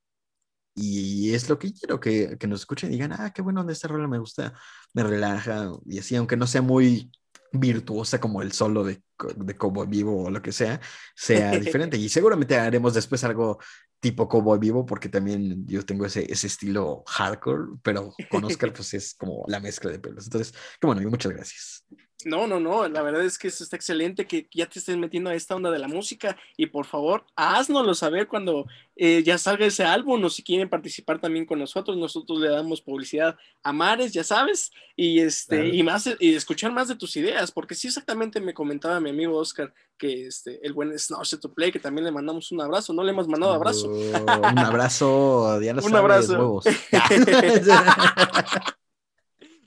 Y 0.75 1.35
es 1.35 1.49
lo 1.49 1.59
que 1.59 1.73
quiero, 1.73 2.01
que, 2.01 2.37
que 2.39 2.47
nos 2.47 2.61
escuchen 2.61 2.91
y 2.91 2.95
digan, 2.95 3.13
ah, 3.13 3.33
qué 3.33 3.43
bueno, 3.43 3.69
esta 3.69 3.89
rola 3.89 4.09
me 4.09 4.19
gusta, 4.19 4.55
me 4.95 5.03
relaja, 5.03 5.73
y 5.85 5.99
así, 5.99 6.17
aunque 6.17 6.37
no 6.37 6.47
sea 6.47 6.63
muy 6.63 7.11
virtuosa 7.53 8.21
como 8.21 8.43
el 8.43 8.53
solo 8.53 8.85
de, 8.85 9.03
de 9.37 9.57
Cowboy 9.57 9.87
Vivo 9.89 10.25
o 10.25 10.31
lo 10.31 10.41
que 10.43 10.53
sea, 10.53 10.81
sea 11.15 11.53
diferente. 11.59 11.97
Y 11.99 12.09
seguramente 12.09 12.57
haremos 12.57 12.95
después 12.95 13.25
algo 13.25 13.59
tipo 14.01 14.29
Cowboy 14.29 14.59
Vivo, 14.59 14.87
porque 14.87 15.09
también 15.09 15.67
yo 15.67 15.85
tengo 15.85 16.07
ese, 16.07 16.31
ese 16.33 16.47
estilo 16.47 17.05
hardcore, 17.07 17.79
pero 17.83 18.15
con 18.31 18.45
Oscar 18.45 18.73
pues 18.75 18.95
es 18.95 19.15
como 19.15 19.45
la 19.49 19.61
mezcla 19.61 19.91
de 19.91 19.99
pelos. 19.99 20.25
Entonces, 20.25 20.53
qué 20.81 20.87
bueno, 20.87 21.03
y 21.03 21.07
muchas 21.07 21.33
gracias. 21.33 21.85
No, 22.27 22.47
no, 22.47 22.61
no, 22.61 22.89
la 22.89 23.03
verdad 23.03 23.25
es 23.25 23.39
que 23.39 23.49
eso 23.49 23.65
está 23.65 23.77
excelente 23.77 24.27
que 24.27 24.47
ya 24.53 24.67
te 24.67 24.79
estés 24.79 24.97
metiendo 24.97 25.31
a 25.31 25.35
esta 25.35 25.55
onda 25.55 25.71
de 25.71 25.79
la 25.79 25.89
música 25.89 26.37
y 26.57 26.67
por 26.67 26.87
favor, 26.87 27.25
haznoslo 27.37 27.95
saber 27.95 28.29
cuando 28.29 28.67
eh, 28.97 29.23
ya 29.23 29.39
salga 29.39 29.67
ese 29.67 29.85
álbum 29.85 30.23
o 30.25 30.31
si 30.31 30.43
quieren 30.43 30.69
participar 30.69 31.19
también 31.19 31.47
con 31.47 31.59
nosotros, 31.59 31.97
nosotros 31.97 32.39
le 32.41 32.49
damos 32.49 32.81
publicidad 32.83 33.37
a 33.63 33.73
Mares, 33.73 34.13
ya 34.13 34.25
sabes, 34.25 34.71
y 34.97 35.21
este 35.21 35.69
y 35.69 35.83
más 35.83 36.09
y 36.19 36.35
escuchar 36.35 36.73
más 36.73 36.89
de 36.89 36.97
tus 36.97 37.17
ideas, 37.17 37.51
porque 37.51 37.75
sí 37.75 37.89
exactamente 37.89 38.41
me 38.41 38.55
comentaba 38.55 39.01
mi 39.01 39.11
amigo 39.11 39.39
Oscar 39.39 39.73
que 39.97 40.27
este 40.27 40.65
el 40.67 40.73
buen 40.73 40.99
Snarse 40.99 41.39
to 41.39 41.53
Play 41.53 41.73
que 41.73 41.79
también 41.79 42.05
le 42.05 42.13
mandamos 42.13 42.53
un 42.53 42.61
abrazo, 42.61 42.93
no 42.93 43.03
le 43.03 43.13
hemos 43.13 43.29
mandado 43.29 43.53
abrazo. 43.53 43.91
Oh, 43.91 44.51
un 44.51 44.59
abrazo, 44.59 45.59
Diana 45.61 45.83
un 45.85 45.97
abrazo. 45.97 46.33
Huevos. 46.33 46.65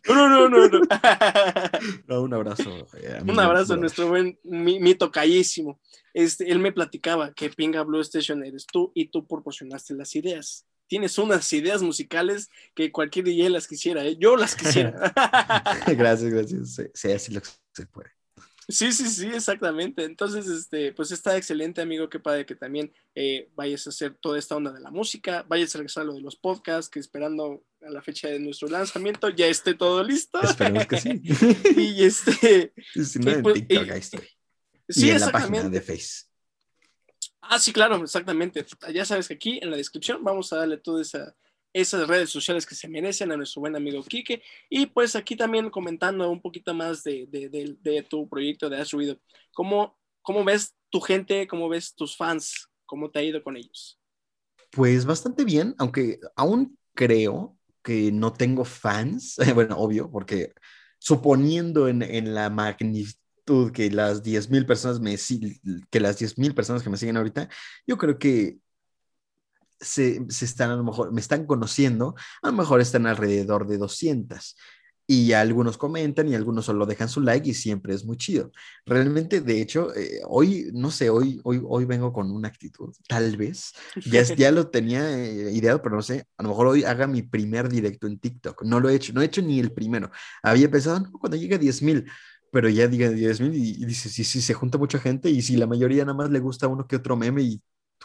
No, 0.08 0.30
no, 0.30 0.50
no, 0.50 0.68
no. 0.68 0.82
no 2.08 2.22
un 2.24 2.34
abrazo. 2.34 2.88
Eh, 2.98 3.22
un 3.22 3.40
abrazo 3.40 3.74
a 3.74 3.78
nuestro 3.78 4.10
buen 4.10 4.38
mito 4.44 5.12
callísimo. 5.12 5.80
Este, 6.14 6.52
él 6.52 6.60
me 6.60 6.72
platicaba 6.72 7.34
que 7.34 7.50
Pinga 7.50 7.84
Blue 7.84 8.02
Station 8.02 8.44
eres 8.44 8.66
tú 8.66 8.92
y 8.94 9.08
tú 9.08 9.26
proporcionaste 9.26 9.94
las 9.94 10.16
ideas. 10.16 10.66
Tienes 10.88 11.18
unas 11.18 11.52
ideas 11.54 11.82
musicales 11.82 12.50
que 12.76 12.92
cualquier 12.92 13.26
DJ 13.26 13.50
las 13.50 13.68
quisiera, 13.68 14.06
¿eh? 14.06 14.18
yo 14.20 14.36
las 14.36 14.56
quisiera. 14.56 14.92
gracias, 15.88 16.32
gracias. 16.32 16.82
Sí, 16.94 17.12
así 17.12 17.34
lo 17.34 17.42
que 17.42 17.50
se 17.74 17.86
puede. 17.88 18.12
Sí, 18.70 18.94
sí, 18.94 19.10
sí, 19.10 19.28
exactamente. 19.28 20.06
Entonces, 20.06 20.48
este, 20.48 20.94
pues 20.94 21.12
está 21.12 21.36
excelente, 21.36 21.82
amigo. 21.82 22.10
Qué 22.10 22.20
padre 22.20 22.46
que 22.46 22.56
también 22.56 22.94
eh, 23.14 23.50
vayas 23.56 23.88
a 23.88 23.90
hacer 23.90 24.16
toda 24.16 24.40
esta 24.40 24.56
onda 24.56 24.72
de 24.72 24.80
la 24.80 24.92
música, 24.92 25.46
vayas 25.48 25.76
a 25.76 25.80
regresar 25.80 26.04
a 26.04 26.06
lo 26.06 26.14
de 26.14 26.22
los 26.22 26.38
podcasts, 26.38 26.90
que 26.90 27.00
esperando 27.00 27.64
a 27.86 27.90
la 27.90 28.02
fecha 28.02 28.28
de 28.28 28.40
nuestro 28.40 28.68
lanzamiento 28.68 29.30
ya 29.30 29.48
esté 29.48 29.74
todo 29.74 30.04
listo. 30.04 30.42
Esperemos 30.42 30.86
que 30.88 30.98
sí. 30.98 31.22
y 31.78 32.04
este. 32.04 32.74
Sí, 32.94 33.20
no, 33.20 33.32
en 33.32 33.44
pues, 33.44 33.56
TikTok, 33.56 33.90
ahí 33.90 34.00
estoy. 34.00 34.28
Sí, 34.90 35.08
y 35.08 35.10
en 35.12 35.20
la 35.20 35.32
página 35.32 35.70
de 35.70 35.82
Face. 35.82 36.26
Ah, 37.42 37.60
sí, 37.60 37.74
claro, 37.74 38.02
exactamente. 38.02 38.66
Ya 38.94 39.06
sabes 39.06 39.28
que 39.28 39.34
aquí 39.34 39.60
en 39.62 39.72
la 39.72 39.78
descripción 39.78 40.24
vamos 40.24 40.52
a 40.54 40.58
darle 40.58 40.78
toda 40.78 41.02
esa 41.02 41.36
esas 41.74 42.08
redes 42.08 42.30
sociales 42.30 42.66
que 42.66 42.76
se 42.76 42.88
merecen 42.88 43.32
a 43.32 43.38
nuestro 43.38 43.62
buen 43.62 43.76
amigo 43.76 44.04
Quique. 44.04 44.44
Y 44.70 44.86
pues 44.86 45.16
aquí 45.16 45.36
también 45.36 45.70
comentando 45.70 46.30
un 46.30 46.42
poquito 46.42 46.74
más 46.74 47.04
de, 47.04 47.28
de, 47.28 48.04
tu 48.04 48.30
proyecto 48.30 48.70
de 48.70 48.78
Has 48.78 48.92
Ruido. 48.92 49.20
¿Cómo, 49.52 49.98
¿Cómo 50.22 50.44
ves 50.44 50.76
tu 50.90 51.02
gente? 51.02 51.48
¿Cómo 51.48 51.68
ves 51.68 51.96
tus 51.96 52.16
fans? 52.16 52.70
¿Cómo 52.86 53.10
te 53.10 53.20
ha 53.20 53.24
ido 53.24 53.44
con 53.44 53.58
ellos? 53.58 54.00
Pues 54.70 55.06
bastante 55.06 55.44
bien, 55.44 55.76
aunque 55.80 56.20
aún 56.36 56.78
creo 56.94 57.58
que 57.84 58.12
no 58.12 58.34
tengo 58.34 58.66
fans. 58.66 59.38
bueno, 59.56 59.78
obvio, 59.78 60.10
porque 60.12 60.54
suponiendo 61.00 61.88
en, 61.88 62.02
en 62.02 62.34
la 62.34 62.50
magnitud 62.50 63.72
que 63.74 63.92
las 63.92 64.24
10.000 64.24 64.66
personas 64.66 65.00
me 65.00 65.18
que 65.90 66.00
las 66.00 66.18
10.000 66.20 66.56
personas 66.56 66.82
que 66.82 66.90
me 66.90 66.98
siguen 66.98 67.18
ahorita, 67.18 67.50
yo 67.86 67.98
creo 67.98 68.18
que 68.18 68.58
se, 69.84 70.26
están 70.30 70.72
a 70.72 70.76
lo 70.76 70.84
mejor, 70.84 71.12
me 71.12 71.22
están 71.22 71.46
conociendo, 71.46 72.16
a 72.42 72.48
lo 72.48 72.54
mejor 72.54 72.82
están 72.82 73.06
alrededor 73.06 73.68
de 73.68 73.78
200. 73.78 74.58
Y 75.06 75.34
algunos 75.34 75.78
comentan 75.78 76.30
y 76.30 76.36
algunos 76.36 76.66
solo 76.66 76.86
dejan 76.86 77.10
su 77.10 77.20
like 77.20 77.50
y 77.50 77.54
siempre 77.54 77.94
es 77.94 78.06
muy 78.06 78.18
chido. 78.18 78.52
Realmente, 78.86 79.42
de 79.42 79.62
hecho, 79.62 79.94
eh, 79.96 80.22
hoy, 80.28 80.70
no 80.74 80.92
sé, 80.92 81.10
hoy, 81.10 81.42
hoy, 81.44 81.62
hoy 81.68 81.86
vengo 81.86 82.14
con 82.14 82.32
una 82.32 82.48
actitud, 82.48 82.94
tal 83.08 83.36
vez. 83.36 83.74
Ya, 84.06 84.24
ya 84.24 84.52
lo 84.52 84.70
tenía 84.70 85.18
eh, 85.20 85.52
ideado, 85.52 85.82
pero 85.82 85.98
no 85.98 86.02
sé, 86.02 86.26
a 86.38 86.44
lo 86.44 86.50
mejor 86.50 86.68
hoy 86.68 86.84
haga 86.86 87.06
mi 87.06 87.22
primer 87.22 87.68
directo 87.68 88.08
en 88.08 88.18
TikTok. 88.18 88.64
No 88.64 88.80
lo 88.80 88.90
he 88.90 88.96
hecho, 88.96 89.12
no 89.14 89.22
he 89.22 89.26
hecho 89.26 89.42
ni 89.42 89.60
el 89.60 89.74
primero. 89.74 90.10
Había 90.42 90.72
pensado, 90.72 91.02
no, 91.02 91.12
cuando 91.12 91.36
llegue 91.38 91.56
a 91.56 91.60
10 91.60 91.82
mil, 91.82 92.06
pero 92.54 92.70
ya 92.70 92.88
diga 92.88 93.10
10 93.10 93.42
mil 93.42 93.56
y, 93.56 93.84
dice, 93.86 94.10
sí, 94.10 94.24
sí, 94.24 94.40
se 94.40 94.54
junta 94.54 94.78
mucha 94.78 95.00
gente 95.00 95.30
y 95.30 95.42
si 95.42 95.58
la 95.58 95.68
mayoría 95.68 96.06
nada 96.06 96.18
más 96.18 96.30
le 96.30 96.40
gusta 96.40 96.68
uno 96.68 96.88
que 96.88 96.96
otro 96.96 97.18
meme 97.18 97.42
y 97.42 97.62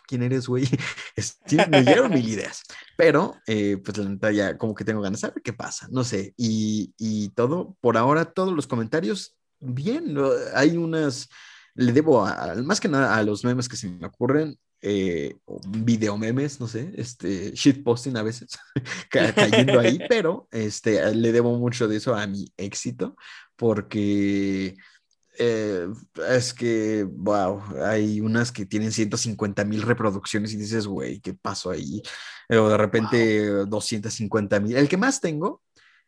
quién 0.06 0.22
eres, 0.22 0.46
güey? 0.46 0.64
me 1.70 1.82
dieron 1.82 2.12
mil 2.12 2.28
ideas, 2.28 2.62
pero 2.96 3.36
eh, 3.46 3.78
pues 3.84 3.96
la 3.98 4.08
neta 4.08 4.30
ya 4.30 4.56
como 4.56 4.74
que 4.74 4.84
tengo 4.84 5.00
ganas 5.00 5.20
de 5.20 5.28
saber 5.28 5.42
qué 5.42 5.52
pasa, 5.52 5.88
no 5.90 6.04
sé, 6.04 6.34
y, 6.36 6.92
y 6.98 7.30
todo, 7.30 7.76
por 7.80 7.96
ahora 7.96 8.26
todos 8.26 8.52
los 8.54 8.66
comentarios, 8.66 9.36
bien, 9.60 10.16
hay 10.54 10.76
unas, 10.76 11.28
le 11.74 11.92
debo 11.92 12.26
más 12.64 12.80
que 12.80 12.88
nada 12.88 13.16
a 13.16 13.22
los 13.22 13.44
memes 13.44 13.68
que 13.68 13.76
se 13.76 13.88
me 13.88 14.06
ocurren, 14.06 14.58
eh, 14.80 15.34
video 15.68 16.16
memes, 16.16 16.60
no 16.60 16.68
sé, 16.68 16.92
este, 16.96 17.50
shitposting 17.52 18.16
a 18.16 18.22
veces, 18.22 18.50
cayendo 19.10 19.80
ahí, 19.80 19.98
pero 20.08 20.46
este, 20.52 21.14
le 21.14 21.32
debo 21.32 21.58
mucho 21.58 21.88
de 21.88 21.96
eso 21.96 22.14
a 22.14 22.26
mi 22.26 22.52
éxito, 22.56 23.16
porque 23.56 24.76
eh, 25.38 25.86
es 26.28 26.52
que, 26.52 27.04
wow, 27.04 27.62
hay 27.84 28.20
unas 28.20 28.50
que 28.50 28.66
tienen 28.66 28.90
150 28.90 29.64
mil 29.64 29.82
reproducciones 29.82 30.52
y 30.52 30.56
dices, 30.56 30.86
güey, 30.86 31.20
¿qué 31.20 31.32
pasó 31.34 31.70
ahí? 31.70 32.02
O 32.50 32.68
de 32.68 32.76
repente 32.76 33.46
250 33.66 34.60
mil. 34.60 34.76
El 34.76 34.88
que 34.88 34.96
más 34.96 35.20
tengo 35.20 35.62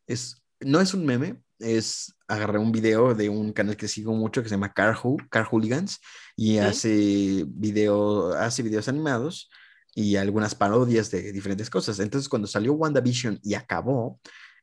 es, 0.07 0.43
no 0.61 0.81
es 0.81 0.95
un 0.95 1.07
meme, 1.07 1.41
es 1.61 2.15
agarré 2.27 2.59
un 2.59 2.73
video 2.73 3.15
de 3.15 3.29
un 3.29 3.53
canal 3.53 3.77
que 3.77 3.89
sigo 3.89 4.13
mucho 4.15 4.43
que 4.43 4.49
se 4.49 4.55
llama 4.57 4.73
Car, 4.73 4.99
Car 5.31 5.47
Hooligans 5.47 6.01
y 6.35 6.59
hace, 6.59 7.45
video, 7.47 8.33
hace 8.33 8.63
videos 8.63 8.89
animados 8.89 9.49
y 9.95 10.17
algunas 10.17 10.55
parodias 10.55 11.11
de 11.11 11.33
diferentes 11.33 11.71
cosas. 11.71 12.01
Entonces, 12.01 12.29
cuando 12.29 12.49
salió 12.49 12.73
WandaVision 12.73 13.39
y 13.43 13.55
acabó, 13.55 14.21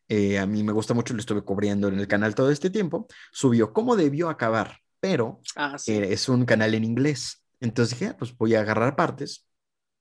eh, 0.10 0.40
a 0.40 0.46
mí 0.46 0.64
me 0.64 0.72
gusta 0.72 0.94
mucho, 0.94 1.14
lo 1.14 1.20
estuve 1.20 1.42
cubriendo 1.42 1.88
en 1.88 2.00
el 2.00 2.08
canal 2.08 2.36
todo 2.36 2.52
este 2.52 2.70
tiempo, 2.70 3.08
subió 3.32 3.74
cómo 3.74 3.96
debió 3.96 4.30
acabar, 4.30 4.78
pero 5.00 5.42
ah, 5.56 5.76
eh, 5.88 6.08
es 6.12 6.30
un 6.30 6.46
canal 6.46 6.74
en 6.74 6.84
inglés. 6.84 7.44
Entonces 7.60 7.98
dije, 7.98 8.12
ah, 8.12 8.16
pues 8.18 8.36
voy 8.38 8.56
a 8.56 8.62
agarrar 8.62 8.96
partes 8.96 9.48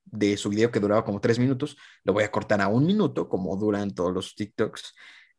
de 0.05 0.37
su 0.37 0.51
video 0.51 0.71
que 0.71 0.81
duraba 0.81 1.05
como 1.05 1.21
tres 1.21 1.39
minutos, 1.39 1.77
lo 2.05 2.13
voy 2.13 2.25
a 2.25 2.31
cortar 2.31 2.61
a 2.61 2.69
un 2.69 2.87
minuto, 2.87 3.29
como 3.29 3.57
duran 3.57 3.95
todos 3.95 4.13
los 4.13 4.35
TikToks, 4.37 4.95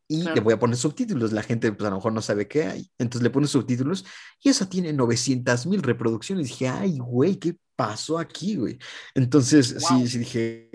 y 0.08 0.24
le 0.24 0.39
voy 0.39 0.54
a 0.54 0.60
poner 0.60 0.78
subtítulos. 0.78 1.34
La 1.34 1.43
gente, 1.43 1.72
pues 1.72 1.86
a 1.86 1.89
lo 1.89 1.98
mejor 1.98 2.13
no 2.13 2.22
sabe 2.22 2.48
qué 2.48 2.63
hay. 2.63 2.91
Entonces 2.98 3.24
le 3.24 3.30
pone 3.30 3.48
subtítulos 3.48 4.06
y 4.41 4.50
eso 4.50 4.67
tiene 4.67 4.93
900 4.93 5.65
mil 5.65 5.84
reproducciones. 5.84 6.48
Y 6.48 6.50
dije, 6.50 6.67
ay, 6.70 6.98
güey, 6.98 7.36
¿qué 7.36 7.58
pasó 7.76 8.17
aquí, 8.17 8.56
güey? 8.56 8.80
Entonces, 9.13 9.76
sí, 9.80 10.08
sí 10.08 10.20
dije, 10.20 10.72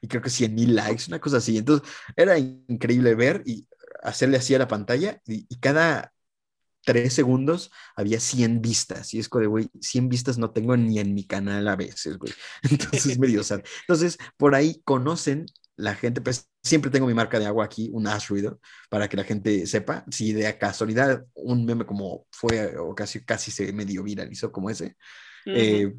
y 0.00 0.08
creo 0.08 0.22
que 0.22 0.30
100 0.30 0.54
mil 0.54 0.74
likes, 0.74 1.04
una 1.08 1.20
cosa 1.20 1.36
así. 1.36 1.58
Entonces, 1.58 1.88
era 2.16 2.38
increíble 2.38 3.14
ver 3.14 3.42
y 3.44 3.66
hacerle 4.02 4.38
así 4.38 4.54
a 4.54 4.58
la 4.58 4.68
pantalla 4.68 5.20
y, 5.26 5.46
cada 5.58 6.12
tres 6.84 7.14
segundos 7.14 7.72
había 7.96 8.20
100 8.20 8.62
vistas. 8.62 9.12
Y 9.12 9.18
es 9.18 9.28
como 9.28 9.40
de, 9.40 9.46
güey, 9.48 9.70
100 9.80 10.08
vistas 10.08 10.38
no 10.38 10.52
tengo 10.52 10.76
ni 10.76 10.98
en 11.00 11.14
mi 11.14 11.26
canal 11.26 11.66
a 11.68 11.76
veces, 11.76 12.16
güey. 12.16 12.32
Entonces, 12.62 13.18
medio 13.18 13.42
sad. 13.42 13.62
Entonces, 13.82 14.18
por 14.36 14.54
ahí 14.54 14.80
conocen 14.84 15.46
la 15.76 15.94
gente, 15.94 16.20
pues 16.20 16.50
siempre 16.62 16.90
tengo 16.90 17.06
mi 17.06 17.14
marca 17.14 17.38
de 17.38 17.46
agua 17.46 17.64
aquí, 17.64 17.90
un 17.92 18.06
Ash 18.06 18.28
Ruido, 18.28 18.60
para 18.88 19.08
que 19.08 19.16
la 19.16 19.24
gente 19.24 19.66
sepa. 19.66 20.04
Si 20.10 20.32
de 20.32 20.56
casualidad 20.58 21.24
un 21.34 21.64
meme 21.64 21.84
como 21.84 22.26
fue 22.30 22.76
o 22.78 22.94
casi, 22.94 23.24
casi 23.24 23.50
se 23.50 23.72
medio 23.72 24.02
viralizó 24.02 24.50
como 24.50 24.70
ese, 24.70 24.96
eh, 25.44 25.94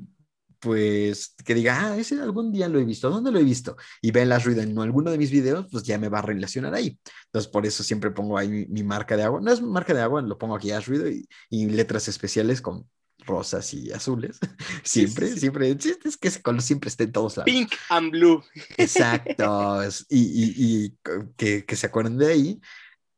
pues 0.60 1.36
que 1.46 1.54
diga, 1.54 1.92
ah, 1.92 1.98
ese 1.98 2.20
algún 2.20 2.52
día 2.52 2.68
lo 2.68 2.80
he 2.80 2.86
visto, 2.86 3.10
¿dónde 3.10 3.32
lo 3.32 3.40
he 3.40 3.44
visto? 3.44 3.78
Y 4.02 4.12
ve 4.12 4.24
el 4.24 4.32
Ash 4.32 4.48
en 4.48 4.78
alguno 4.80 5.12
de 5.12 5.18
mis 5.18 5.32
videos, 5.32 5.68
pues 5.72 5.84
ya 5.84 5.98
me 6.00 6.10
va 6.10 6.20
a 6.20 6.24
relacionar 6.24 6.74
ahí. 6.74 7.00
Entonces, 7.26 7.52
por 7.52 7.66
eso 7.66 7.84
siempre 7.84 8.12
pongo 8.12 8.38
ahí 8.38 8.68
mi, 8.68 8.84
marca 8.84 9.16
de 9.16 9.24
agua. 9.24 9.40
No 9.42 9.52
es 9.52 9.62
marca 9.62 9.94
de 9.94 10.02
agua, 10.02 10.22
lo 10.22 10.38
pongo 10.38 10.56
aquí 10.56 10.72
Ash 10.72 10.88
Ruido 10.88 11.10
y, 11.10 11.28
y 11.50 11.68
letras 11.68 12.08
especiales 12.08 12.62
con 12.62 12.88
rosas 13.28 13.74
y 13.74 13.92
azules. 13.92 14.40
Siempre, 14.84 15.28
siempre. 15.38 15.70
Es 16.06 16.18
que 16.18 16.30
ese 16.30 16.42
color 16.42 16.62
siempre 16.62 16.88
está 16.90 17.04
en 17.04 17.12
todos 17.12 17.38
lados. 17.38 17.46
Pink 17.52 17.74
and 17.90 18.12
blue. 18.12 18.44
Exacto. 18.78 19.82
y, 20.10 20.86
y, 20.86 20.98
que, 21.36 21.66
que, 21.66 21.76
se 21.76 21.88
acuerden 21.88 22.18
de 22.18 22.28
ahí. 22.28 22.62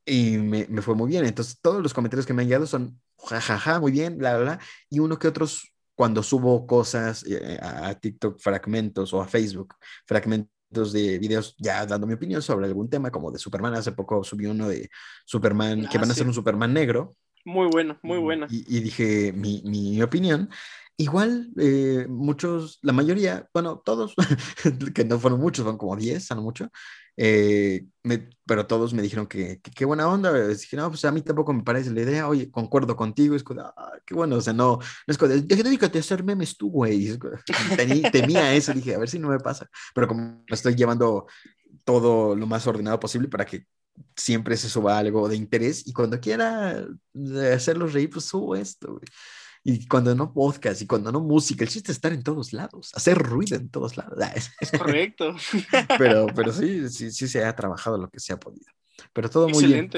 Y 0.05 0.37
me, 0.37 0.65
me, 0.69 0.81
fue 0.81 0.95
muy 0.95 1.09
bien. 1.09 1.25
Entonces, 1.25 1.59
todos 1.61 1.81
los 1.83 1.93
comentarios 1.93 2.25
que 2.25 2.33
me 2.33 2.41
han 2.41 2.47
llegado 2.47 2.65
son 2.67 2.99
jajaja, 3.23 3.79
muy 3.79 3.91
bien, 3.91 4.17
bla, 4.17 4.35
bla, 4.37 4.43
bla. 4.55 4.59
Y 4.89 4.99
uno 4.99 5.19
que 5.19 5.27
otros, 5.27 5.71
cuando 5.95 6.23
subo 6.23 6.65
cosas 6.65 7.23
eh, 7.27 7.59
a 7.61 7.93
TikTok 7.93 8.39
fragmentos 8.39 9.13
o 9.13 9.21
a 9.21 9.27
Facebook 9.27 9.75
fragmentos 10.05 10.91
de 10.93 11.19
videos 11.19 11.55
ya 11.57 11.85
dando 11.85 12.07
mi 12.07 12.13
opinión 12.13 12.41
sobre 12.41 12.65
algún 12.67 12.89
tema, 12.89 13.11
como 13.11 13.31
de 13.31 13.39
Superman. 13.39 13.73
Hace 13.75 13.91
poco 13.91 14.23
subí 14.23 14.45
uno 14.45 14.67
de 14.67 14.89
Superman, 15.25 15.87
que 15.87 15.97
Ah, 15.97 16.01
van 16.01 16.11
a 16.11 16.13
sí. 16.13 16.19
ser 16.19 16.27
un 16.27 16.33
Superman 16.33 16.73
negro. 16.73 17.15
Muy 17.49 17.67
bueno, 17.67 17.97
muy 18.03 18.17
y- 18.17 18.21
buena. 18.21 18.47
Y, 18.49 18.77
y 18.77 18.79
dije 18.81 19.33
mi, 19.33 19.61
mi 19.65 20.01
opinión. 20.01 20.49
Igual, 20.97 21.49
eh, 21.57 22.05
muchos, 22.09 22.77
la 22.81 22.91
mayoría, 22.91 23.47
bueno, 23.53 23.81
todos, 23.85 24.13
que 24.93 25.05
no 25.05 25.17
fueron 25.17 25.39
muchos, 25.39 25.63
fueron 25.63 25.77
como 25.77 25.95
10, 25.95 26.29
a 26.29 26.35
lo 26.35 26.41
mucho, 26.41 26.69
eh, 27.15 27.85
me- 28.03 28.27
pero 28.45 28.67
todos 28.67 28.93
me 28.93 29.01
dijeron 29.01 29.25
que 29.25 29.59
que 29.61 29.71
qué 29.71 29.85
buena 29.85 30.07
onda. 30.09 30.31
Les 30.33 30.59
dije, 30.61 30.75
no, 30.75 30.89
pues 30.89 31.05
a 31.05 31.11
mí 31.11 31.21
tampoco 31.21 31.53
me 31.53 31.63
parece 31.63 31.91
la 31.91 32.01
idea, 32.01 32.27
oye, 32.27 32.51
concuerdo 32.51 32.95
contigo, 32.97 33.33
es 33.35 33.43
como, 33.43 33.61
"Ah, 33.61 33.93
qué 34.05 34.13
bueno, 34.13 34.35
o 34.35 34.41
sea, 34.41 34.51
no, 34.53 34.77
no 34.77 34.81
es 35.07 35.17
"Deja- 35.47 35.63
dedícate 35.63 35.97
a 35.99 36.01
hacer 36.01 36.21
memes 36.23 36.57
tú, 36.57 36.69
güey. 36.69 37.17
Temía 38.13 38.53
eso, 38.53 38.73
dije, 38.73 38.93
a 38.95 38.99
ver 38.99 39.09
si 39.09 39.19
no 39.19 39.29
me 39.29 39.39
pasa, 39.39 39.67
pero 39.95 40.07
como 40.07 40.43
estoy 40.47 40.75
llevando 40.75 41.27
todo 41.85 42.35
lo 42.35 42.45
más 42.45 42.67
ordenado 42.67 42.99
posible 42.99 43.27
para 43.29 43.45
que 43.45 43.65
siempre 44.15 44.57
se 44.57 44.69
suba 44.69 44.97
algo 44.97 45.27
de 45.29 45.35
interés 45.35 45.87
y 45.87 45.93
cuando 45.93 46.19
quiera 46.19 46.71
eh, 47.13 47.53
hacerlos 47.53 47.93
reír, 47.93 48.09
pues 48.09 48.25
subo 48.25 48.55
esto, 48.55 48.93
güey. 48.93 49.05
Y 49.63 49.87
cuando 49.87 50.15
no 50.15 50.33
podcast 50.33 50.81
y 50.81 50.87
cuando 50.87 51.11
no 51.11 51.19
música, 51.19 51.63
el 51.65 51.69
chiste 51.69 51.91
es 51.91 51.97
estar 51.97 52.13
en 52.13 52.23
todos 52.23 52.53
lados, 52.53 52.91
hacer 52.95 53.17
ruido 53.17 53.57
en 53.57 53.69
todos 53.69 53.97
lados. 53.97 54.17
Es- 54.61 54.71
Correcto. 54.71 55.35
Pero, 55.97 56.27
pero 56.33 56.53
sí, 56.53 56.87
sí, 56.89 57.11
sí 57.11 57.27
se 57.27 57.43
ha 57.43 57.55
trabajado 57.55 57.97
lo 57.97 58.09
que 58.09 58.19
se 58.19 58.31
ha 58.33 58.39
podido. 58.39 58.71
Pero 59.13 59.29
todo 59.29 59.49
muy 59.49 59.65
bien. 59.65 59.89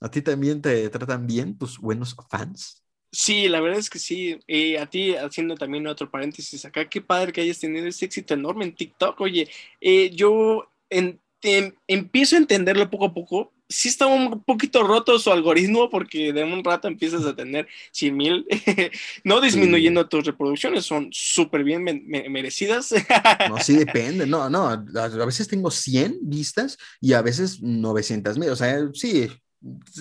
¿A 0.00 0.10
ti 0.10 0.22
también 0.22 0.62
te 0.62 0.88
tratan 0.90 1.26
bien 1.26 1.56
tus 1.58 1.78
buenos 1.78 2.14
fans? 2.30 2.82
Sí, 3.10 3.48
la 3.48 3.60
verdad 3.60 3.78
es 3.78 3.90
que 3.90 3.98
sí. 3.98 4.38
Y 4.46 4.76
a 4.76 4.86
ti, 4.86 5.14
haciendo 5.14 5.54
también 5.54 5.86
otro 5.86 6.10
paréntesis 6.10 6.64
acá, 6.64 6.88
qué 6.88 7.00
padre 7.00 7.32
que 7.32 7.40
hayas 7.40 7.60
tenido 7.60 7.86
ese 7.86 8.04
éxito 8.06 8.34
enorme 8.34 8.64
en 8.64 8.74
TikTok. 8.74 9.20
Oye, 9.20 9.48
eh, 9.80 10.10
yo 10.14 10.68
en- 10.90 11.20
em- 11.44 11.72
empiezo 11.86 12.34
a 12.36 12.38
entenderlo 12.40 12.90
poco 12.90 13.06
a 13.06 13.14
poco. 13.14 13.52
Sí 13.68 13.88
está 13.88 14.06
un 14.06 14.42
poquito 14.44 14.82
roto 14.82 15.18
su 15.18 15.30
algoritmo 15.32 15.88
porque 15.88 16.32
de 16.32 16.44
un 16.44 16.62
rato 16.62 16.86
empiezas 16.86 17.24
a 17.24 17.34
tener 17.34 17.66
100 17.92 18.16
mil, 18.16 18.46
no 19.24 19.40
disminuyendo 19.40 20.06
tus 20.08 20.24
reproducciones, 20.26 20.84
son 20.84 21.08
súper 21.12 21.64
bien 21.64 21.82
me- 21.82 22.02
me- 22.04 22.28
merecidas. 22.28 22.92
No, 23.48 23.58
sí 23.58 23.76
depende. 23.84 24.26
No, 24.26 24.50
no, 24.50 24.68
a 24.68 25.26
veces 25.26 25.48
tengo 25.48 25.70
100 25.70 26.18
vistas 26.22 26.76
y 27.00 27.12
a 27.14 27.22
veces 27.22 27.62
900 27.62 28.38
mil. 28.38 28.50
O 28.50 28.56
sea, 28.56 28.76
sí, 28.92 29.28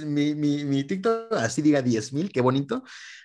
mi, 0.05 0.35
mi, 0.35 0.65
mi 0.65 0.83
TikTok 0.83 1.31
así 1.33 1.61
diga 1.61 1.81
10 1.81 2.11
mil, 2.13 2.31
qué 2.31 2.41
bonito. 2.41 2.83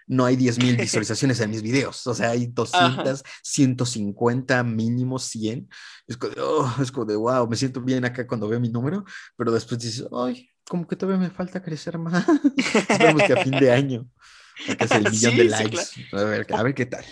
No 0.09 0.25
hay 0.25 0.37
10 0.37 0.59
mil 0.59 0.77
visualizaciones 0.79 1.39
en 1.41 1.51
mis 1.51 1.63
videos. 1.63 2.07
O 2.07 2.15
sea, 2.15 2.31
hay 2.31 2.47
200, 2.49 3.23
150, 3.43 4.63
mínimo 4.65 5.19
100. 5.19 5.69
Es 6.07 6.17
como, 6.17 6.35
de, 6.35 6.41
oh, 6.41 6.75
es 6.83 6.91
como 6.91 7.07
de, 7.07 7.17
wow, 7.17 7.47
me 7.49 7.57
siento 7.57 7.81
bien 7.83 8.05
acá 8.05 8.27
cuando 8.27 8.49
veo 8.49 8.59
mi 8.61 8.71
número, 8.71 9.05
pero 9.37 9.53
después 9.53 9.81
dices, 9.81 10.07
ay, 10.13 10.51
como 10.69 10.87
que 10.87 10.97
todavía 10.97 11.21
me 11.29 11.31
falta 11.31 11.63
crecer 11.63 11.99
más. 11.99 12.27
Esperemos 12.57 13.23
que 13.23 13.33
a 13.35 13.43
fin 13.45 13.53
de 13.53 13.71
año. 13.73 14.09
es 14.67 14.91
el 14.91 15.05
millón 15.11 15.33
Sí, 15.33 15.37
de 15.37 15.43
sí, 15.45 15.49
likes. 15.49 15.79
a, 16.13 16.25
ver, 16.25 16.47
a 16.55 16.63
ver 16.63 16.75
qué 16.75 16.87
tal. 16.87 17.05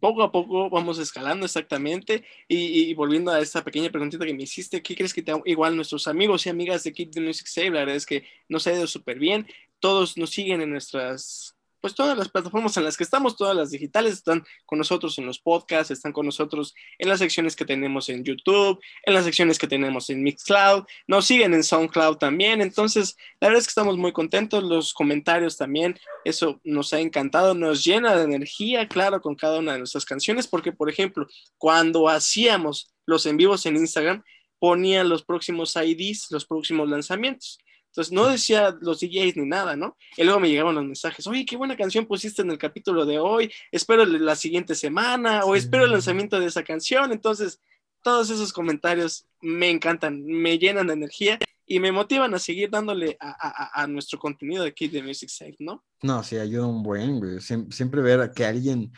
poco 0.00 0.22
a 0.24 0.32
poco 0.32 0.68
vamos 0.70 0.98
escalando 0.98 1.46
exactamente. 1.46 2.24
Y, 2.48 2.90
y 2.90 2.94
volviendo 2.94 3.30
a 3.30 3.40
esta 3.40 3.62
pequeña 3.64 3.90
preguntita 3.90 4.24
que 4.26 4.34
me 4.34 4.42
hiciste, 4.42 4.82
¿qué 4.82 4.96
crees 4.96 5.14
que 5.14 5.22
te, 5.22 5.32
igual 5.46 5.76
nuestros 5.76 6.08
amigos 6.08 6.46
y 6.46 6.50
amigas 6.50 6.82
de 6.84 6.92
Keep 6.92 7.12
the 7.12 7.20
Music 7.20 7.46
Safe? 7.46 7.70
La 7.70 7.80
verdad 7.80 7.96
es 7.96 8.06
que 8.06 8.24
nos 8.48 8.66
ha 8.66 8.72
ido 8.72 8.86
súper 8.86 9.18
bien. 9.18 9.46
Todos 9.80 10.16
nos 10.16 10.30
siguen 10.30 10.60
en 10.60 10.70
nuestras, 10.70 11.51
pues 11.82 11.94
todas 11.94 12.16
las 12.16 12.30
plataformas 12.30 12.76
en 12.76 12.84
las 12.84 12.96
que 12.96 13.04
estamos, 13.04 13.36
todas 13.36 13.54
las 13.54 13.70
digitales 13.70 14.14
están 14.14 14.44
con 14.64 14.78
nosotros 14.78 15.18
en 15.18 15.26
los 15.26 15.40
podcasts, 15.40 15.90
están 15.90 16.12
con 16.12 16.24
nosotros 16.24 16.74
en 16.98 17.08
las 17.08 17.18
secciones 17.18 17.56
que 17.56 17.64
tenemos 17.64 18.08
en 18.08 18.24
YouTube, 18.24 18.80
en 19.04 19.14
las 19.14 19.24
secciones 19.24 19.58
que 19.58 19.66
tenemos 19.66 20.08
en 20.08 20.22
Mixcloud, 20.22 20.84
nos 21.06 21.26
siguen 21.26 21.52
en 21.52 21.64
SoundCloud 21.64 22.16
también. 22.16 22.62
Entonces, 22.62 23.16
la 23.40 23.48
verdad 23.48 23.58
es 23.60 23.66
que 23.66 23.72
estamos 23.72 23.98
muy 23.98 24.12
contentos. 24.12 24.62
Los 24.62 24.94
comentarios 24.94 25.56
también 25.56 25.98
eso 26.24 26.60
nos 26.64 26.92
ha 26.92 27.00
encantado, 27.00 27.54
nos 27.54 27.84
llena 27.84 28.14
de 28.16 28.22
energía, 28.22 28.86
claro, 28.88 29.20
con 29.20 29.34
cada 29.34 29.58
una 29.58 29.72
de 29.72 29.78
nuestras 29.78 30.04
canciones, 30.04 30.46
porque, 30.46 30.72
por 30.72 30.88
ejemplo, 30.88 31.26
cuando 31.58 32.08
hacíamos 32.08 32.94
los 33.06 33.26
en 33.26 33.36
vivos 33.36 33.66
en 33.66 33.76
Instagram, 33.76 34.22
ponía 34.60 35.02
los 35.02 35.24
próximos 35.24 35.74
IDs, 35.74 36.28
los 36.30 36.46
próximos 36.46 36.88
lanzamientos. 36.88 37.58
Entonces 37.92 38.12
no 38.12 38.26
decía 38.26 38.74
los 38.80 39.00
DJs 39.00 39.36
ni 39.36 39.44
nada, 39.46 39.76
¿no? 39.76 39.96
Y 40.16 40.24
luego 40.24 40.40
me 40.40 40.48
llegaban 40.48 40.74
los 40.74 40.84
mensajes, 40.84 41.26
oye, 41.26 41.44
qué 41.44 41.56
buena 41.56 41.76
canción 41.76 42.06
pusiste 42.06 42.40
en 42.40 42.50
el 42.50 42.56
capítulo 42.58 43.04
de 43.04 43.18
hoy, 43.18 43.52
espero 43.70 44.06
la 44.06 44.34
siguiente 44.34 44.74
semana 44.74 45.44
o 45.44 45.54
espero 45.54 45.84
el 45.84 45.90
lanzamiento 45.92 46.40
de 46.40 46.46
esa 46.46 46.62
canción. 46.64 47.12
Entonces, 47.12 47.60
todos 48.02 48.30
esos 48.30 48.52
comentarios 48.52 49.26
me 49.42 49.68
encantan, 49.70 50.24
me 50.24 50.58
llenan 50.58 50.86
de 50.86 50.94
energía 50.94 51.38
y 51.66 51.80
me 51.80 51.92
motivan 51.92 52.32
a 52.34 52.38
seguir 52.38 52.70
dándole 52.70 53.16
a, 53.20 53.30
a- 53.30 53.82
a 53.82 53.86
nuestro 53.86 54.18
contenido 54.18 54.64
de 54.64 54.72
Keep 54.74 54.92
the 54.92 55.02
Music 55.02 55.28
Safe, 55.28 55.56
¿no? 55.58 55.84
No, 56.02 56.22
sí, 56.24 56.36
ayuda 56.36 56.66
un 56.66 56.82
buen, 56.82 57.18
güey. 57.20 57.36
Siem- 57.40 57.70
Siempre, 57.70 58.00
ver 58.02 58.20
a 58.20 58.32
que 58.32 58.44
alguien 58.46 58.90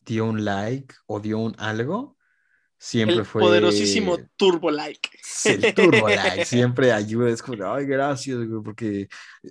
dio 0.00 0.26
un 0.26 0.44
like 0.44 0.94
o 1.06 1.20
dio 1.20 1.38
un 1.38 1.54
algo, 1.58 2.15
siempre 2.78 3.16
el 3.16 3.24
fue... 3.24 3.42
poderosísimo 3.42 4.18
Turbo 4.36 4.70
Like. 4.70 5.10
El 5.44 5.74
turbo 5.74 6.08
like, 6.08 6.44
siempre 6.44 6.92
ayuda. 6.92 7.30
Es 7.30 7.42
como, 7.42 7.64
ay, 7.72 7.86
gracias, 7.86 8.36
güey, 8.38 8.62
porque 8.62 9.08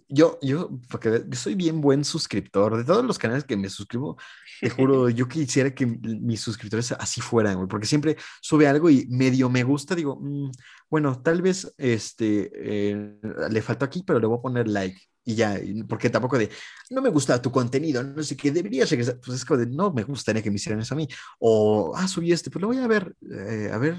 yo, 0.08 0.38
yo, 0.42 0.70
porque 0.90 1.24
yo 1.28 1.38
soy 1.38 1.56
bien 1.56 1.82
buen 1.82 2.04
suscriptor. 2.04 2.78
De 2.78 2.84
todos 2.84 3.06
los 3.06 3.18
canales 3.18 3.44
que 3.44 3.58
me 3.58 3.70
suscribo, 3.70 4.18
te 4.60 4.70
juro, 4.70 5.10
yo 5.10 5.28
quisiera 5.28 5.74
que 5.74 5.86
mis 5.86 6.42
suscriptores 6.42 6.92
así 6.94 7.22
fueran, 7.22 7.56
güey, 7.56 7.68
porque 7.68 7.88
siempre 7.88 8.18
sube 8.42 8.68
algo 8.68 8.90
y 8.90 9.06
medio 9.10 9.50
me 9.50 9.64
gusta, 9.64 9.96
digo, 9.96 10.18
"Mm, 10.20 10.52
bueno, 10.90 11.22
tal 11.22 11.42
vez 11.42 11.74
este 11.78 12.52
eh, 12.54 13.16
le 13.50 13.62
faltó 13.62 13.86
aquí, 13.86 14.04
pero 14.06 14.20
le 14.20 14.28
voy 14.28 14.38
a 14.38 14.42
poner 14.42 14.68
like. 14.68 15.00
Y 15.26 15.36
ya, 15.36 15.60
porque 15.90 16.10
tampoco 16.12 16.38
de, 16.38 16.50
no 16.92 17.02
me 17.02 17.10
gusta 17.10 17.42
tu 17.42 17.52
contenido, 17.52 18.04
no 18.04 18.22
sé 18.22 18.38
qué, 18.38 18.52
deberías 18.52 18.90
regresar. 18.92 19.20
Pues 19.20 19.38
es 19.40 19.46
como 19.46 19.60
de, 19.60 19.66
no 19.66 19.92
me 19.92 20.04
gustaría 20.04 20.44
que 20.44 20.52
me 20.52 20.58
hicieran 20.58 20.82
eso 20.82 20.94
a 20.94 20.98
mí. 20.98 21.08
O, 21.40 21.94
ah, 21.96 22.08
subí 22.08 22.32
este, 22.32 22.52
pues 22.52 22.62
lo 22.62 22.68
voy 22.68 22.78
a 22.78 22.88
ver, 22.88 23.16
eh, 23.32 23.70
a 23.74 23.78
ver, 23.80 23.98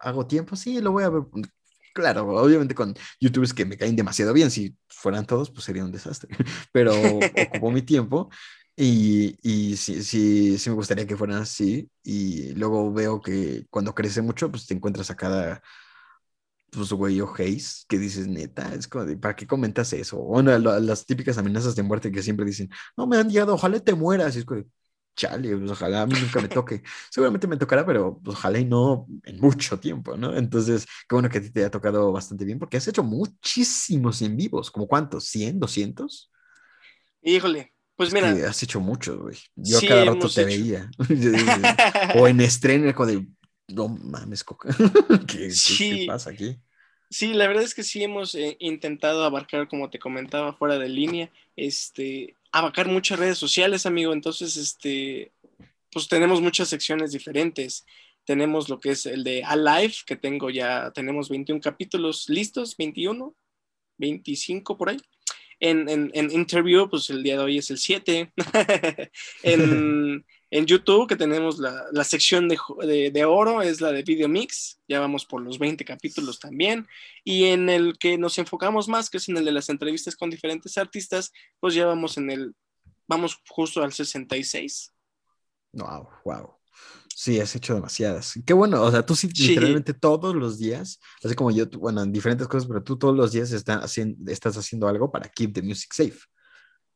hago 0.00 0.26
tiempo, 0.26 0.54
sí, 0.54 0.80
lo 0.80 0.92
voy 0.92 1.04
a 1.04 1.08
ver. 1.08 1.22
Claro, 1.94 2.28
obviamente 2.28 2.74
con 2.74 2.94
youtubers 3.18 3.54
que 3.54 3.64
me 3.64 3.78
caen 3.78 3.96
demasiado 3.96 4.34
bien, 4.34 4.50
si 4.50 4.76
fueran 4.86 5.26
todos, 5.26 5.50
pues 5.50 5.64
sería 5.64 5.82
un 5.82 5.92
desastre, 5.92 6.28
pero 6.72 6.92
ocupó 6.94 7.70
mi 7.70 7.80
tiempo 7.80 8.28
y, 8.76 9.38
y 9.42 9.76
sí, 9.78 10.02
sí, 10.02 10.58
sí 10.58 10.68
me 10.68 10.76
gustaría 10.76 11.06
que 11.06 11.16
fueran 11.16 11.38
así 11.40 11.88
y 12.02 12.52
luego 12.52 12.92
veo 12.92 13.22
que 13.22 13.66
cuando 13.70 13.94
crece 13.94 14.20
mucho, 14.20 14.50
pues 14.50 14.66
te 14.66 14.74
encuentras 14.74 15.10
a 15.10 15.16
cada, 15.16 15.62
pues 16.70 16.92
güey, 16.92 17.20
o 17.20 17.32
Hayes, 17.38 17.84
que 17.88 17.98
dices, 17.98 18.26
neta, 18.28 18.74
es 18.74 18.86
como 18.88 19.04
de, 19.04 19.16
¿para 19.16 19.34
qué 19.36 19.46
comentas 19.46 19.92
eso? 19.92 20.18
O 20.20 20.24
Bueno, 20.26 20.56
lo- 20.58 20.78
las 20.80 21.06
típicas 21.06 21.38
amenazas 21.38 21.74
de 21.76 21.82
muerte 21.82 22.12
que 22.12 22.22
siempre 22.22 22.44
dicen, 22.46 22.68
no 22.96 23.06
me 23.06 23.16
han 23.18 23.30
llegado, 23.30 23.54
ojalá 23.54 23.80
te 23.80 23.94
mueras, 23.94 24.36
y 24.36 24.40
es 24.40 24.44
como 24.44 24.60
de, 24.60 24.66
chale, 25.16 25.56
pues, 25.56 25.70
ojalá 25.70 26.02
a 26.02 26.06
mí 26.06 26.16
nunca 26.16 26.40
me 26.40 26.48
toque. 26.50 26.82
Seguramente 27.10 27.46
me 27.46 27.56
tocará, 27.56 27.86
pero 27.86 28.20
pues, 28.22 28.36
ojalá 28.36 28.58
y 28.58 28.64
no 28.66 29.06
en 29.24 29.40
mucho 29.40 29.78
tiempo, 29.80 30.16
¿no? 30.16 30.36
Entonces, 30.36 30.84
qué 31.08 31.14
bueno 31.14 31.28
que 31.30 31.38
a 31.38 31.40
ti 31.42 31.50
te 31.50 31.60
haya 31.60 31.70
tocado 31.70 32.12
bastante 32.12 32.44
bien, 32.44 32.58
porque 32.58 32.76
has 32.76 32.88
hecho 32.88 33.02
muchísimos 33.02 34.20
en 34.22 34.36
vivos, 34.36 34.70
¿como 34.70 34.86
cuántos? 34.88 35.24
¿100, 35.28 35.58
200? 35.58 36.30
Híjole, 37.22 37.74
pues 37.94 38.08
Es 38.08 38.14
mira, 38.14 38.40
que 38.40 38.44
has 38.46 38.62
hecho 38.62 38.80
mucho, 38.80 39.18
güey. 39.18 39.36
Yo 39.56 39.84
Sí, 39.84 39.86
cada 39.86 40.04
rato 40.04 40.32
te 40.32 40.44
hecho. 40.44 40.44
veía. 40.44 40.90
o 42.12 42.28
en 42.28 42.40
estreno, 42.40 42.94
como 42.94 43.06
de, 43.08 43.26
no 43.68 43.88
mames, 43.88 44.44
Coca. 44.44 44.68
¿Qué, 45.28 45.50
Sí. 45.50 46.00
qué 46.00 46.06
pasa 46.06 46.30
aquí? 46.30 46.56
Sí, 47.10 47.34
la 47.34 47.46
verdad 47.46 47.62
es 47.62 47.74
que 47.74 47.84
sí 47.84 48.02
hemos 48.02 48.34
eh, 48.34 48.56
intentado 48.58 49.24
abarcar, 49.24 49.68
como 49.68 49.90
te 49.90 49.98
comentaba, 49.98 50.52
fuera 50.54 50.78
de 50.78 50.88
línea, 50.88 51.30
este, 51.54 52.34
abarcar 52.50 52.88
muchas 52.88 53.18
redes 53.18 53.38
sociales, 53.38 53.86
amigo. 53.86 54.12
Entonces, 54.12 54.56
este, 54.56 55.32
pues 55.92 56.08
tenemos 56.08 56.40
muchas 56.40 56.68
secciones 56.68 57.12
diferentes. 57.12 57.86
Tenemos 58.24 58.68
lo 58.68 58.80
que 58.80 58.90
es 58.90 59.06
el 59.06 59.22
de 59.22 59.44
Alive, 59.44 59.94
que 60.04 60.16
tengo 60.16 60.50
ya, 60.50 60.90
tenemos 60.92 61.28
21 61.28 61.60
capítulos 61.60 62.28
listos, 62.28 62.76
21, 62.76 63.34
25 63.98 64.76
por 64.76 64.88
ahí. 64.88 64.98
En, 65.60 65.88
en, 65.88 66.10
en 66.12 66.30
Interview, 66.32 66.88
pues 66.90 67.08
el 67.08 67.22
día 67.22 67.38
de 67.38 67.44
hoy 67.44 67.58
es 67.58 67.70
el 67.70 67.78
7. 67.78 68.32
en, 69.44 70.24
en 70.56 70.66
YouTube, 70.66 71.08
que 71.08 71.16
tenemos 71.16 71.58
la, 71.58 71.84
la 71.92 72.04
sección 72.04 72.48
de, 72.48 72.56
de, 72.86 73.10
de 73.10 73.24
oro, 73.24 73.62
es 73.62 73.80
la 73.80 73.92
de 73.92 74.02
Video 74.02 74.28
Mix. 74.28 74.80
Ya 74.88 75.00
vamos 75.00 75.24
por 75.26 75.42
los 75.42 75.58
20 75.58 75.84
capítulos 75.84 76.38
también. 76.38 76.86
Y 77.24 77.44
en 77.44 77.68
el 77.68 77.98
que 77.98 78.16
nos 78.18 78.38
enfocamos 78.38 78.88
más, 78.88 79.10
que 79.10 79.18
es 79.18 79.28
en 79.28 79.36
el 79.36 79.44
de 79.44 79.52
las 79.52 79.68
entrevistas 79.68 80.16
con 80.16 80.30
diferentes 80.30 80.78
artistas, 80.78 81.32
pues 81.60 81.74
ya 81.74 81.86
vamos 81.86 82.16
en 82.16 82.30
el, 82.30 82.54
vamos 83.06 83.38
justo 83.48 83.82
al 83.82 83.92
66. 83.92 84.92
Wow, 85.72 86.08
wow. 86.24 86.52
Sí, 87.14 87.40
has 87.40 87.54
hecho 87.56 87.74
demasiadas. 87.74 88.34
Qué 88.44 88.52
bueno, 88.52 88.82
o 88.82 88.90
sea, 88.90 89.04
tú 89.04 89.14
sí, 89.16 89.28
Sí. 89.34 89.48
literalmente 89.48 89.94
todos 89.94 90.34
los 90.34 90.58
días, 90.58 91.00
así 91.24 91.34
como 91.34 91.50
yo, 91.50 91.66
bueno, 91.78 92.02
en 92.02 92.12
diferentes 92.12 92.46
cosas, 92.46 92.68
pero 92.68 92.82
tú 92.82 92.98
todos 92.98 93.16
los 93.16 93.32
días 93.32 93.50
haciendo, 93.66 94.30
estás 94.30 94.56
haciendo 94.58 94.86
algo 94.86 95.10
para 95.10 95.28
keep 95.30 95.52
the 95.54 95.62
music 95.62 95.92
safe. 95.94 96.18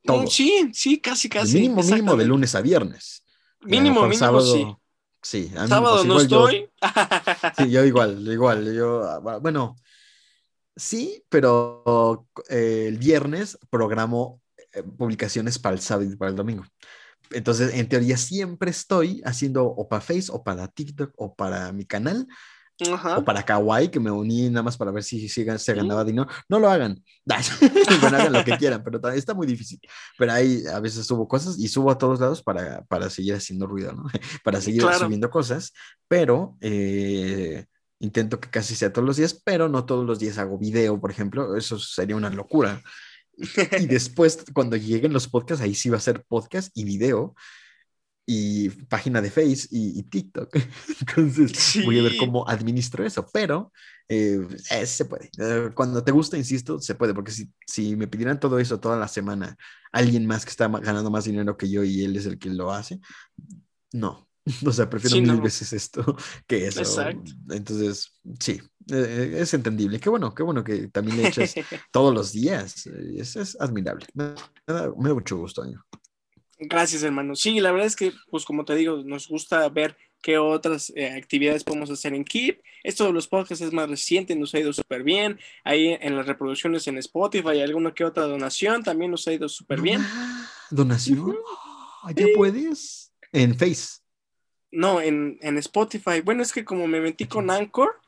Todo. 0.05 0.23
Mm, 0.23 0.27
Sí, 0.29 0.71
sí, 0.75 1.01
casi, 1.01 1.29
El 1.29 1.33
casi. 1.33 1.55
mínimo, 1.61 1.83
mínimo 1.83 2.17
de 2.17 2.25
lunes 2.27 2.55
a 2.55 2.61
viernes. 2.61 3.25
Mínimo, 3.63 4.03
mínimo, 4.03 4.15
sábado, 4.19 4.55
sí. 4.55 4.77
Sí, 5.23 5.53
a 5.57 5.63
mí, 5.63 5.69
Sábado 5.69 5.97
no 6.05 6.21
igual 6.21 6.29
yo- 6.29 6.49
estoy. 6.49 6.69
Sí, 7.57 7.71
yo 7.71 7.85
igual, 7.85 8.27
igual, 8.27 8.75
yo, 8.75 9.03
ah, 9.05 9.39
bueno, 9.39 9.77
sí, 10.77 11.25
pero 11.29 12.27
eh, 12.49 12.87
el 12.89 12.99
viernes 12.99 13.59
programo 13.71 14.41
eh, 14.73 14.83
publicaciones 14.83 15.59
para 15.59 15.75
el 15.75 15.81
sábado 15.81 16.11
y 16.11 16.17
para 16.17 16.31
el 16.31 16.37
domingo. 16.37 16.65
Entonces, 17.31 17.75
en 17.75 17.89
teoría, 17.89 18.17
siempre 18.17 18.71
estoy 18.71 19.23
haciendo 19.25 19.67
o 19.67 19.89
para 19.89 20.01
Face, 20.01 20.27
o 20.33 20.43
para 20.43 20.69
TikTok, 20.69 21.13
o 21.17 21.35
para 21.35 21.73
mi 21.73 21.85
canal, 21.85 22.27
Ajá. 22.93 23.19
o 23.19 23.25
para 23.25 23.43
Kawaii, 23.43 23.89
que 23.91 24.01
me 24.01 24.11
uní 24.11 24.49
nada 24.51 24.63
más 24.63 24.77
para 24.77 24.91
ver 24.91 25.03
si, 25.03 25.29
si 25.29 25.45
gan- 25.45 25.59
se 25.59 25.75
ganaba 25.75 26.05
dinero. 26.05 26.29
No 26.49 26.59
lo 26.59 26.71
hagan. 26.71 27.03
bueno, 28.01 28.17
hagan 28.17 28.33
lo 28.33 28.45
que 28.45 28.57
quieran, 28.57 28.83
pero 28.83 29.01
está 29.11 29.35
muy 29.35 29.47
difícil. 29.47 29.81
Pero 30.19 30.33
ahí 30.33 30.63
a 30.73 30.81
veces 30.81 31.07
subo 31.07 31.27
cosas 31.29 31.59
y 31.59 31.69
subo 31.69 31.91
a 31.91 31.99
todos 31.99 32.21
lados 32.21 32.43
para, 32.43 32.83
para 32.87 33.11
seguir 33.11 33.35
haciendo 33.35 33.67
ruido, 33.67 33.93
¿no? 33.93 34.05
Para 34.45 34.61
seguir 34.61 34.83
Claro. 34.83 34.99
subiendo 34.99 35.31
cosas, 35.31 35.73
pero 36.09 36.57
eh, 36.61 37.67
intento 37.99 38.41
que 38.41 38.49
casi 38.51 38.75
sea 38.75 38.93
todos 38.93 39.07
los 39.07 39.17
días, 39.17 39.35
pero 39.45 39.69
no 39.69 39.85
todos 39.85 40.07
los 40.07 40.19
días 40.19 40.39
hago 40.39 40.59
video, 40.59 41.01
por 41.01 41.11
ejemplo. 41.11 41.57
Eso 41.57 41.79
sería 41.79 42.17
una 42.17 42.31
locura. 42.31 42.83
Y 43.79 43.87
después, 43.87 44.45
cuando 44.53 44.77
lleguen 44.77 45.13
los 45.15 45.27
podcasts, 45.29 45.63
ahí 45.65 45.75
sí 45.75 45.89
va 45.89 45.97
a 45.97 46.01
ser 46.01 46.25
podcast 46.29 46.71
y 46.75 46.85
video 46.85 47.35
y 48.27 48.69
página 48.87 49.21
de 49.21 49.31
Face 49.31 49.67
y, 49.71 49.99
y 49.99 50.03
TikTok. 50.05 50.55
Entonces, 51.01 51.85
voy 51.85 51.99
a 51.99 52.03
ver 52.03 52.13
Sí. 52.13 52.19
cómo 52.19 52.49
administro 52.49 53.05
eso, 53.05 53.27
pero 53.33 53.73
eh, 54.09 54.41
eh, 54.71 54.87
se 54.87 55.05
puede. 55.07 55.31
Eh, 55.39 55.71
cuando 55.75 56.03
te 56.05 56.13
gusta, 56.13 56.37
insisto, 56.37 56.81
se 56.81 56.95
puede, 56.95 57.15
porque 57.15 57.33
si, 57.33 57.51
si 57.67 57.97
me 57.97 58.09
pidieran 58.09 58.39
todo 58.41 58.59
eso 58.59 58.79
toda 58.81 58.97
la 58.99 59.09
semana, 59.09 59.57
alguien 59.93 60.27
más 60.27 60.45
que 60.45 60.51
está 60.51 60.69
ganando 60.69 61.11
más 61.11 61.25
dinero 61.25 61.57
que 61.57 61.69
yo 61.71 61.83
y 61.85 62.05
él 62.05 62.17
es 62.17 62.27
el 62.27 62.39
que 62.39 62.51
lo 62.51 62.73
hace, 62.73 63.01
no. 63.93 64.29
O 64.67 64.73
sea, 64.73 64.89
prefiero 64.89 65.17
Sí, 65.17 65.23
mil 65.23 65.37
no. 65.37 65.43
veces 65.43 65.73
esto 65.73 66.17
que 66.47 66.67
eso. 66.67 66.81
Exacto. 66.81 67.33
Entonces, 67.51 68.13
sí, 68.41 68.61
eh, 68.91 69.37
es 69.39 69.55
entendible. 69.55 70.01
Qué 70.01 70.09
bueno, 70.11 70.35
qué 70.35 70.43
bueno 70.43 70.65
que 70.65 70.89
también 70.89 71.19
le 71.19 71.27
echas 71.27 71.55
todos 71.93 72.15
los 72.15 72.33
días. 72.33 72.87
Eh, 72.87 73.17
Eso 73.19 73.41
es 73.41 73.61
admirable. 73.61 74.07
Me, 74.15 74.25
me 74.67 74.75
da, 74.75 74.93
me 74.97 75.09
da 75.11 75.15
mucho 75.15 75.37
gusto, 75.37 75.63
año. 75.63 75.85
Gracias, 76.61 77.03
hermano. 77.03 77.35
Sí, 77.37 77.59
la 77.59 77.73
verdad 77.73 77.87
es 77.87 77.97
que, 77.97 78.13
pues 78.31 78.45
como 78.45 78.67
te 78.67 78.75
digo, 78.75 79.03
nos 79.03 79.29
gusta 79.29 79.67
ver 79.71 79.97
qué 80.21 80.37
otras 80.37 80.93
eh, 80.95 81.11
actividades 81.11 81.65
podemos 81.65 81.91
hacer 81.91 82.13
en 82.13 82.23
Keep. 82.23 82.63
Esto 82.85 83.07
de 83.07 83.13
los 83.15 83.27
podcasts 83.27 83.65
es 83.65 83.73
más 83.73 83.89
reciente, 83.89 84.37
nos 84.37 84.55
ha 84.55 84.61
ido 84.61 84.73
súper 84.75 85.03
bien. 85.03 85.41
Ahí 85.65 85.97
en 85.99 86.17
las 86.17 86.27
reproducciones 86.27 86.87
en 86.87 86.99
Spotify, 86.99 87.63
alguna 87.63 87.95
que 87.95 88.05
otra 88.05 88.25
donación 88.25 88.83
también 88.83 89.11
nos 89.11 89.27
ha 89.27 89.33
ido 89.33 89.49
súper 89.49 89.81
bien. 89.81 90.03
¿Donación? 90.71 91.35
¿Ya 92.15 92.27
puedes? 92.37 93.11
En 93.33 93.57
Face. 93.57 94.01
No, 94.71 95.01
en, 95.01 95.39
en 95.41 95.57
Spotify. 95.57 96.21
Bueno, 96.23 96.43
es 96.43 96.53
que 96.53 96.65
como 96.65 96.87
me 96.87 97.01
metí 97.01 97.27
con 97.27 97.51
Anchor, 97.51 98.00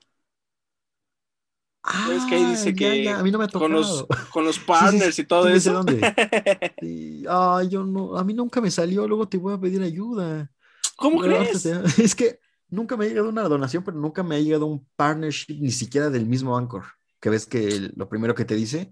Es 2.14 2.24
que 2.26 2.35
ahí 2.37 2.45
dice 2.47 2.68
Ah, 2.68 2.72
ya, 2.72 2.91
que 2.91 3.05
ya, 3.05 3.18
A 3.18 3.22
mí 3.24 3.30
no 3.33 3.39
me 3.39 3.45
ha 3.45 3.49
tocado. 3.49 3.64
con 3.70 3.72
los, 3.72 4.07
con 4.33 4.45
los 4.45 4.59
partners 4.61 5.18
y 5.18 5.24
todo 5.24 5.47
sí, 5.47 5.51
sé 5.53 5.57
eso. 5.59 5.72
dónde. 5.72 6.01
Sí. 6.80 7.24
Ay, 7.28 7.68
yo 7.68 7.85
no, 7.85 8.16
a 8.16 8.24
mí 8.24 8.35
nunca 8.35 8.61
me 8.61 8.70
salió, 8.70 9.07
luego 9.09 9.28
te 9.28 9.37
voy 9.39 9.55
a 9.55 9.59
pedir 9.61 9.83
ayuda. 9.83 10.51
¿Cómo 10.97 11.22
Luego 11.22 11.39
crees? 11.45 11.66
ahorita 11.66 11.93
te- 11.95 12.03
Es 12.05 12.14
que 12.14 12.39
nunca 12.68 12.97
me 12.97 13.05
ha 13.05 13.09
llegado 13.09 13.28
una 13.28 13.43
donación, 13.43 13.83
pero 13.85 13.97
nunca 13.99 14.22
me 14.22 14.37
ha 14.37 14.41
llegado 14.41 14.66
un 14.66 14.87
partnership, 14.97 15.59
ni 15.61 15.70
siquiera 15.72 16.09
del 16.11 16.26
mismo 16.26 16.57
Anchor. 16.57 16.85
Que 17.20 17.30
ves 17.30 17.47
que 17.47 17.91
lo 17.97 18.09
primero 18.09 18.35
que 18.35 18.45
te 18.45 18.55
dice 18.55 18.91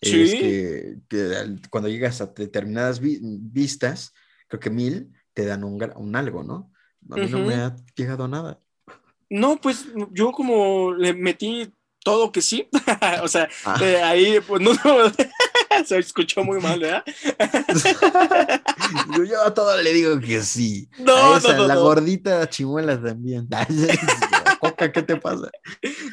es 0.00 0.30
Sí. 0.30 0.38
que, 0.38 0.96
que 1.08 1.36
al- 1.36 1.60
cuando 1.70 1.88
llegas 1.88 2.20
a 2.20 2.26
determinadas 2.26 3.00
vi- 3.00 3.18
vistas, 3.20 4.12
creo 4.46 4.60
que 4.60 4.70
mil, 4.70 5.12
te 5.34 5.44
dan 5.44 5.64
un, 5.64 5.80
un 5.96 6.16
algo, 6.16 6.42
¿no? 6.44 6.72
A 7.10 7.16
mí 7.16 7.26
no 7.30 7.38
Ujú. 7.38 7.46
me 7.48 7.54
ha 7.54 7.74
llegado 7.96 8.28
nada. 8.28 8.60
No, 9.30 9.60
pues 9.60 9.86
yo 10.12 10.32
como 10.32 10.92
le 10.94 11.14
metí 11.14 11.72
todo 12.08 12.32
que 12.32 12.40
sí, 12.40 12.66
o 13.22 13.28
sea, 13.28 13.50
Ah. 13.66 13.78
eh, 13.82 14.00
ahí 14.02 14.40
pues 14.40 14.62
no, 14.62 14.72
no, 14.72 15.12
se 15.84 15.98
escuchó 15.98 16.42
muy 16.42 16.58
mal, 16.58 16.80
¿verdad? 16.80 17.04
yo, 19.28 19.42
a 19.42 19.52
todo 19.52 19.80
le 19.82 19.92
digo 19.92 20.18
que 20.20 20.42
sí. 20.42 20.88
No, 20.98 21.14
A 21.14 21.30
no, 21.30 21.36
esa, 21.36 21.52
no, 21.54 21.66
la 21.66 21.74
gordita 21.74 22.48
chimuela 22.48 23.00
también. 23.00 23.46
Coca, 24.60 24.90
¿qué 24.90 25.02
te 25.02 25.16
pasa? 25.16 25.50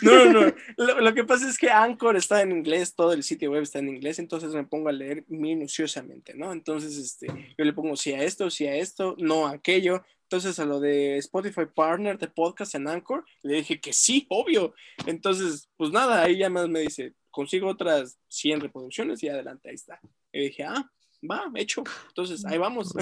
No, 0.02 0.26
no, 0.26 0.42
no. 0.42 0.54
Lo, 0.78 1.00
lo 1.00 1.14
que 1.14 1.24
pasa 1.24 1.50
es 1.50 1.58
que 1.58 1.70
Anchor 1.70 2.18
está 2.18 2.42
en 2.42 2.52
inglés, 2.52 2.94
todo 2.94 3.14
el 3.14 3.24
sitio 3.24 3.52
web 3.52 3.64
está 3.64 3.80
en 3.80 3.90
inglés, 3.90 4.20
entonces 4.20 4.54
me 4.54 4.66
pongo 4.66 4.90
a 4.90 4.92
leer 4.92 5.24
minuciosamente, 5.30 6.34
¿no? 6.36 6.52
Entonces, 6.52 6.98
este, 6.98 7.28
yo 7.58 7.66
le 7.66 7.74
pongo 7.74 7.96
sí 7.96 8.12
a 8.14 8.22
esto, 8.22 8.50
sí 8.50 8.68
a 8.68 8.76
esto, 8.76 9.16
no 9.18 9.48
a 9.48 9.52
aquello. 9.52 10.04
Entonces, 10.30 10.60
a 10.60 10.66
lo 10.66 10.80
de 10.80 11.18
Spotify 11.18 11.66
Partner 11.74 12.18
de 12.18 12.28
podcast 12.28 12.76
en 12.76 12.88
Anchor, 12.88 13.24
le 13.44 13.56
dije 13.58 13.80
que 13.80 13.94
sí, 13.94 14.26
obvio. 14.30 14.74
Entonces, 15.06 15.70
pues 15.78 15.92
nada, 15.92 16.24
ahí 16.24 16.40
ya 16.40 16.50
más 16.50 16.68
me 16.68 16.80
dice, 16.82 17.14
consigo 17.30 17.70
otras 17.70 18.18
100 18.30 18.62
reproducciones 18.62 19.22
y 19.22 19.30
adelante, 19.30 19.70
ahí 19.70 19.76
está. 19.76 20.00
Y 20.34 20.42
dije, 20.48 20.64
ah, 20.64 20.90
va, 21.30 21.44
hecho. 21.56 21.84
Entonces, 22.08 22.44
ahí 22.46 22.58
vamos. 22.58 22.94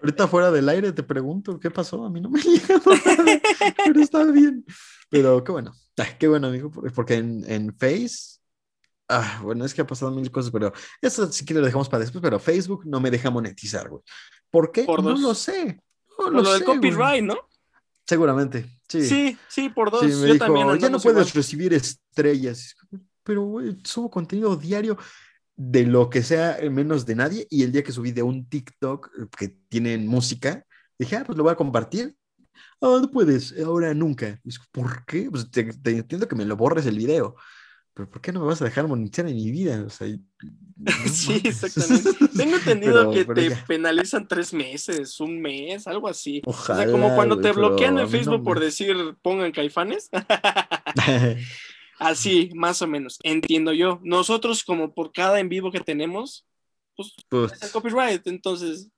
Ahorita 0.00 0.28
fuera 0.28 0.50
del 0.50 0.68
aire 0.68 0.92
te 0.92 1.02
pregunto 1.02 1.58
qué 1.58 1.70
pasó. 1.70 2.04
A 2.04 2.10
mí 2.10 2.20
no 2.20 2.30
me 2.30 2.40
llegado 2.42 2.82
nada, 3.04 3.40
pero 3.84 4.00
está 4.00 4.24
bien. 4.24 4.64
Pero 5.10 5.42
qué 5.42 5.52
bueno. 5.52 5.72
Qué 6.18 6.28
bueno, 6.28 6.46
amigo, 6.48 6.70
por- 6.70 6.92
porque 6.92 7.14
en, 7.14 7.44
en 7.50 7.76
Face. 7.76 8.38
Ah, 9.08 9.40
bueno, 9.42 9.64
es 9.64 9.74
que 9.74 9.82
ha 9.82 9.86
pasado 9.86 10.10
mil 10.12 10.30
cosas, 10.30 10.50
pero 10.50 10.72
eso 11.02 11.30
sí 11.30 11.44
que 11.44 11.52
lo 11.52 11.60
dejamos 11.60 11.88
para 11.88 12.00
después. 12.02 12.22
Pero 12.22 12.38
Facebook 12.38 12.86
no 12.86 13.00
me 13.00 13.10
deja 13.10 13.30
monetizar, 13.30 13.88
güey. 13.88 14.02
¿Por 14.50 14.72
qué? 14.72 14.84
Por 14.84 15.02
no 15.02 15.10
dos. 15.10 15.20
lo 15.20 15.34
sé. 15.34 15.80
No 16.18 16.30
lo 16.30 16.42
lo 16.42 16.52
del 16.52 16.60
sé, 16.60 16.64
güey. 16.64 16.76
copyright, 16.76 17.24
¿no? 17.24 17.36
Seguramente, 18.06 18.66
sí. 18.88 19.02
Sí, 19.02 19.38
sí, 19.48 19.68
por 19.70 19.90
dos. 19.90 20.02
Sí, 20.02 20.08
me 20.08 20.28
Yo 20.28 20.34
dijo, 20.34 20.44
también 20.44 20.78
ya 20.78 20.90
no 20.90 21.00
puedes 21.00 21.28
igual. 21.28 21.34
recibir 21.34 21.72
estrellas. 21.72 22.76
Pero, 23.22 23.42
güey, 23.44 23.78
subo 23.84 24.10
contenido 24.10 24.54
diario 24.56 24.98
de 25.56 25.86
lo 25.86 26.10
que 26.10 26.22
sea, 26.22 26.58
menos 26.70 27.06
de 27.06 27.14
nadie. 27.14 27.46
Y 27.50 27.62
el 27.62 27.72
día 27.72 27.82
que 27.82 27.92
subí 27.92 28.12
de 28.12 28.22
un 28.22 28.46
TikTok 28.48 29.10
que 29.38 29.48
tienen 29.68 30.06
música, 30.06 30.66
dije, 30.98 31.16
ah, 31.16 31.24
pues 31.24 31.38
lo 31.38 31.44
voy 31.44 31.52
a 31.52 31.56
compartir. 31.56 32.14
Ah, 32.80 32.98
no 33.00 33.10
puedes, 33.10 33.54
ahora 33.64 33.94
nunca. 33.94 34.38
¿Por 34.70 35.04
qué? 35.06 35.28
Pues 35.30 35.50
te, 35.50 35.64
te 35.72 35.90
entiendo 35.98 36.28
que 36.28 36.36
me 36.36 36.44
lo 36.44 36.56
borres 36.56 36.84
el 36.86 36.98
video. 36.98 37.36
Pero 37.94 38.10
¿por 38.10 38.20
qué 38.20 38.32
no 38.32 38.40
me 38.40 38.46
vas 38.46 38.60
a 38.60 38.64
dejar 38.64 38.88
monetizar 38.88 39.28
en 39.28 39.36
mi 39.36 39.50
vida? 39.52 39.82
O 39.86 39.90
sea, 39.90 40.08
no 40.76 40.92
Sí, 41.12 41.40
exactamente. 41.44 42.10
Tengo 42.36 42.56
entendido 42.56 42.94
Pero- 42.94 43.10
que 43.12 43.24
pero 43.24 43.34
te 43.40 43.48
ya. 43.50 43.64
penalizan 43.66 44.26
tres 44.26 44.52
meses, 44.52 45.20
un 45.20 45.40
mes, 45.40 45.86
algo 45.86 46.08
así. 46.08 46.42
o 46.44 46.52
sea, 46.52 46.74
Ojalá, 46.74 46.90
como 46.90 47.14
cuando 47.14 47.40
te 47.40 47.52
bloquean 47.52 47.96
en 47.98 48.04
no 48.04 48.08
Facebook 48.08 48.42
por 48.42 48.58
me- 48.58 48.64
decir 48.66 48.96
pongan 49.22 49.52
caifanes. 49.52 50.10
Así, 51.98 52.50
más 52.54 52.82
o 52.82 52.88
menos. 52.88 53.18
Entiendo 53.22 53.72
yo. 53.72 54.00
Nosotros, 54.02 54.64
como 54.64 54.92
por 54.92 55.12
cada 55.12 55.38
en 55.38 55.48
vivo 55.48 55.70
que 55.70 55.80
tenemos, 55.80 56.44
pues 56.96 57.14
Pues, 57.28 57.52
es 57.52 57.62
el 57.62 57.70
copyright. 57.70 58.26
Entonces, 58.26 58.88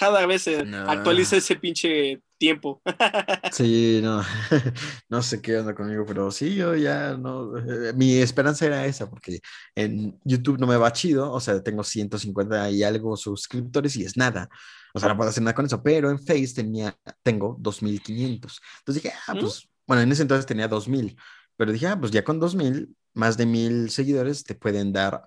cada 0.00 0.26
vez 0.26 0.42
se 0.42 0.64
No. 0.64 0.90
actualiza 0.90 1.36
ese 1.36 1.56
pinche 1.56 2.22
tiempo. 2.38 2.80
Sí, 3.52 4.00
no, 4.02 4.22
no 5.10 5.22
sé 5.22 5.42
qué 5.42 5.58
onda 5.58 5.74
conmigo, 5.74 6.04
pero 6.06 6.30
sí, 6.30 6.54
yo 6.54 6.74
ya 6.74 7.16
no, 7.16 7.56
eh, 7.58 7.92
mi 7.94 8.16
esperanza 8.16 8.64
era 8.66 8.86
esa, 8.86 9.10
porque 9.10 9.40
en 9.74 10.18
YouTube 10.24 10.58
no 10.58 10.66
me 10.66 10.76
va 10.76 10.92
chido, 10.92 11.30
o 11.30 11.40
sea, 11.40 11.62
tengo 11.62 11.84
150 11.84 12.70
y 12.70 12.82
algo 12.82 13.16
suscriptores 13.16 13.94
y 13.96 14.04
es 14.04 14.16
nada, 14.16 14.48
o 14.94 14.98
sea, 15.00 15.10
no 15.10 15.16
puedo 15.16 15.28
hacer 15.30 15.42
nada 15.42 15.54
con 15.54 15.66
eso, 15.66 15.82
pero 15.82 16.10
en 16.10 16.18
Face 16.18 16.54
tenía, 16.54 16.96
tengo 17.22 17.56
2500, 17.58 18.60
entonces 18.78 19.02
dije, 19.02 19.14
ah, 19.26 19.34
¿Mm? 19.34 19.40
pues, 19.40 19.68
bueno, 19.86 20.02
en 20.02 20.12
ese 20.12 20.22
entonces 20.22 20.46
tenía 20.46 20.68
2000, 20.68 21.16
pero 21.56 21.72
dije, 21.72 21.88
ah, 21.88 21.98
pues 22.00 22.10
ya 22.12 22.24
con 22.24 22.40
2000, 22.40 22.94
más 23.12 23.36
de 23.36 23.44
mil 23.46 23.90
seguidores 23.90 24.44
te 24.44 24.54
pueden 24.54 24.92
dar 24.92 25.24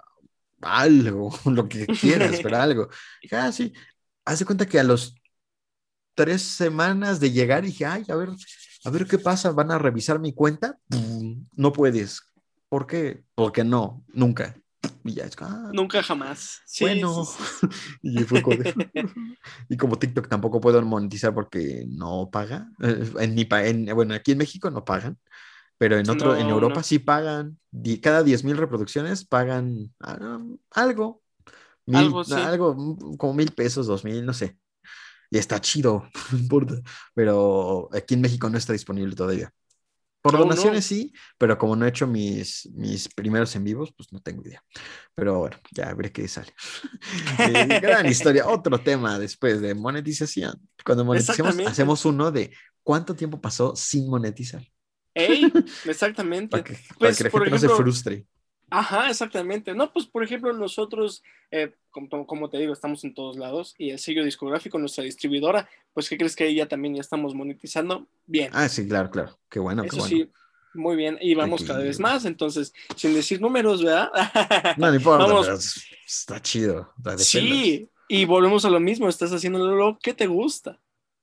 algo, 0.61 1.29
lo 1.45 1.67
que 1.67 1.85
quieras, 1.87 2.39
pero 2.41 2.57
algo. 2.57 2.89
Dije, 3.21 3.35
ah, 3.35 3.51
sí, 3.51 3.73
hace 4.25 4.45
cuenta 4.45 4.65
que 4.65 4.79
a 4.79 4.83
los 4.83 5.15
tres 6.15 6.41
semanas 6.41 7.19
de 7.19 7.31
llegar 7.31 7.63
dije, 7.63 7.85
ay, 7.85 8.05
a 8.09 8.15
ver, 8.15 8.29
a 8.85 8.89
ver 8.89 9.07
qué 9.07 9.17
pasa, 9.17 9.51
van 9.51 9.71
a 9.71 9.77
revisar 9.79 10.19
mi 10.19 10.33
cuenta. 10.33 10.77
No 11.55 11.73
puedes. 11.73 12.21
¿Por 12.69 12.87
qué? 12.87 13.23
Porque 13.35 13.63
no, 13.63 14.03
nunca. 14.13 14.55
Y 15.05 15.13
ya 15.13 15.25
es, 15.25 15.35
ah, 15.41 15.69
Nunca 15.73 16.01
jamás. 16.03 16.61
Sí, 16.65 16.83
bueno. 16.85 17.25
sí, 17.25 17.43
sí. 17.61 17.67
y 18.01 18.23
fue 18.23 18.41
como 18.41 18.57
de- 18.57 18.73
y 19.69 19.77
como 19.77 19.97
TikTok 19.99 20.27
tampoco 20.27 20.61
puedo 20.61 20.81
monetizar 20.81 21.33
porque 21.33 21.85
no 21.89 22.29
paga. 22.31 22.69
eh, 22.81 23.11
En 23.19 23.35
mi 23.35 23.45
pa- 23.45 23.65
en- 23.65 23.85
bueno, 23.93 24.13
aquí 24.13 24.31
en 24.33 24.37
México 24.37 24.69
no 24.71 24.85
pagan, 24.85 25.17
pero 25.77 25.97
en 25.97 26.09
otro, 26.09 26.35
en 26.35 26.47
No, 26.47 26.53
Europa 26.55 26.77
no. 26.77 26.83
sí 26.83 26.99
pagan. 26.99 27.59
Cada 28.01 28.23
10 28.23 28.43
mil 28.43 28.57
reproducciones 28.57 29.25
pagan 29.25 29.93
ah, 29.99 30.39
algo. 30.71 31.22
Mil- 31.85 31.97
Algo, 31.97 32.23
sí. 32.23 32.33
algo, 32.33 32.75
mm, 32.75 33.17
como 33.17 33.33
mil 33.33 33.51
pesos, 33.53 33.87
dos 33.87 34.03
mil, 34.03 34.25
no 34.25 34.33
sé. 34.33 34.57
Y 35.31 35.37
está 35.39 35.59
chido, 35.61 36.05
no 36.31 36.37
importa. 36.39 36.75
Pero 37.15 37.89
aquí 37.93 38.15
en 38.15 38.21
México 38.21 38.49
no 38.49 38.57
está 38.57 38.73
disponible 38.73 39.15
todavía. 39.15 39.51
Por 40.21 40.33
no. 40.33 40.39
donaciones 40.39 40.85
sí, 40.85 41.13
pero 41.37 41.57
como 41.57 41.75
no 41.75 41.85
he 41.85 41.89
hecho 41.89 42.07
mis, 42.07 42.69
mis 42.73 43.09
primeros 43.13 43.55
en 43.57 43.65
vivos, 43.65 43.93
pues 43.97 44.11
no 44.13 44.21
tengo 44.21 44.41
idea. 44.43 44.63
Pero 45.15 45.39
bueno, 45.39 45.57
ya 45.71 45.93
veré 45.93 46.11
qué 46.11 46.27
sale. 46.27 46.53
Eh, 47.39 47.79
gran 47.81 48.05
historia. 48.05 48.47
Otro 48.47 48.79
tema 48.81 49.19
después 49.19 49.61
de 49.61 49.75
monetización. 49.75 50.53
Cuando 50.85 51.03
Exactamente. 51.13 51.69
hacemos 51.71 52.05
uno 52.05 52.31
de 52.31 52.51
cuánto 52.83 53.15
tiempo 53.15 53.41
pasó 53.41 53.75
sin 53.75 54.09
monetizar. 54.09 54.63
Ey, 55.13 55.51
exactamente. 55.85 56.49
Para 56.49 56.63
que, 56.63 56.73
para 56.97 56.97
Pues, 56.99 57.17
que 57.17 57.23
la 57.25 57.29
por 57.29 57.41
gente 57.41 57.51
no 57.51 57.57
se 57.59 57.65
ejemplo, 57.67 57.83
frustre. 57.83 58.25
Ajá, 58.75 59.09
exactamente. 59.09 59.73
No, 59.75 59.91
pues 59.93 60.05
por 60.07 60.23
ejemplo, 60.23 60.51
nosotros, 60.53 61.21
eh, 61.51 61.73
como, 61.91 62.25
como 62.25 62.49
te 62.49 62.57
digo, 62.57 62.73
estamos 62.73 63.03
en 63.03 63.13
todos 63.13 63.37
lados 63.37 63.75
y 63.77 63.91
el 63.91 63.99
sello 63.99 64.23
discográfico, 64.25 64.79
nuestra 64.79 65.03
distribuidora, 65.03 65.69
pues 65.93 66.09
¿qué 66.09 66.17
crees 66.17 66.35
que 66.35 66.45
ahí 66.45 66.55
ya 66.55 66.67
también 66.67 66.95
ya 66.95 67.01
estamos 67.01 67.35
monetizando? 67.35 68.07
Bien. 68.25 68.49
Ah, 68.53 68.67
sí, 68.67 68.87
claro, 68.87 69.11
claro. 69.11 69.37
Qué 69.49 69.59
bueno, 69.59 69.83
qué 69.83 69.89
Eso 69.89 69.97
bueno. 69.97 70.09
sí, 70.15 70.31
muy 70.73 70.95
bien. 70.95 71.19
Y 71.21 71.35
vamos 71.35 71.61
Aquí- 71.61 71.67
cada 71.67 71.83
vez 71.83 71.99
más, 71.99 72.25
entonces, 72.25 72.73
sin 72.95 73.13
decir 73.13 73.39
números, 73.39 73.83
¿verdad? 73.83 74.09
No, 74.77 74.89
no 74.89 74.95
importa, 74.95 75.25
Vamos. 75.27 75.45
pero 75.45 75.57
está 76.07 76.41
chido. 76.41 76.91
está 76.97 77.11
de 77.11 77.15
pelas. 77.17 77.27
Sí, 77.27 77.89
y 78.07 78.25
volvemos 78.25 78.65
a 78.65 78.69
lo 78.71 78.79
mismo, 78.79 79.07
estás 79.07 79.31
haciendo 79.31 79.59
lo 79.75 79.99
que 80.01 80.13
te 80.15 80.25
gusta 80.25 80.79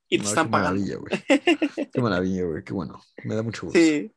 y 0.07 0.17
te 0.17 0.23
No, 0.23 0.29
están 0.29 0.45
qué 0.47 0.51
pagando. 0.51 0.79
maravilla, 0.81 0.97
güey. 0.97 1.89
Qué 1.93 2.01
maravilla, 2.01 2.43
güey. 2.45 2.63
Qué 2.63 2.73
bueno. 2.73 3.01
Me 3.25 3.35
da 3.35 3.43
mucho 3.43 3.65
gusto. 3.67 3.77
Sí, 3.77 4.11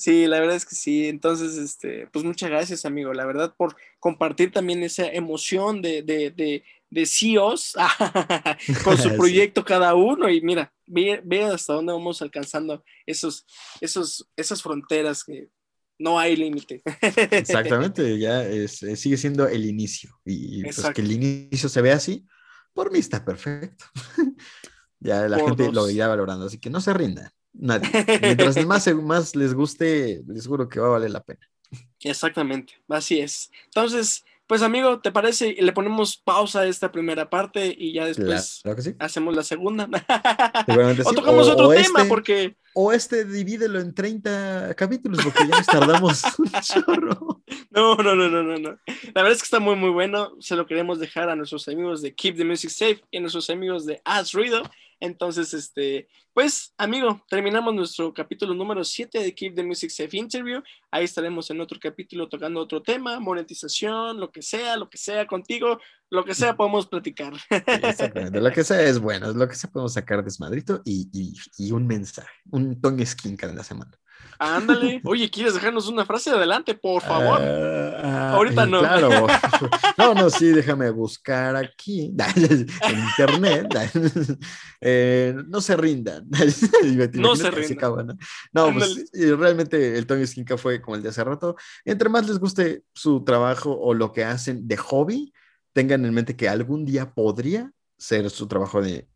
sí, 0.00 0.26
la 0.26 0.40
verdad 0.40 0.56
es 0.56 0.64
que 0.66 0.74
sí. 0.74 1.06
Entonces, 1.08 1.56
este, 1.56 2.06
pues 2.08 2.24
muchas 2.24 2.50
gracias, 2.50 2.84
amigo, 2.84 3.12
la 3.12 3.26
verdad, 3.26 3.54
por 3.56 3.76
compartir 3.98 4.50
también 4.52 4.82
esa 4.82 5.06
emoción 5.06 5.82
de, 5.82 6.02
de, 6.02 6.30
de, 6.30 6.64
de 6.90 7.06
CEOs 7.06 7.74
con 8.84 8.96
su 8.98 9.10
Sí. 9.10 9.16
proyecto 9.16 9.64
cada 9.64 9.94
uno. 9.94 10.28
Y 10.30 10.40
mira, 10.40 10.72
ve, 10.86 11.20
ve 11.24 11.44
hasta 11.44 11.74
dónde 11.74 11.92
vamos 11.92 12.22
alcanzando 12.22 12.82
esos, 13.06 13.46
esos, 13.80 14.28
esas 14.36 14.62
fronteras 14.62 15.22
que 15.24 15.48
no 15.98 16.18
hay 16.18 16.34
límite. 16.34 16.82
Exactamente, 17.30 18.18
ya 18.18 18.42
es, 18.44 18.82
eh, 18.82 18.96
sigue 18.96 19.16
siendo 19.18 19.46
el 19.46 19.66
inicio. 19.66 20.18
Y 20.24 20.62
pues, 20.62 20.80
que 20.94 21.02
el 21.02 21.12
inicio 21.12 21.68
se 21.68 21.82
vea 21.82 21.96
así, 21.96 22.26
por 22.72 22.90
mí 22.90 22.98
está 22.98 23.22
perfecto. 23.24 23.84
ya 24.98 25.28
la 25.28 25.38
Por 25.38 25.48
gente 25.50 25.64
dos. 25.64 25.74
lo 25.74 25.90
irá 25.90 26.08
valorando, 26.08 26.46
así 26.46 26.58
que 26.58 26.70
no 26.70 26.80
se 26.80 26.94
rindan. 26.94 27.30
Nadie. 27.52 27.88
Mientras 28.20 28.64
más, 28.66 28.86
más 28.94 29.36
les 29.36 29.54
guste, 29.54 30.22
les 30.28 30.46
juro 30.46 30.68
que 30.68 30.80
va 30.80 30.86
a 30.86 30.90
valer 30.90 31.10
la 31.10 31.22
pena. 31.22 31.40
Exactamente, 32.02 32.74
así 32.88 33.20
es. 33.20 33.50
Entonces, 33.66 34.24
pues 34.46 34.62
amigo, 34.62 35.00
¿te 35.00 35.12
parece? 35.12 35.54
Le 35.60 35.72
ponemos 35.72 36.16
pausa 36.16 36.60
a 36.60 36.66
esta 36.66 36.90
primera 36.90 37.30
parte 37.30 37.72
y 37.76 37.92
ya 37.92 38.04
después 38.06 38.60
Claro 38.62 38.76
que 38.76 38.82
sí. 38.82 38.94
hacemos 38.98 39.36
la 39.36 39.44
segunda. 39.44 39.88
Seguramente 40.66 41.02
o 41.06 41.10
sí. 41.10 41.14
tocamos 41.14 41.46
O- 41.48 41.52
otro 41.52 41.68
o 41.68 41.70
tema, 41.70 42.00
este- 42.00 42.08
porque 42.08 42.56
O 42.74 42.92
este 42.92 43.24
divídelo 43.24 43.78
en 43.80 43.94
30 43.94 44.74
capítulos, 44.74 45.20
porque 45.22 45.44
ya 45.48 45.56
nos 45.58 45.66
tardamos 45.66 46.22
un 46.38 46.50
chorro. 46.62 47.42
no, 47.70 47.96
no, 47.96 48.14
no, 48.16 48.28
no, 48.28 48.42
no, 48.42 48.58
no. 48.58 48.78
La 49.14 49.22
verdad 49.22 49.32
es 49.32 49.38
que 49.38 49.44
está 49.46 49.60
muy, 49.60 49.76
muy 49.76 49.90
bueno. 49.90 50.32
Se 50.40 50.56
lo 50.56 50.66
queremos 50.66 50.98
dejar 50.98 51.28
a 51.30 51.36
nuestros 51.36 51.68
amigos 51.68 52.02
de 52.02 52.14
Keep 52.14 52.36
the 52.36 52.44
Music 52.44 52.70
Safe 52.70 53.00
y 53.12 53.18
a 53.18 53.20
nuestros 53.20 53.48
amigos 53.50 53.86
de 53.86 54.00
As 54.04 54.32
Ruido. 54.32 54.62
Entonces, 55.00 55.54
este, 55.54 56.08
pues, 56.34 56.74
amigo, 56.76 57.24
terminamos 57.28 57.74
nuestro 57.74 58.12
capítulo 58.12 58.54
número 58.54 58.84
7 58.84 59.18
de 59.18 59.34
Keep 59.34 59.54
the 59.54 59.64
Music 59.64 59.90
Safe 59.90 60.14
Interview. 60.16 60.62
Ahí 60.90 61.04
estaremos 61.04 61.50
en 61.50 61.60
otro 61.60 61.78
capítulo 61.80 62.28
tocando 62.28 62.60
otro 62.60 62.82
tema, 62.82 63.18
monetización, 63.18 64.20
lo 64.20 64.30
que 64.30 64.42
sea, 64.42 64.76
lo 64.76 64.90
que 64.90 64.98
sea 64.98 65.26
contigo, 65.26 65.80
lo 66.10 66.24
que 66.24 66.34
sea 66.34 66.54
podemos 66.56 66.86
platicar. 66.86 67.32
Exactamente. 67.48 68.40
Lo 68.40 68.50
que 68.52 68.62
sea 68.62 68.82
es 68.82 68.98
bueno, 68.98 69.32
lo 69.32 69.48
que 69.48 69.54
sea 69.54 69.70
podemos 69.70 69.94
sacar 69.94 70.22
desmadrito 70.22 70.82
y, 70.84 71.08
y, 71.12 71.34
y 71.56 71.72
un 71.72 71.86
mensaje, 71.86 72.30
un 72.50 72.80
Tony 72.80 73.06
Skin 73.06 73.36
cada 73.36 73.64
semana. 73.64 73.98
Ándale. 74.40 75.02
Oye, 75.04 75.30
¿quieres 75.30 75.52
dejarnos 75.52 75.86
una 75.86 76.06
frase 76.06 76.30
adelante, 76.30 76.74
por 76.74 77.02
favor? 77.02 77.40
Ah, 77.42 78.00
ah, 78.02 78.32
Ahorita 78.36 78.64
eh, 78.64 78.66
no. 78.66 78.80
Claro. 78.80 79.26
No, 79.98 80.14
no, 80.14 80.30
sí, 80.30 80.48
déjame 80.48 80.88
buscar 80.88 81.54
aquí 81.56 82.14
en 82.18 82.98
internet. 82.98 83.68
Eh, 84.80 85.34
no 85.46 85.60
se 85.60 85.76
rindan. 85.76 86.26
No 87.12 87.36
se 87.36 87.50
rindan. 87.50 87.76
acaba, 87.76 88.02
¿no? 88.52 88.72
Pues 88.72 89.10
realmente 89.12 89.98
el 89.98 90.06
Tony 90.06 90.26
Skinka 90.26 90.56
fue 90.56 90.80
como 90.80 90.96
el 90.96 91.02
de 91.02 91.10
hace 91.10 91.22
rato. 91.22 91.54
Entre 91.84 92.08
más 92.08 92.26
les 92.26 92.38
guste 92.38 92.82
su 92.94 93.24
trabajo 93.24 93.78
o 93.78 93.92
lo 93.92 94.12
que 94.12 94.24
hacen 94.24 94.66
de 94.66 94.78
hobby, 94.78 95.34
tengan 95.74 96.06
en 96.06 96.14
mente 96.14 96.34
que 96.34 96.48
algún 96.48 96.86
día 96.86 97.12
podría 97.12 97.70
ser 97.98 98.30
su 98.30 98.48
trabajo 98.48 98.80
de, 98.80 99.09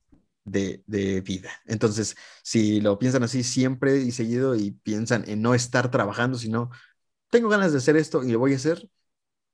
de, 0.45 0.83
de 0.87 1.21
vida. 1.23 1.51
Entonces, 1.67 2.17
si 2.43 2.81
lo 2.81 2.99
piensan 2.99 3.23
así 3.23 3.43
siempre 3.43 3.99
y 3.99 4.13
seguido 4.13 4.55
y 4.55 4.73
piensan 4.73 5.25
en 5.29 5.43
no 5.43 5.55
estar 5.55 5.91
trabajando, 5.91 6.39
sino 6.39 6.71
tengo 7.31 7.49
ganas 7.49 7.73
de 7.73 7.79
hacer 7.79 7.97
esto 7.97 8.25
y 8.25 8.33
lo 8.33 8.39
voy 8.41 8.55
a 8.55 8.57
hacer, 8.57 8.89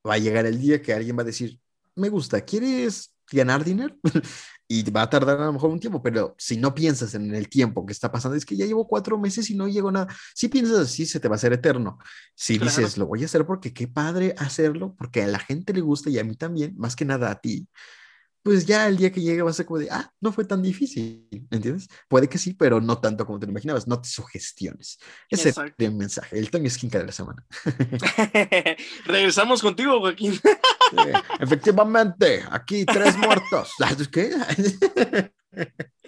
va 0.07 0.15
a 0.15 0.19
llegar 0.19 0.47
el 0.47 0.61
día 0.61 0.83
que 0.83 0.93
alguien 0.95 1.17
va 1.17 1.23
a 1.23 1.25
decir, 1.27 1.61
me 1.95 2.09
gusta, 2.09 2.41
¿quieres 2.43 3.15
ganar 3.33 3.65
dinero? 3.65 3.97
y 4.69 4.89
va 4.91 5.03
a 5.03 5.11
tardar 5.11 5.41
a 5.41 5.47
lo 5.47 5.53
mejor 5.53 5.71
un 5.71 5.81
tiempo, 5.81 6.03
pero 6.03 6.35
si 6.39 6.57
no 6.57 6.75
piensas 6.75 7.15
en 7.15 7.35
el 7.35 7.49
tiempo 7.49 7.85
que 7.85 7.93
está 7.93 8.11
pasando, 8.13 8.37
es 8.37 8.47
que 8.47 8.57
ya 8.57 8.67
llevo 8.67 8.87
cuatro 8.87 9.19
meses 9.19 9.51
y 9.51 9.57
no 9.57 9.69
llego 9.69 9.89
a 9.89 9.93
nada. 9.93 10.15
Si 10.35 10.49
piensas 10.49 10.79
así, 10.79 11.07
se 11.07 11.21
te 11.21 11.29
va 11.29 11.35
a 11.35 11.37
hacer 11.37 11.53
eterno. 11.53 11.99
Si 12.35 12.57
Claro. 12.59 12.67
dices, 12.69 12.97
lo 12.97 13.07
voy 13.07 13.23
a 13.23 13.27
hacer 13.27 13.47
porque 13.47 13.73
qué 13.75 13.89
padre 13.89 14.35
hacerlo, 14.39 14.95
porque 14.97 15.23
a 15.23 15.27
la 15.27 15.39
gente 15.41 15.73
le 15.73 15.81
gusta 15.81 16.11
y 16.11 16.19
a 16.19 16.25
mí 16.25 16.37
también, 16.37 16.75
más 16.79 16.95
que 16.97 17.05
nada 17.05 17.31
a 17.31 17.41
ti, 17.41 17.69
pues 18.43 18.67
ya 18.67 18.89
el 18.89 18.97
día 18.97 19.13
que 19.13 19.21
llegue 19.21 19.43
va 19.43 19.51
a 19.51 19.55
ser 19.55 19.67
como 19.67 19.79
de, 19.79 19.89
ah, 19.91 20.13
no 20.21 20.33
fue 20.33 20.45
tan 20.45 20.63
difícil, 20.63 21.27
¿entiendes? 21.51 21.89
Puede 22.09 22.29
que 22.29 22.39
sí, 22.39 22.55
pero 22.55 22.81
no 22.81 22.99
tanto 22.99 23.27
como 23.27 23.39
te 23.39 23.47
lo 23.47 23.53
imaginabas, 23.53 23.87
no 23.87 24.01
te 24.01 24.09
sugestiones. 24.09 24.99
Ese 25.29 25.51
es 25.51 25.57
el 25.59 25.93
mensaje, 25.93 26.39
el 26.39 26.51
Tony 26.51 26.71
Skinka 26.71 26.99
de 26.99 27.07
la 27.07 27.13
semana. 27.13 27.45
Regresamos 29.05 29.61
contigo, 29.61 30.01
Joaquín. 30.01 30.39
Efectivamente, 31.39 32.43
aquí 32.51 32.85
tres 32.85 33.17
muertos. 33.19 33.71
¿Qué? 34.11 34.35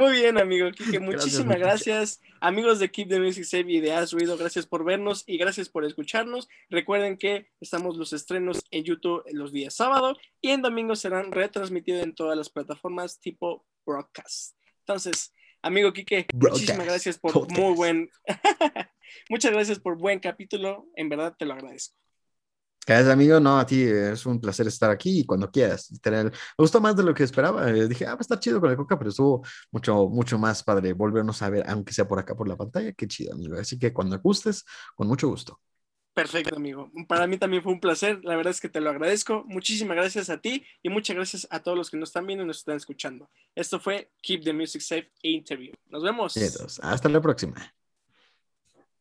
Muy 0.00 0.12
bien, 0.12 0.38
amigo 0.38 0.70
Kike. 0.70 0.98
Muchísimas 1.00 1.58
gracias. 1.58 2.22
Amigos 2.40 2.78
de 2.78 2.90
Keep 2.90 3.10
the 3.10 3.20
Music 3.20 3.44
Safe 3.44 3.70
y 3.70 3.80
de 3.80 3.92
Has 3.92 4.12
Ruido, 4.12 4.38
gracias 4.38 4.64
por 4.64 4.82
vernos 4.82 5.24
y 5.26 5.36
gracias 5.36 5.68
por 5.68 5.84
escucharnos. 5.84 6.48
Recuerden 6.70 7.18
que 7.18 7.50
estamos 7.60 7.98
los 7.98 8.14
estrenos 8.14 8.64
en 8.70 8.84
YouTube 8.84 9.22
los 9.30 9.52
días 9.52 9.74
sábado 9.74 10.16
y 10.40 10.52
en 10.52 10.62
domingo 10.62 10.96
serán 10.96 11.32
retransmitidos 11.32 12.02
en 12.02 12.14
todas 12.14 12.34
las 12.34 12.48
plataformas 12.48 13.20
tipo 13.20 13.66
broadcast. 13.84 14.56
Entonces, 14.78 15.34
amigo 15.60 15.92
Kike, 15.92 16.28
Broadcast, 16.32 16.62
muchísimas 16.62 16.86
gracias 16.86 17.18
por 17.18 17.52
muy 17.52 17.74
buen. 17.74 18.10
Muchas 19.28 19.52
gracias 19.52 19.80
por 19.80 19.98
buen 19.98 20.18
capítulo. 20.18 20.86
En 20.96 21.10
verdad 21.10 21.34
te 21.38 21.44
lo 21.44 21.52
agradezco. 21.52 21.94
Gracias, 22.86 23.08
amigo. 23.12 23.38
No, 23.40 23.58
a 23.58 23.66
ti 23.66 23.82
eh, 23.82 24.12
es 24.12 24.26
un 24.26 24.40
placer 24.40 24.66
estar 24.66 24.90
aquí 24.90 25.20
y 25.20 25.24
cuando 25.24 25.50
quieras. 25.50 25.90
literal. 25.90 26.26
Me 26.26 26.32
gustó 26.56 26.80
más 26.80 26.96
de 26.96 27.02
lo 27.02 27.14
que 27.14 27.22
esperaba. 27.22 27.70
Eh, 27.70 27.86
Dije, 27.88 28.06
ah, 28.06 28.14
va 28.14 28.18
a 28.18 28.20
estar 28.20 28.40
chido 28.40 28.60
con 28.60 28.70
el 28.70 28.76
coca, 28.76 28.98
pero 28.98 29.10
estuvo 29.10 29.44
mucho, 29.70 30.08
mucho 30.08 30.38
más 30.38 30.62
padre 30.62 30.92
volvernos 30.92 31.42
a 31.42 31.50
ver, 31.50 31.64
aunque 31.68 31.92
sea 31.92 32.08
por 32.08 32.18
acá 32.18 32.34
por 32.34 32.48
la 32.48 32.56
pantalla. 32.56 32.92
Qué 32.92 33.06
chido, 33.06 33.34
amigo. 33.34 33.56
Así 33.58 33.78
que 33.78 33.92
cuando 33.92 34.18
gustes, 34.18 34.64
con 34.96 35.06
mucho 35.08 35.28
gusto. 35.28 35.60
Perfecto, 36.12 36.56
amigo. 36.56 36.90
Para 37.06 37.26
mí 37.26 37.38
también 37.38 37.62
fue 37.62 37.72
un 37.72 37.80
placer. 37.80 38.20
La 38.24 38.36
verdad 38.36 38.50
es 38.50 38.60
que 38.60 38.68
te 38.68 38.80
lo 38.80 38.90
agradezco. 38.90 39.44
Muchísimas 39.46 39.96
gracias 39.96 40.28
a 40.28 40.38
ti 40.38 40.64
y 40.82 40.88
muchas 40.88 41.16
gracias 41.16 41.46
a 41.50 41.62
todos 41.62 41.78
los 41.78 41.90
que 41.90 41.96
nos 41.96 42.08
están 42.08 42.26
viendo 42.26 42.44
y 42.44 42.46
nos 42.46 42.58
están 42.58 42.76
escuchando. 42.76 43.30
Esto 43.54 43.78
fue 43.78 44.10
Keep 44.22 44.42
the 44.42 44.52
Music 44.52 44.82
Safe 44.82 45.10
Interview. 45.22 45.72
Nos 45.86 46.02
vemos. 46.02 46.36
Hasta 46.82 47.08
la 47.08 47.20
próxima. 47.20 47.72